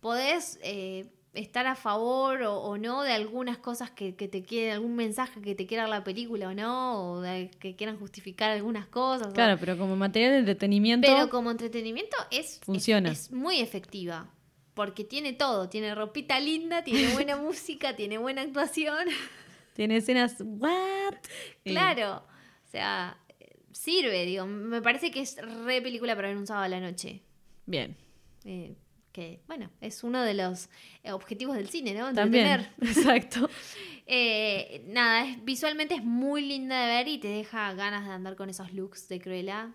[0.00, 4.72] Podés eh, estar a favor o, o no de algunas cosas que, que te quieren,
[4.74, 8.50] algún mensaje que te quiera dar la película o no, o de que quieran justificar
[8.50, 9.28] algunas cosas.
[9.28, 11.06] o- Claro, pero como material de entretenimiento.
[11.06, 13.10] pero como entretenimiento es, Funciona.
[13.10, 14.28] es, es muy efectiva.
[14.74, 19.08] Porque tiene todo, tiene ropita linda, tiene buena música, tiene buena actuación.
[19.74, 20.36] Tiene escenas.
[20.40, 21.14] ¿What?
[21.64, 22.22] Claro.
[22.66, 23.16] O sea,
[23.72, 24.46] sirve, digo.
[24.46, 27.22] Me parece que es re película para ver un sábado a la noche.
[27.66, 27.96] Bien.
[28.44, 28.74] Eh,
[29.18, 30.68] que, bueno, es uno de los
[31.02, 32.12] eh, objetivos del cine, ¿no?
[32.14, 32.68] También.
[32.80, 33.48] Exacto.
[34.10, 38.36] Eh, nada, es- visualmente es muy linda de ver y te deja ganas de andar
[38.36, 39.74] con esos looks de Cruella.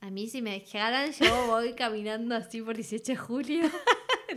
[0.00, 3.70] A mí si me dejaran, yo voy caminando así por 18 de julio.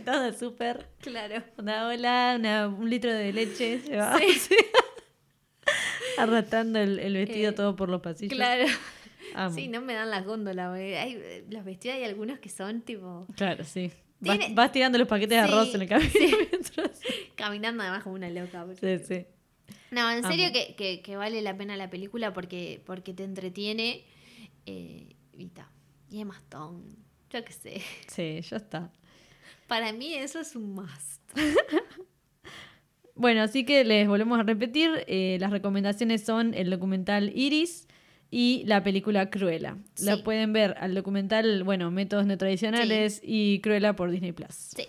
[0.04, 0.88] Todo súper.
[1.00, 1.44] Claro.
[1.58, 3.80] Una ola, una- un litro de leche.
[3.82, 4.18] Se va.
[4.18, 4.56] Sí.
[6.18, 8.34] Arrastrando el, el vestido Eh, todo por los pasillos.
[8.34, 8.64] Claro.
[9.34, 9.54] Amo.
[9.54, 10.72] Sí, no me dan las góndolas.
[10.74, 13.92] Hay, eh, los vestidos hay algunos que son tipo Claro, sí.
[14.20, 16.34] Vas, Tiene- vas tirando los paquetes de arroz en el camino sí.
[16.50, 17.00] mientras.
[17.36, 18.66] caminando además como una loca.
[18.80, 19.26] Sí, sí.
[19.90, 24.04] No, en serio que, que- que vale la pena la película porque, porque te entretiene.
[24.66, 25.70] eh, y ta.
[26.10, 26.84] Y Emma Stone.
[27.30, 27.82] Yo qué sé.
[28.08, 28.90] Sí, ya está.
[29.66, 31.20] Para mí eso es un must.
[33.14, 34.90] Bueno, así que les volvemos a repetir.
[35.06, 37.86] eh, las recomendaciones son el documental Iris
[38.30, 39.76] y la película Cruella.
[40.00, 44.54] La pueden ver al documental, bueno, Métodos No Tradicionales y Cruella por Disney Plus.
[44.54, 44.86] Sí.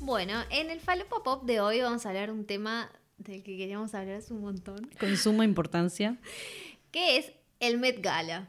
[0.00, 3.94] Bueno, en el Falopa Pop de hoy vamos a hablar un tema del que queríamos
[3.94, 6.16] hablar hace un montón, Con suma importancia.
[6.90, 8.48] que es el Met Gala.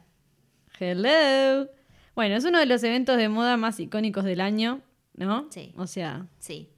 [0.79, 1.69] Hello.
[2.15, 4.81] Bueno, es uno de los eventos de moda más icónicos del año,
[5.15, 5.47] ¿no?
[5.51, 5.73] Sí.
[5.77, 6.69] O sea, Sí.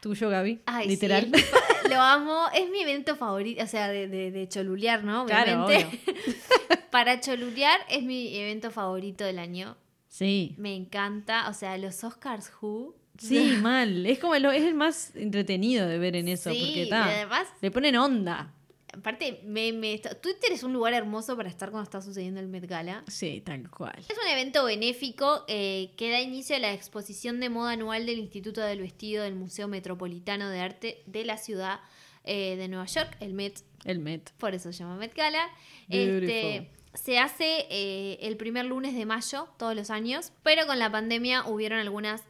[0.00, 0.62] tuyo, Gaby.
[0.66, 1.30] Ay, literal.
[1.32, 1.42] sí,
[1.90, 2.46] lo amo.
[2.54, 5.26] Es mi evento favorito, o sea, de, de, de cholulear, ¿no?
[5.26, 6.00] Claro, Obviamente.
[6.90, 9.76] Para cholulear es mi evento favorito del año.
[10.08, 10.54] Sí.
[10.58, 11.48] Me encanta.
[11.48, 12.94] O sea, los Oscars Who.
[13.18, 14.04] Sí, mal.
[14.06, 17.46] Es como lo, es el más entretenido de ver en eso, Sí, porque y además,
[17.60, 18.52] le ponen onda.
[18.92, 19.72] Aparte, me,
[20.20, 23.04] Twitter es un lugar hermoso para estar cuando está sucediendo el Met Gala.
[23.08, 23.98] Sí, tal cual.
[23.98, 28.18] Es un evento benéfico eh, que da inicio a la exposición de moda anual del
[28.18, 31.80] Instituto del Vestido del Museo Metropolitano de Arte de la ciudad
[32.24, 34.30] eh, de Nueva York, el Met El Met.
[34.38, 35.48] por eso se llama Met Gala.
[35.88, 36.30] Beautiful.
[36.30, 40.92] Este, se hace eh, el primer lunes de mayo todos los años, pero con la
[40.92, 42.22] pandemia hubieron algunas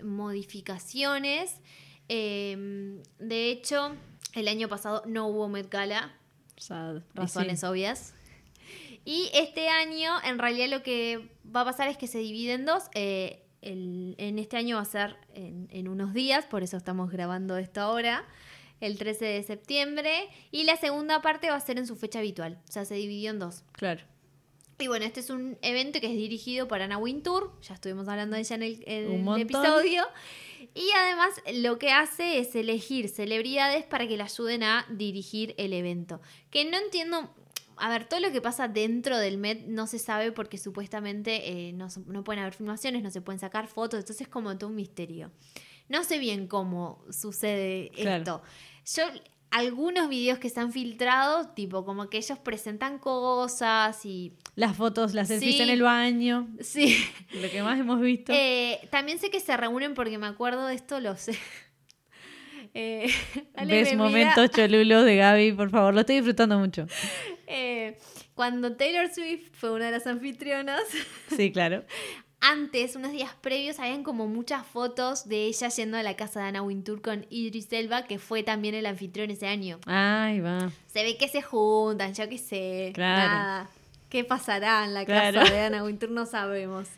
[0.00, 1.60] modificaciones.
[2.08, 3.94] Eh, de hecho,
[4.34, 6.12] el año pasado no hubo Met Gala,
[6.56, 7.02] Sad.
[7.14, 7.66] Razones sí.
[7.66, 8.14] obvias.
[9.04, 12.66] Y este año, en realidad, lo que va a pasar es que se divide en
[12.66, 12.84] dos.
[12.94, 17.10] Eh, el- en este año va a ser en, en unos días, por eso estamos
[17.10, 18.24] grabando esto ahora,
[18.80, 20.28] el 13 de septiembre.
[20.50, 22.58] Y la segunda parte va a ser en su fecha habitual.
[22.68, 23.64] O sea, se dividió en dos.
[23.72, 24.02] Claro.
[24.80, 27.52] Y bueno, este es un evento que es dirigido por Anna Wintour.
[27.62, 30.04] Ya estuvimos hablando de ella en el, en Un el episodio.
[30.74, 35.72] Y además lo que hace es elegir celebridades para que le ayuden a dirigir el
[35.72, 36.20] evento.
[36.50, 37.34] Que no entiendo.
[37.80, 41.72] A ver, todo lo que pasa dentro del Met no se sabe porque supuestamente eh,
[41.72, 44.76] no, no pueden haber filmaciones, no se pueden sacar fotos, entonces es como todo un
[44.76, 45.30] misterio.
[45.88, 48.42] No sé bien cómo sucede Claro.
[48.84, 49.00] esto.
[49.14, 49.20] Yo,
[49.50, 55.14] algunos videos que se han filtrado, tipo como que ellos presentan cosas y Las fotos,
[55.14, 55.62] las selfies Sí.
[55.62, 56.48] en el baño.
[56.60, 56.96] Sí.
[57.40, 58.32] Lo que más hemos visto.
[58.34, 61.36] Eh, también sé que se reúnen porque me acuerdo de esto, lo sé.
[62.74, 63.10] Eh,
[63.66, 65.94] Ves momentos cholulos de Gaby, por favor.
[65.94, 66.86] Lo estoy disfrutando mucho.
[67.46, 67.98] eh,
[68.34, 70.82] cuando Taylor Swift fue una de las anfitrionas,
[71.34, 71.84] Sí, claro.
[72.40, 76.46] antes, unos días previos, habían como muchas fotos de ella yendo a la casa de
[76.48, 79.78] Anna Wintour con Idris Elba, que fue también el anfitrión ese año.
[79.86, 80.70] Ay, va.
[80.86, 82.92] Se ve que se juntan, yo qué sé.
[82.94, 83.28] Claro.
[83.32, 83.70] Nada.
[84.08, 85.40] ¿Qué pasará en la Claro.
[85.40, 86.10] casa de Anna Wintour?
[86.10, 86.88] No sabemos.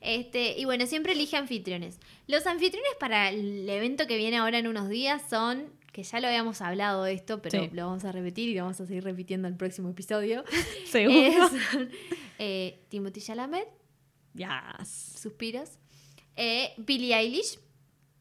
[0.00, 1.98] Este, y bueno, siempre elige anfitriones.
[2.28, 6.28] Los anfitriones para el evento que viene ahora en unos días son, que ya lo
[6.28, 7.70] habíamos hablado de esto, pero Sí.
[7.72, 10.44] lo vamos a repetir y lo vamos a seguir repitiendo el próximo episodio.
[10.86, 11.48] Seguro.
[11.48, 11.88] Son,
[12.38, 13.66] eh, Timothy Chalamet,
[14.34, 15.18] Yes.
[15.20, 15.78] Suspiros.
[16.36, 17.58] eh, Billie Eilish.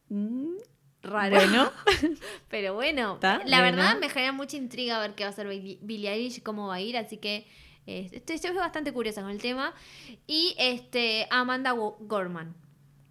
[0.10, 0.56] Mm,
[1.02, 1.36] raro.
[1.36, 1.72] Bueno,
[2.50, 6.12] Pero bueno, Está, la verdad me genera mucha intriga ver qué va a hacer Billie
[6.12, 7.48] Eilish y cómo va a ir, así que
[7.88, 9.74] eh, estoy, estoy bastante curiosa con el tema.
[10.28, 12.56] Y este Amanda Go- Gorman.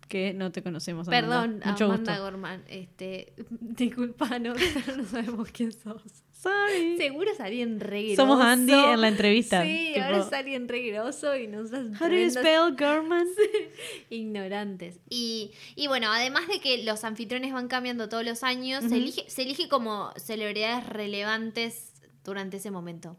[0.09, 1.09] que no te conocemos.
[1.09, 1.21] Amanda.
[1.29, 2.25] Perdón, Mucho Amanda gusto.
[2.25, 2.65] Gorman.
[2.69, 4.57] Este, disculpanos,
[4.97, 6.03] no sabemos quién sos.
[6.43, 6.97] Sorry.
[6.97, 8.17] Seguro es alguien re.
[8.17, 9.63] Somos Andy en la entrevista.
[9.63, 13.29] Sí, tipo, ahora es alguien re y nos hace How do you spell Gorman?
[14.11, 14.99] ignorantes.
[15.09, 19.25] Y, y bueno, además de que los anfitriones van cambiando todos los años, se, elige,
[19.31, 21.93] se elige como celebridades relevantes
[22.25, 23.17] durante ese momento.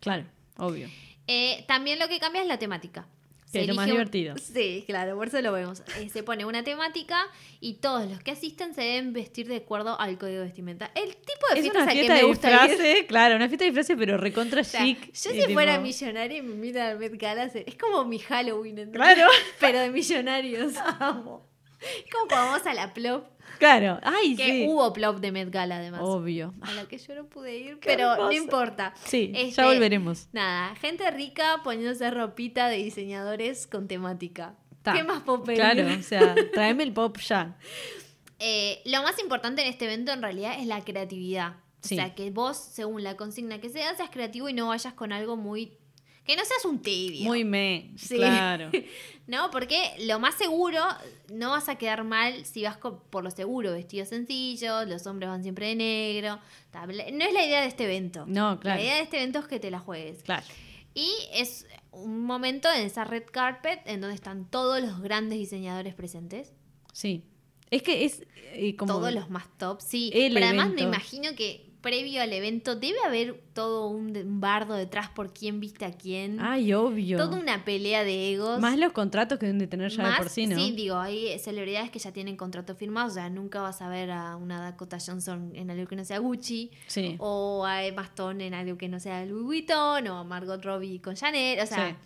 [0.00, 0.26] Claro,
[0.58, 0.90] obvio.
[1.28, 3.08] Eh, también lo que cambia es la temática.
[3.52, 4.34] Que es lo más un- divertido.
[4.38, 5.82] Sí, claro, por eso lo vemos.
[5.98, 7.16] Eh, se pone una temática
[7.60, 10.90] y todos los que asisten se deben vestir de acuerdo al código de vestimenta.
[10.94, 12.70] El tipo de Es fiestas una al que fiesta me de gusta ir.
[12.70, 15.06] disfraces, claro, una fiesta de disfraces, pero recontra O sea, chic.
[15.12, 19.00] yo si fuera millonaria y me mira al Met Gala, es como mi Halloween, ¿entendés?
[19.14, 19.30] Claro.
[19.60, 20.74] Pero de millonarios.
[21.00, 21.48] Amo.
[21.80, 23.26] Es como cuando vamos a la Plop,
[23.58, 24.66] Claro, ay, que sí.
[24.68, 26.00] hubo Plop de Met Gala además.
[26.02, 26.54] Obvio.
[26.60, 28.94] A la que yo no pude ir, Qué pero no importa.
[29.04, 30.28] Sí, Este, ya volveremos.
[30.32, 34.54] Nada, gente rica poniéndose ropita de diseñadores con temática.
[34.82, 34.92] Ta.
[34.92, 35.58] ¿Qué más pedir?
[35.58, 37.56] Claro, o sea, tráeme el pop ya.
[38.38, 41.54] Eh, lo más importante en este evento en realidad es la creatividad.
[41.80, 41.94] Sí.
[41.94, 45.12] O sea, que vos, según la consigna que sea, seas creativo y no vayas con
[45.12, 45.78] algo muy...
[46.26, 47.24] Que no seas un tibio.
[47.24, 47.92] Muy me.
[47.96, 48.16] Sí.
[48.16, 48.70] Claro.
[49.28, 49.76] No, porque
[50.06, 50.80] lo más seguro,
[51.32, 55.42] no vas a quedar mal si vas por lo seguro, vestidos sencillos, los hombres van
[55.42, 56.38] siempre de negro.
[56.72, 58.24] No es la idea de este evento.
[58.28, 58.78] No, claro.
[58.78, 60.22] La idea de este evento es que te la juegues.
[60.22, 60.46] Claro.
[60.94, 65.94] Y es un momento en esa red carpet en donde están todos los grandes diseñadores
[65.94, 66.52] presentes.
[66.92, 67.24] Sí.
[67.70, 68.22] Es que es
[68.52, 68.94] eh, como.
[68.94, 70.10] Todos los más top, sí.
[70.12, 75.32] Pero además me imagino que previo al evento debe haber todo un, bardo detrás por
[75.32, 76.40] quién viste a quién.
[76.40, 77.16] Ay, obvio.
[77.16, 78.58] Toda una pelea de egos.
[78.58, 80.56] Más los contratos que deben de tener ya de por sí, ¿no?
[80.56, 84.34] digo, hay celebridades que ya tienen contrato firmado, o sea, nunca vas a ver a
[84.34, 87.14] una Dakota Johnson en algo que no sea Gucci, Sí.
[87.20, 91.00] o a Emma Stone en algo que no sea Louis Vuitton, o a Margot Robbie
[91.00, 91.96] con Chanel, o sea,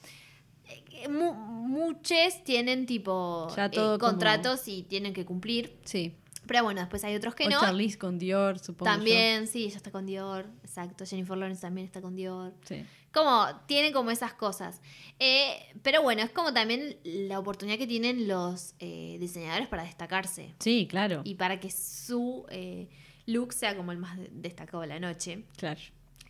[0.69, 6.13] eh, mu- muchos tienen tipo Ya eh, como- contratos y tienen que cumplir, Sí.
[6.47, 7.61] Pero bueno, después hay otros que o no.
[7.61, 8.91] Charlize con Dior, supongo.
[8.91, 8.97] yo.
[8.97, 12.53] También, sí, ella está con Dior, exacto, Jennifer Lawrence también está con Dior.
[12.65, 12.85] Sí.
[13.13, 14.81] Como, tienen como esas cosas.
[15.19, 20.55] Eh, pero bueno, es como también la oportunidad que tienen los eh, diseñadores para destacarse.
[20.61, 21.23] Sí, claro.
[21.25, 22.89] Y para que su eh,
[23.27, 25.45] look sea como el más de- destacado de la noche.
[25.57, 25.81] Claro.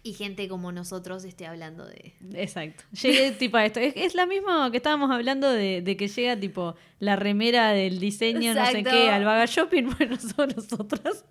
[0.02, 2.14] Y gente como nosotros esté hablando de...
[2.34, 2.84] Exacto.
[3.02, 3.80] Llegué tipo a esto.
[3.80, 7.98] Es, es la misma que estábamos hablando de, de que llega tipo la remera del
[7.98, 9.90] diseño, no sé qué, al Vaga Shopping.
[9.98, 11.24] Bueno, somos nosotras.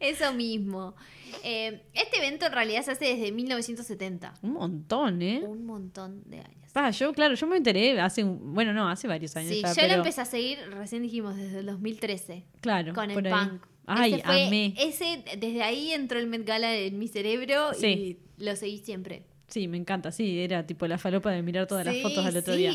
[0.00, 0.94] Eso mismo.
[1.42, 4.34] Eh, este evento en realidad se hace desde 1970.
[4.42, 5.42] Un montón, ¿eh?
[5.44, 6.72] Un montón de años.
[6.72, 9.74] Pa, yo, claro, yo me enteré hace, bueno, no, hace varios años Sí, ya, yo
[9.76, 12.44] pero, lo empecé a seguir, recién dijimos, desde el 2013.
[12.60, 13.62] claro, con el punk.
[13.86, 14.74] Ay, ese fue, amé.
[14.78, 18.18] Ese, desde ahí entró el Met Gala en mi cerebro Sí.
[18.38, 19.24] y lo seguí siempre.
[19.48, 22.36] Sí, me encanta, sí, era tipo la falopa de mirar todas las Sí, fotos al
[22.36, 22.72] otro sí, día.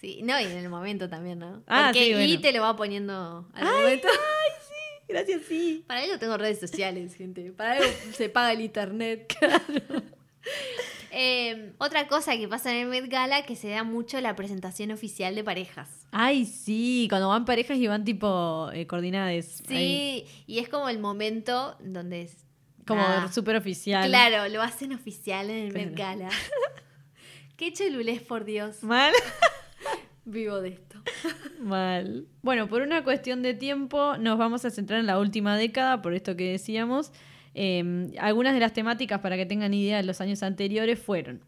[0.00, 1.62] Sí, no, y en el momento también, ¿no?
[1.66, 2.32] Ah, Porque sí, bueno.
[2.34, 4.08] y te lo va poniendo al momento.
[5.08, 5.84] Gracias, sí.
[5.86, 7.52] Para algo tengo redes sociales, gente.
[7.52, 9.32] Para algo se paga el internet.
[11.14, 14.90] Eh, otra cosa que pasa en el Met Gala que se da mucho la presentación
[14.92, 16.06] oficial de parejas.
[16.10, 19.62] Ay, sí, cuando van parejas y van tipo eh, coordinadas.
[19.68, 22.46] Sí, ahí, y es como el momento donde es
[22.86, 23.30] como nada.
[23.30, 24.08] súper oficial.
[24.08, 26.20] Claro, lo hacen oficial en el Met Claro.
[26.20, 26.30] Gala.
[27.58, 28.82] Qué cholulés, por Dios.
[28.82, 29.12] Mal.
[30.24, 30.96] Vivo de esto.
[31.60, 32.26] Mal.
[32.40, 36.14] Bueno, por una cuestión de tiempo nos vamos a centrar en la última década, por
[36.14, 37.12] esto que decíamos.
[37.54, 41.40] Eh, algunas de las temáticas, para que tengan idea de los años anteriores, fueron.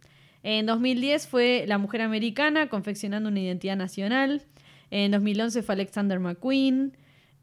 [0.42, 4.42] En 2010 fue La Mujer Americana, confeccionando una identidad nacional.
[4.90, 6.96] En 2011 fue Alexander McQueen.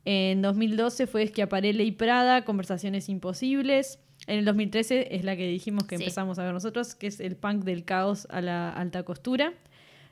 [0.05, 3.99] En 2012 fue Schiaparelli y Prada, Conversaciones Imposibles.
[4.27, 6.03] En el 2013 es la que dijimos que Sí.
[6.03, 9.53] empezamos a ver nosotros, que es el punk del caos a la alta costura.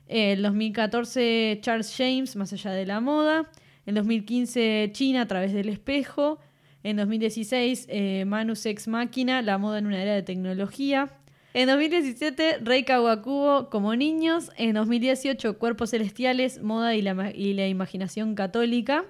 [0.08, 3.48] En 2014 Charles James, Más allá de la moda.
[3.86, 6.40] En 2015 China a través del espejo.
[6.82, 11.10] En 2016 eh, Manu Sex Máquina, La moda en una era de tecnología.
[11.52, 14.50] En 2017 Rey Kawakubo como niños.
[14.56, 19.04] En 2018 Cuerpos celestiales, moda y la, ma- y la imaginación católica.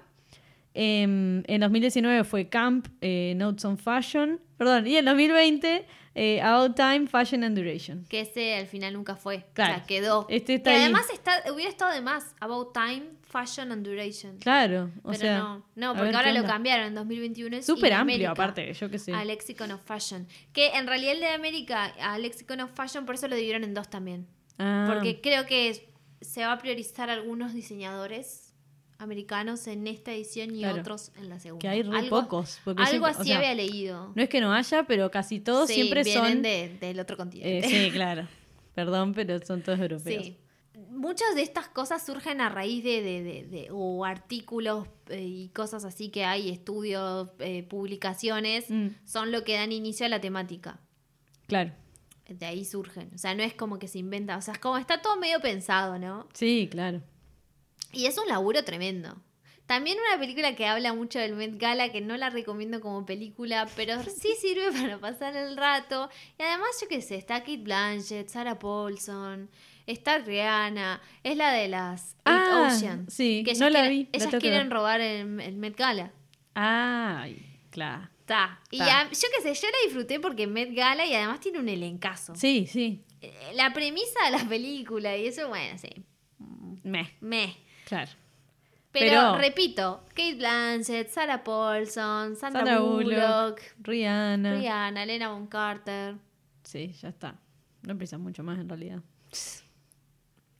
[0.73, 4.39] Em, en 2019 fue Camp, eh, Notes on Fashion.
[4.57, 8.05] Perdón, y en 2020 eh, About Time, Fashion and Duration.
[8.09, 9.45] Que ese al final nunca fue.
[9.53, 9.73] Claro.
[9.73, 10.25] O sea, quedó.
[10.29, 10.83] Este está que ahí.
[10.83, 12.35] además está, hubiera estado de más.
[12.39, 14.37] About Time, Fashion and Duration.
[14.39, 15.37] Claro, o Pero sea.
[15.39, 17.57] no, no, porque ahora lo cambiaron en 2021.
[17.57, 19.13] es Súper amplio, aparte, yo qué sé.
[19.13, 20.27] A Lexicon of Fashion.
[20.51, 23.73] Que en realidad el de América, a Lexicon of Fashion, por eso lo dividieron en
[23.73, 24.27] dos también.
[24.59, 28.50] Ah, Porque creo que se va a priorizar algunos diseñadores
[29.01, 30.81] americanos en esta edición y Claro.
[30.81, 31.61] otros en la segunda.
[31.61, 32.59] Que hay re algo, pocos.
[32.63, 34.11] porque algo siempre- así o sea, había leído.
[34.15, 36.41] No es que no haya, pero casi todos Sí, siempre vienen son.
[36.41, 37.67] de- del otro eh, continente.
[37.67, 38.27] sí, claro.
[38.75, 40.23] Perdón, pero son todos europeos.
[40.25, 40.37] Sí.
[40.89, 45.49] Muchas de estas cosas surgen a raíz de, de- de- de- o artículos eh, y
[45.49, 50.21] cosas así que hay, estudios, eh, publicaciones, Mm, son lo que dan inicio a la
[50.21, 50.79] temática.
[51.47, 51.71] claro.
[52.29, 53.11] De ahí surgen.
[53.13, 54.37] O sea, no es como que se inventa.
[54.37, 56.29] O sea, es como está todo medio pensado, ¿no?
[56.33, 57.01] Sí, claro.
[57.93, 59.21] Y es un laburo tremendo.
[59.67, 63.67] También una película que habla mucho del Met Gala, que no la recomiendo como película,
[63.75, 66.09] pero sí sirve para pasar el rato.
[66.37, 69.49] Y además, yo qué sé, está Kate Blanchett, Sarah Paulson,
[69.87, 73.13] está Rihanna, es la de las Eight Ah, Oceans.
[73.13, 74.69] sí, que ellas no la quieren- vi, la Ellas quieren ver.
[74.77, 76.11] robar el, el Met Gala.
[76.53, 78.09] Ay, claro.
[78.19, 78.59] Está.
[78.71, 81.69] Y a- yo qué sé, yo la disfruté porque Met Gala y además tiene un
[81.69, 82.35] elencazo.
[82.35, 83.03] Sí, sí.
[83.21, 85.89] Eh, La premisa de la película y eso, bueno, sí.
[86.83, 87.55] Meh, Meh.
[87.91, 88.11] Claro.
[88.93, 94.53] Pero, Pero- repito, Kate Blanchett, Sarah Paulson, Sandra, Sandra Bullock, Bullock, Rihanna.
[94.55, 96.15] Rihanna, Elena Von Carter,
[96.63, 97.35] Sí, ya está.
[97.83, 98.99] No empieza mucho más en realidad.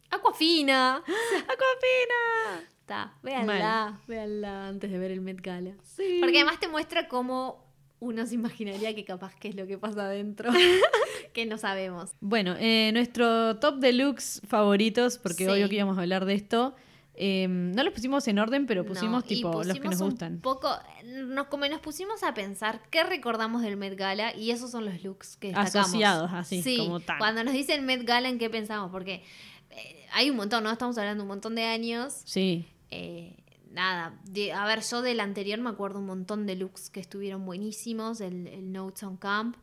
[0.10, 0.98] Aquafina.
[1.44, 2.68] ¡Aquafina!
[2.82, 5.72] Está, véanla, véanla antes de ver el Met Gala.
[5.84, 6.18] Sí.
[6.20, 7.66] Porque además te muestra cómo
[8.00, 10.52] uno se imaginaría que capaz que es lo que pasa adentro,
[11.34, 12.12] que no sabemos.
[12.20, 15.50] Bueno, eh, nuestro top deluxe favoritos, porque Sí.
[15.50, 16.76] obvio que íbamos a hablar de esto.
[17.24, 20.40] Eh, no los pusimos en orden, pero pusimos No, tipo los que nos un gustan.
[20.40, 20.70] Poco,
[21.06, 25.04] nos, como nos pusimos a pensar qué recordamos del Met Gala y esos son los
[25.04, 25.76] looks que destacamos.
[25.90, 27.20] Asociados, así, Sí, como tan.
[27.20, 28.90] Cuando nos dicen Met Gala, ¿en qué pensamos?
[28.92, 29.24] Porque
[29.70, 30.72] eh, hay un montón, ¿no?
[30.72, 32.22] Estamos hablando de un montón de años.
[32.26, 33.38] Sí, Eh,
[33.72, 37.46] nada, de- a ver, yo del anterior me acuerdo un montón de looks que estuvieron
[37.46, 39.56] buenísimos, el, el Notes on Camp.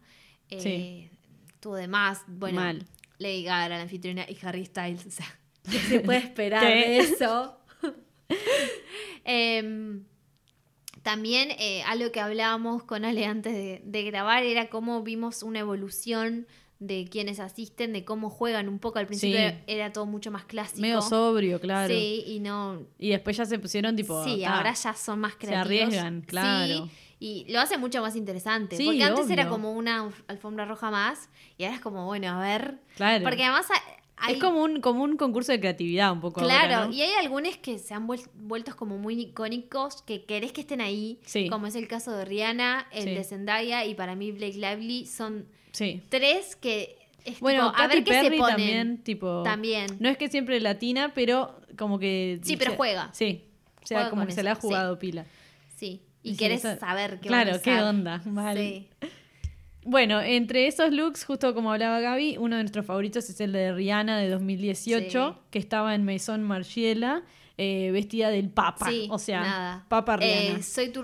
[0.50, 1.10] Eh, Sí.
[1.54, 2.86] Estuvo de más, bueno, Mal.
[3.18, 5.26] Lady Gaga, la anfitriona, y Harry Styles, o sea,
[5.70, 7.54] ¿qué se puede esperar de eso?
[9.24, 10.04] Em,
[11.02, 15.58] también eh, algo que hablábamos con Ale antes de, de grabar era cómo vimos una
[15.60, 16.46] evolución
[16.78, 18.98] de quienes asisten, de cómo juegan un poco.
[18.98, 19.54] Al principio Sí.
[19.66, 20.80] era, todo mucho más clásico.
[20.80, 21.92] medio sobrio, claro.
[21.92, 22.82] Sí, y no.
[22.98, 24.22] Y después ya se pusieron tipo.
[24.24, 25.66] sí, ahora ya son más se creativos.
[25.66, 26.86] arriesgan, claro.
[26.86, 26.90] Sí,
[27.20, 28.76] y lo hace mucho más interesante.
[28.76, 32.40] Sí, porque antes era como una alfombra roja más, y ahora es como, bueno, a
[32.40, 32.78] ver.
[32.96, 33.24] Claro.
[33.24, 33.66] Porque además
[34.20, 36.40] hay, Es como un, como un concurso de creatividad un poco.
[36.40, 36.92] Claro, ahora, ¿no?
[36.92, 40.80] y hay algunos que se han vuel- vueltos como muy icónicos, que querés que estén
[40.80, 41.48] ahí, Sí.
[41.48, 43.10] como es el caso de Rihanna, el Sí.
[43.10, 46.02] de Zendaya y para mí Blake Lively, son Sí.
[46.08, 48.56] tres que es Bueno, tipo, a Katy ver qué se Perry ponen.
[48.56, 49.42] también, tipo.
[49.42, 49.86] También.
[50.00, 52.40] No es que siempre latina, pero como que.
[52.42, 53.10] Sí, pero se- juega.
[53.12, 53.44] Sí.
[53.82, 55.24] O sea, Juega como que se la ha jugado pila.
[55.76, 58.22] Sí, y querés saber qué Claro, van a qué onda.
[58.26, 58.56] Mal.
[58.56, 58.88] Sí.
[59.90, 63.72] Bueno, entre esos looks, justo como hablaba Gaby, uno de nuestros favoritos es el de
[63.72, 65.38] Rihanna de 2018, Sí.
[65.50, 67.22] que estaba en Maison Margiela,
[67.56, 68.86] eh, vestida del Papa.
[68.90, 69.86] Sí, o sea, nada.
[69.88, 70.62] Papa Eh, Rihanna.
[70.62, 71.02] soy tu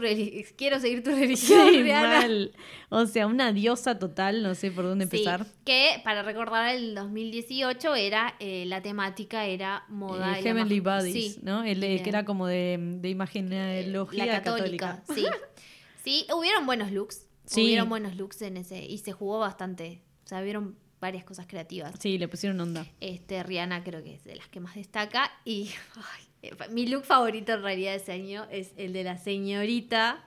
[0.59, 2.21] quiero seguir tu religión, Sí, Rihanna.
[2.21, 2.53] mal.
[2.91, 5.47] O sea, una diosa total, no sé por dónde Sí, empezar.
[5.65, 11.65] que para recordar el 2018 era eh, la temática era moda Eh, Heavenly Bodies, ¿no?
[11.65, 15.25] El, eh, que era como de, de imagenología la católica, sí.
[16.05, 17.27] Sí, hubieron buenos looks.
[17.47, 17.65] Sí.
[17.65, 20.03] Hubieron buenos looks en ese y se jugó bastante.
[20.25, 21.95] O sea, vieron varias cosas creativas.
[21.99, 22.87] Sí, le pusieron onda.
[23.01, 27.05] Este Rihanna creo que es de las que más destaca y ay, eh, mi look
[27.05, 30.25] favorito en realidad de ese año es el de la señorita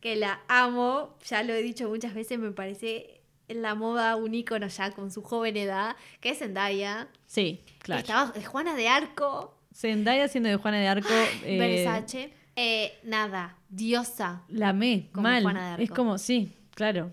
[0.00, 4.34] que la amo, ya lo he dicho muchas veces, me parece en la moda un
[4.34, 7.08] ícono ya con su joven edad, que es Zendaya.
[7.26, 8.00] Sí, claro.
[8.00, 11.08] Estaba de Juana de Arco, Zendaya siendo de Juana de Arco.
[11.44, 12.32] eh, Versace.
[12.60, 14.42] Eh, nada, diosa.
[14.48, 15.42] La amé, Como mal.
[15.42, 15.82] Juana de Arco.
[15.84, 17.12] Es como, sí, claro.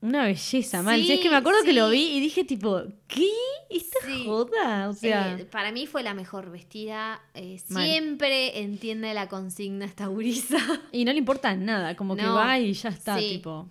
[0.00, 1.00] Una belleza, mal.
[1.00, 1.96] Si es Sí, que me acuerdo que lo sí.
[1.96, 3.28] vi y dije, tipo, ¿qué?
[3.70, 4.24] ¿Esta Sí.
[4.24, 4.88] joda?
[4.88, 7.20] O sea, Eh, para mí fue la mejor vestida.
[7.34, 7.84] eh, Mal.
[7.84, 10.58] siempre entiende la consigna esta gurisa.
[10.92, 12.34] y no le importa nada, como que No.
[12.34, 13.36] va y ya está, Sí.
[13.36, 13.68] tipo.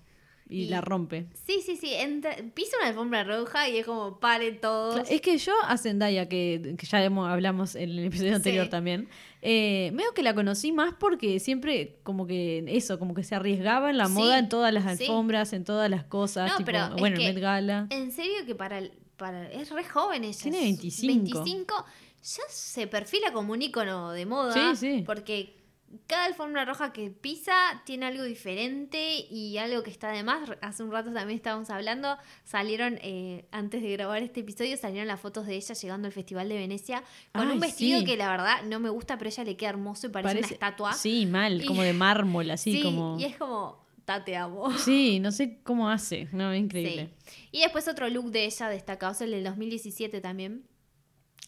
[0.49, 1.25] Y, Y- la rompe.
[1.45, 1.91] Sí, sí, sí.
[1.93, 4.95] entra- pisa una alfombra roja y es como paren todos.
[4.99, 8.65] Cla- Es que yo a Zendaya, que, que ya hemos- hablamos en el episodio anterior
[8.65, 8.69] Sí.
[8.71, 9.07] también,
[9.47, 13.91] eh, veo que la conocí más porque siempre como que eso, como que se arriesgaba
[13.91, 15.03] en la Sí, moda, en todas las sí.
[15.05, 17.87] alfombras, en todas las cosas, No, tipo, pero bueno, el Met Gala.
[17.91, 20.37] En serio que para, el- para es re joven ella.
[20.41, 21.43] Tiene es 25.
[21.43, 21.85] 25,
[22.23, 24.75] ya se perfila como un ícono de moda.
[24.75, 25.03] Sí, sí.
[25.05, 25.55] Porque
[26.07, 27.53] cada alfombra roja que pisa
[27.85, 30.49] tiene algo diferente y algo que está de más.
[30.61, 35.19] Hace un rato también estábamos hablando, salieron, eh, antes de grabar este episodio, salieron las
[35.19, 37.03] fotos de ella llegando al Festival de Venecia
[37.33, 38.05] con Ay, un vestido sí.
[38.05, 40.93] que la verdad no me gusta, pero ella le queda hermoso y parece, una estatua.
[40.93, 43.17] Sí, mal, Y- como de mármol, así Sí, como...
[43.19, 43.85] y es como,
[44.25, 44.71] te amo.
[44.77, 47.09] Sí, no sé cómo hace, no, increíble.
[47.25, 47.47] Sí.
[47.51, 50.63] Y después otro look de ella destacado, es el del 2017 también.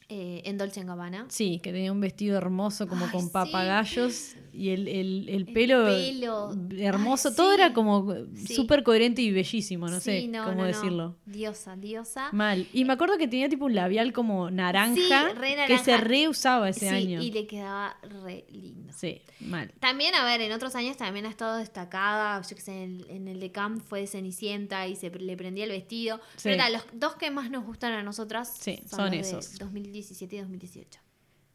[0.09, 1.25] Eh, en Dolce Gabbana.
[1.29, 3.29] Sí, que tenía un vestido hermoso como Ay, con sí.
[3.31, 6.55] papagayos y el, el- el pelo, pelo.
[6.79, 7.29] hermoso.
[7.29, 7.55] Ay, Todo sí.
[7.61, 8.55] era como Sí.
[8.55, 10.67] súper coherente y bellísimo, no sé no, cómo no, no.
[10.67, 11.15] decirlo.
[11.25, 12.29] Diosa, diosa.
[12.31, 12.65] Mal.
[12.73, 15.97] Y me acuerdo que tenía tipo un labial como naranja, re que se naranja.
[16.07, 17.21] reusaba ese año.
[17.21, 18.93] y le quedaba re lindo.
[18.93, 19.71] Sí, mal.
[19.79, 23.27] También, a ver, en otros años también ha estado destacada, yo que sé, en, en
[23.27, 26.17] el de Camp fue de Cenicienta y se le prendía el vestido.
[26.37, 26.43] Sí.
[26.43, 29.59] Pero nada, los dos que más nos gustan a nosotras Sí, son, son esos.
[30.01, 30.99] 2017 y 2018.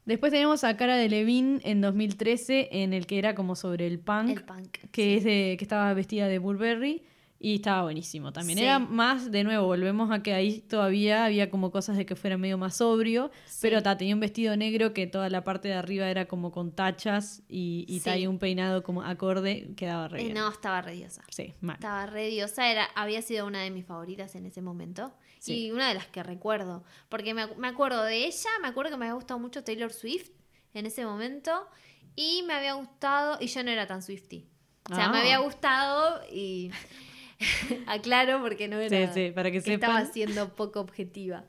[0.04, 4.00] Después tenemos a Cara de Levine en 2013, en el que era como sobre el
[4.00, 4.78] punk, El punk.
[4.90, 7.02] que es de, que estaba vestida de Burberry
[7.38, 8.58] y estaba buenísimo también.
[8.58, 8.64] Sí.
[8.64, 12.36] Era más, de nuevo, volvemos a que ahí todavía había como cosas de que fuera
[12.36, 13.58] medio más sobrio, Sí.
[13.62, 16.72] pero ta, tenía un vestido negro que toda la parte de arriba era como con
[16.72, 18.20] tachas y, y ta, Sí.
[18.22, 20.34] y un peinado como acorde, quedaba re Eh, bien.
[20.34, 21.22] no, estaba re diosa.
[21.30, 21.76] Sí, mal.
[21.76, 25.12] Estaba re diosa, era, había sido una de mis favoritas en ese momento.
[25.42, 25.66] Sí.
[25.66, 26.84] Y una de las que recuerdo.
[27.08, 30.30] Porque me, me acuerdo de ella, me acuerdo que me había gustado mucho Taylor Swift
[30.72, 31.68] en ese momento.
[32.14, 34.46] Y me había gustado, y yo no era tan Swifty.
[34.90, 35.20] O sea, me Ah.
[35.22, 36.70] había gustado y
[37.86, 39.12] aclaro porque no era...
[39.12, 40.12] Sí, sí, para que estaba sepan.
[40.12, 41.44] siendo poco objetiva.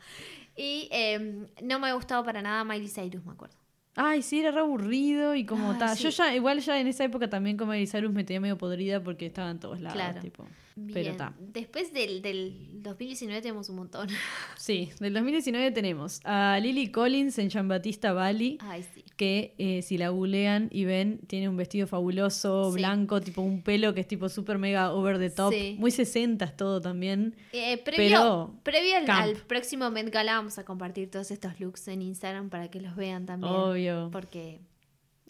[0.55, 1.19] Y eh,
[1.61, 3.55] no me había gustado para nada Miley Cyrus, me acuerdo.
[3.95, 5.95] Ay, sí, era re aburrido y como tal.
[5.97, 9.03] Yo ya, igual ya en esa época también como Miley Cyrus me tenía medio podrida
[9.03, 10.19] porque estaba en todos lados, Claro.
[10.21, 10.47] tipo.
[10.93, 11.33] Pero está.
[11.39, 14.07] Después del, del 2019 tenemos un montón.
[14.57, 19.03] Sí, del 2019 tenemos a Lily Collins en Jean-Baptista Bali, Ay, sí.
[19.17, 22.77] que eh, si la googlean y ven, tiene un vestido fabuloso, Sí.
[22.77, 25.75] blanco, tipo un pelo que es tipo super mega over the top, Sí.
[25.79, 27.35] muy 60 todo también.
[27.51, 32.01] Eh, previo Pero, previo al, próximo Met Gala vamos a compartir todos estos looks en
[32.01, 33.51] Instagram para que los vean también.
[33.53, 34.09] Obvio.
[34.11, 34.61] Porque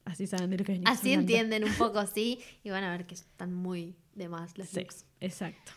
[0.06, 3.06] Así saben de lo que venimos así entienden un poco así y van a ver
[3.08, 5.06] que están muy de más los Sí, looks.
[5.22, 5.72] exacto.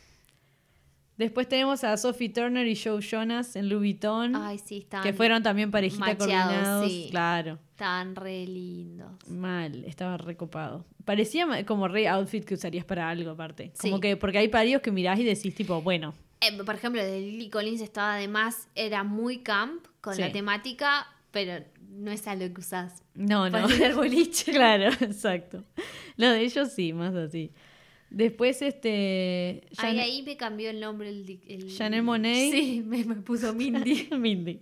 [1.16, 5.14] Después tenemos a Sophie Turner y Joe Jonas en Louis Vuitton, Ay, sí, estaban, que
[5.14, 6.90] fueron también parejita coordinados.
[6.90, 7.08] sí.
[7.10, 7.58] Claro.
[7.70, 9.12] estaban re lindos.
[9.28, 10.84] Mal, estaba recopado.
[11.06, 13.72] Parecía como re outfit que usarías para algo aparte.
[13.80, 14.00] Como Sí.
[14.00, 17.48] que, porque hay parios que mirás y decís tipo, bueno, Eh, por ejemplo, de Lily
[17.48, 20.20] Collins estaba además, era muy camp con Sí.
[20.20, 21.64] la temática, pero
[21.96, 23.02] no es algo que usás.
[23.14, 23.66] no, no.
[23.68, 24.52] Para boliche.
[24.52, 25.64] claro, exacto.
[26.16, 27.52] Lo de ellos sí, más así.
[28.10, 29.62] Después, este.
[29.78, 31.08] Ahí, Jan- ahí me cambió el nombre.
[31.08, 32.50] El, el- Monáe.
[32.52, 34.08] Sí, me, me puso Mindy.
[34.16, 34.60] Mindy.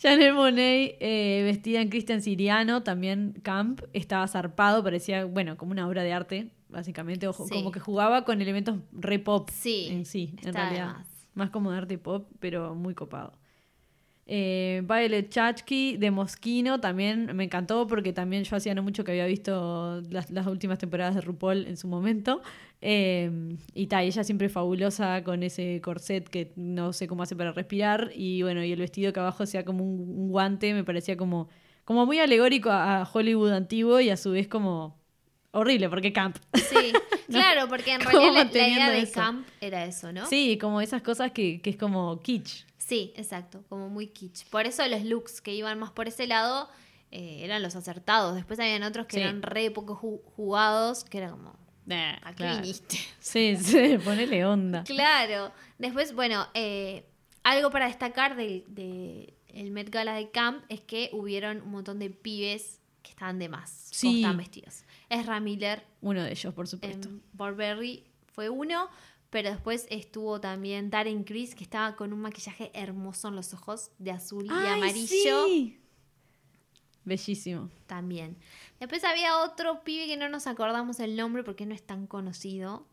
[0.00, 5.88] Janelle Monet, eh, vestida en Christian Siriano, también camp, estaba zarpado, parecía, bueno, como una
[5.88, 7.54] obra de arte, básicamente, ojo, Sí.
[7.54, 10.96] como que jugaba con elementos re pop Sí, en sí, en realidad.
[10.96, 11.08] más.
[11.32, 13.32] Más como de arte pop, pero muy copado.
[14.28, 19.12] Eh, Violet Chachki de Mosquino también me encantó porque también yo hacía no mucho que
[19.12, 22.42] había visto las, las últimas temporadas de RuPaul en su momento.
[22.80, 23.30] Eh,
[23.72, 28.10] y ta, ella siempre fabulosa con ese corset que no sé cómo hace para respirar.
[28.14, 31.48] Y bueno, y el vestido que abajo sea como un, un guante, me parecía como,
[31.84, 34.98] como muy alegórico a, a Hollywood antiguo y a su vez como
[35.52, 36.36] horrible porque camp.
[36.54, 36.92] Sí,
[37.28, 39.14] claro, porque en ¿Cómo realidad la- la, idea de eso?
[39.14, 40.26] camp era eso, ¿no?
[40.26, 42.66] Sí, como esas cosas que, que es como kitsch.
[42.86, 44.44] Sí, exacto, como muy kitsch.
[44.48, 46.68] Por eso los looks que iban más por ese lado
[47.10, 48.34] eh, eran los acertados.
[48.36, 49.22] Después habían otros que Sí.
[49.22, 51.54] eran re poco ju- jugados, que era como,
[51.84, 52.60] Nah, ¿a qué claro.
[52.62, 52.96] viniste?
[53.20, 54.82] Sí, sí, ponele onda.
[54.84, 55.52] Claro.
[55.78, 57.04] Después, bueno, eh,
[57.44, 61.98] algo para destacar del de el Met Gala de Camp es que hubieron un montón
[61.98, 64.16] de pibes que estaban de más, Sí.
[64.16, 64.82] estaban vestidos.
[65.08, 67.08] Ezra Miller Uno de ellos, por supuesto.
[67.08, 68.88] en Burberry fue uno,
[69.36, 73.90] pero después estuvo también Darren Criss, que estaba con un maquillaje hermoso en los ojos,
[73.98, 75.78] de azul y ¡Ay, amarillo sí!
[77.04, 77.68] Bellísimo.
[77.86, 78.38] también.
[78.80, 82.86] Después había otro pibe que no nos acordamos el nombre porque no es tan conocido,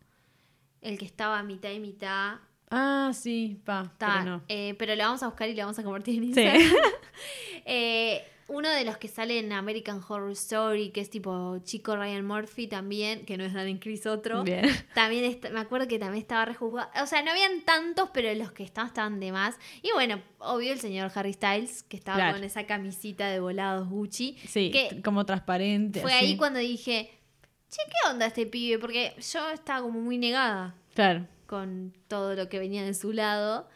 [0.82, 2.40] el que estaba a mitad y mitad.
[2.70, 4.44] Ah, sí, pa, Ta, pero no.
[4.50, 6.42] eh, pero lo vamos a buscar y lo vamos a compartir en Sí.
[6.42, 6.62] Instagram.
[7.66, 12.26] Eh, uno de los que sale en American Horror Story, que es tipo chico Ryan
[12.26, 14.44] Murphy también, que no es Darren Criss otro.
[14.44, 14.66] Bien.
[14.94, 16.90] También est- me acuerdo que también estaba rejuzgado.
[17.02, 19.56] O sea, no habían tantos, pero los que estaban estaban de más.
[19.82, 22.36] Y bueno, obvio el señor Harry Styles, que estaba Claro.
[22.36, 24.38] con esa camisita de volados Gucci.
[24.48, 26.02] Sí, que como transparente.
[26.02, 26.26] fue así.
[26.26, 27.10] ahí cuando dije,
[27.70, 28.78] che, ¿qué onda este pibe?
[28.78, 31.28] Porque yo estaba como muy negada Claro.
[31.48, 33.68] con todo lo que venía de su lado.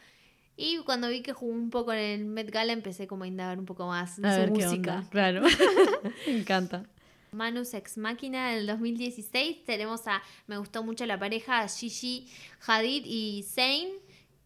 [0.60, 3.60] Y cuando vi que jugó un poco en el Met Gala, empecé como a indagar
[3.60, 5.04] un poco más A su ver qué música.
[5.08, 5.42] Claro.
[6.26, 6.84] Me encanta.
[7.30, 12.26] Manus Ex Máquina en el 2016 tenemos a, me gustó mucho la pareja, Gigi
[12.66, 13.88] Hadid y Zayn,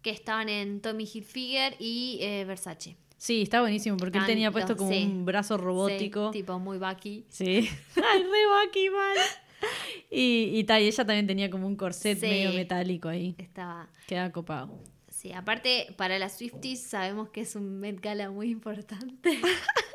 [0.03, 2.97] que estaban en Tommy Hilfiger y eh, Versace.
[3.17, 5.05] Sí, está buenísimo porque él tenía puesto los- como sí.
[5.05, 6.31] un brazo robótico.
[6.33, 7.25] Sí, tipo muy Bucky.
[7.31, 7.69] Sí.
[7.97, 9.17] Ay, re Bucky, mal.
[10.11, 12.27] Y, y, ta, y ella también tenía como un corset Sí.
[12.27, 13.35] medio metálico ahí.
[13.39, 14.77] Estaba, Queda copado.
[15.23, 19.39] Sí, aparte, para las Swifties sabemos que es un Met Gala muy importante.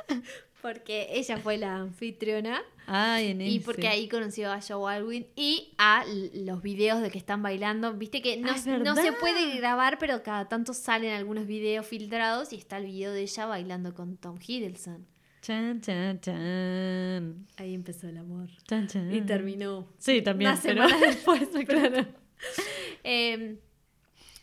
[0.62, 2.62] porque ella fue la anfitriona.
[2.86, 7.18] Ay, en Y porque ahí conoció a Joe Alwyn y a los videos de que
[7.18, 7.94] están bailando.
[7.96, 12.54] Viste que no, Ah, no se puede grabar, pero cada tanto salen algunos videos filtrados
[12.54, 15.06] y está el video de ella bailando con Tom Hiddleston.
[15.42, 17.48] Chan, chan, chan.
[17.58, 18.48] Ahí empezó el amor.
[18.66, 19.14] Chan, chan.
[19.14, 19.90] Y terminó.
[19.98, 20.54] Sí, también.
[20.64, 22.06] Pero- después, claro.
[23.04, 23.58] Eh,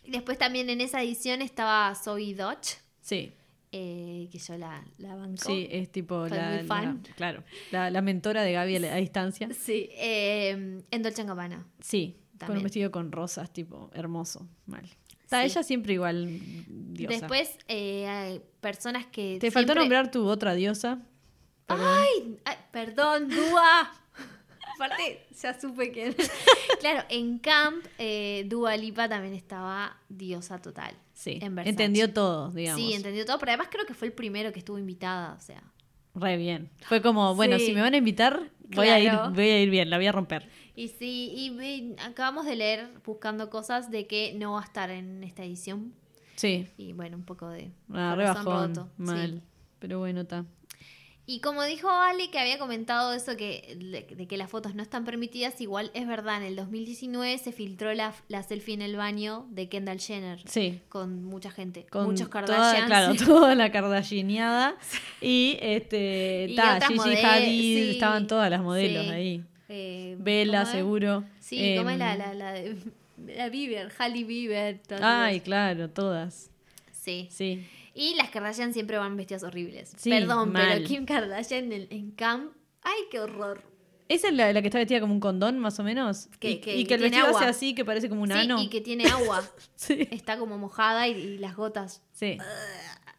[0.06, 3.32] después también en esa edición estaba Zoe Dodge, Sí,
[3.72, 5.42] eh, que yo la, la banco.
[5.44, 7.02] sí, es tipo Soy la, muy fan.
[7.06, 9.48] la- claro, la, la mentora de Gaby a, la- a distancia.
[9.52, 11.66] Sí, eh, en Dolce Gabbana.
[11.80, 12.58] Sí, con También.
[12.58, 14.84] un vestido con rosas, tipo, hermoso, mal.
[15.22, 15.46] Está Sí.
[15.46, 17.18] ella siempre igual diosa.
[17.18, 19.38] Después eh, hay personas que...
[19.40, 21.00] Te faltó nombrar tu otra diosa.
[21.66, 21.86] Perdón.
[21.90, 22.36] ¡Ay!
[22.44, 23.90] ay, perdón, Dua.
[24.74, 26.14] Aparte, ya supe que...
[26.80, 30.94] claro, en Camp, eh, Dua Lipa también estaba diosa total.
[31.12, 32.80] sí, en entendió todo, digamos.
[32.80, 35.62] Sí, entendió todo, pero además creo que fue el primero que estuvo invitada, o sea...
[36.16, 36.70] Re bien.
[36.86, 37.66] Fue como, bueno, Sí.
[37.66, 40.12] si me van a invitar, voy, a ir, voy a ir bien, la voy a
[40.12, 40.48] romper.
[40.76, 45.24] Y sí, y acabamos de leer, buscando cosas, de que no va a estar en
[45.24, 45.92] esta edición.
[46.36, 49.02] Sí, Y bueno, un poco de ah, re corazón bajón, roto, sí.
[49.02, 49.42] mal.
[49.78, 50.44] Pero bueno, está.
[51.26, 55.06] Y como dijo Ale, que había comentado eso que, de, que las fotos no están
[55.06, 59.46] permitidas, igual es verdad, en el 2019 se filtró la, la selfie en el baño
[59.48, 60.42] de Kendall Jenner.
[60.46, 60.80] Sí.
[60.90, 62.86] Con mucha gente, Con muchos toda, Kardashians.
[62.86, 64.76] claro, toda la Kardashianiada.
[65.22, 67.48] Y este, Y ta, otras Gigi model- Hadid,
[67.84, 69.10] sí, estaban todas las modelos sí.
[69.10, 69.44] ahí.
[69.70, 70.76] Eh, Bella, ¿cómo es?
[70.76, 71.24] seguro.
[71.40, 72.76] Sí, ¿cómo es la, Em, la, la de
[73.34, 73.90] la Bieber?
[73.98, 74.78] Halle Bieber.
[74.86, 76.50] todas Ay, claro, todas.
[76.92, 77.28] Sí.
[77.30, 77.66] Sí.
[77.94, 79.92] Y las Kardashian siempre van vestidas horribles.
[79.96, 80.66] Sí, Perdón, mal.
[80.74, 82.52] pero Kim Kardashian en, en Camp.
[82.82, 83.62] ¡Ay, qué horror!
[84.08, 86.28] ¿Esa es la, la que está vestida como un condón, más o menos?
[86.38, 87.40] Que- y, que- y que que el vestido agua.
[87.40, 88.60] hace así, que parece como un sí, ano.
[88.62, 89.42] y que tiene agua.
[89.76, 90.06] Sí.
[90.10, 92.02] Está como mojada y, y las gotas.
[92.12, 92.36] Sí.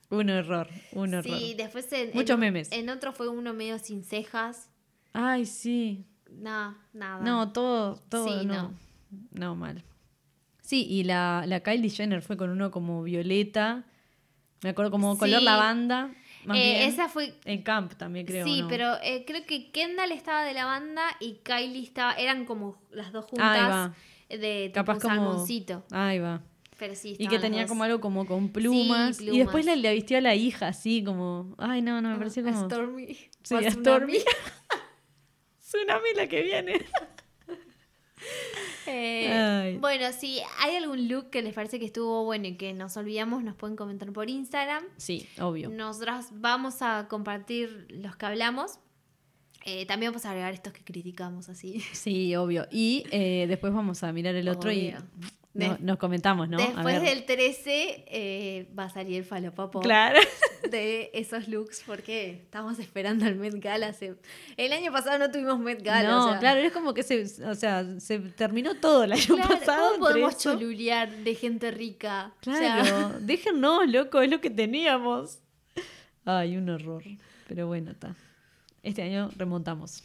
[0.09, 1.37] Un error, un error.
[1.39, 2.71] Sí, después en, Muchos en- memes.
[2.71, 4.69] En otro fue uno medio sin cejas.
[5.13, 6.05] Ay, sí.
[6.29, 7.23] Nada, nada.
[7.23, 8.53] No, todo, todo, Sí, no.
[8.53, 8.73] no.
[9.31, 9.55] no.
[9.55, 9.83] mal.
[10.61, 13.85] Sí, y la, la Kylie Jenner fue con uno como violeta.
[14.65, 16.09] Me acuerdo como color lavanda.
[16.43, 16.89] Más Eh, bien.
[16.89, 17.35] esa fue.
[17.45, 18.47] En camp también creo.
[18.47, 18.67] sí, ¿no?
[18.67, 22.13] pero eh, creo que Kendall estaba de la banda y Kylie estaba.
[22.13, 23.95] Eran como las dos Ahí juntas va.
[24.27, 25.45] de tipo Capaz un como.
[25.91, 26.41] Ahí va.
[26.79, 27.69] Pero sí, Y que tenía dos.
[27.69, 29.17] como algo como con plumas.
[29.17, 31.53] Sí, Y después le, le vistió a la hija así como.
[31.59, 32.65] Ay, no, no, me pareció A como.
[32.65, 33.17] Stormy.
[33.43, 33.69] Sí, a.
[33.71, 34.17] Stormy.
[35.61, 36.73] Tsunami la que viene.
[38.87, 42.95] Eh, bueno, si hay algún look que les parece que estuvo bueno y que nos
[42.97, 44.83] olvidamos, nos pueden comentar por Instagram.
[44.97, 45.69] Sí, obvio.
[45.69, 48.77] Nosotras vamos a compartir los que hablamos.
[49.65, 51.79] Eh, también vamos a agregar estos que criticamos así.
[51.93, 52.67] Sí, obvio.
[52.71, 54.99] Y eh, después vamos a mirar el otro y Obvio.
[55.55, 56.57] No- nos comentamos, ¿no?
[56.57, 60.19] Después del 13 eh, va a salir el falopapo Claro.
[60.69, 63.93] de esos looks porque estamos esperando el Met Gala.
[64.57, 66.09] El año pasado no tuvimos Met Gala.
[66.09, 69.35] no, o sea, claro, es como que se, o sea, se terminó todo el año
[69.35, 69.91] claro, pasado.
[69.93, 70.53] ¿Cómo podemos eso.
[70.53, 72.33] cholulear de gente rica?
[72.41, 75.39] O sea, Claro, déjennos, loco, es lo que teníamos.
[76.25, 77.03] Ay, un horror.
[77.47, 78.15] Pero bueno, está.
[78.81, 80.03] Este año remontamos.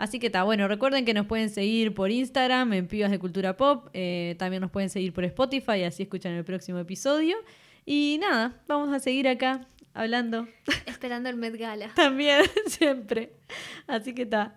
[0.00, 3.58] Así que está, bueno, recuerden que nos pueden seguir por Instagram en Pibas de Cultura
[3.58, 7.36] Pop, eh, también nos pueden seguir por Spotify, así escuchan el próximo episodio.
[7.84, 10.48] Y nada, vamos a seguir acá hablando
[10.86, 11.92] esperando el Met Gala.
[11.94, 13.34] también, siempre.
[13.86, 14.54] Así que está.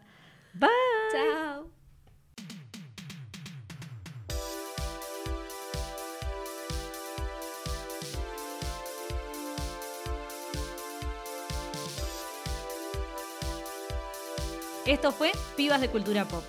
[0.53, 0.69] Bye.
[1.11, 1.72] Chao.
[14.85, 16.43] Esto fue Pibas de Cultura Pop.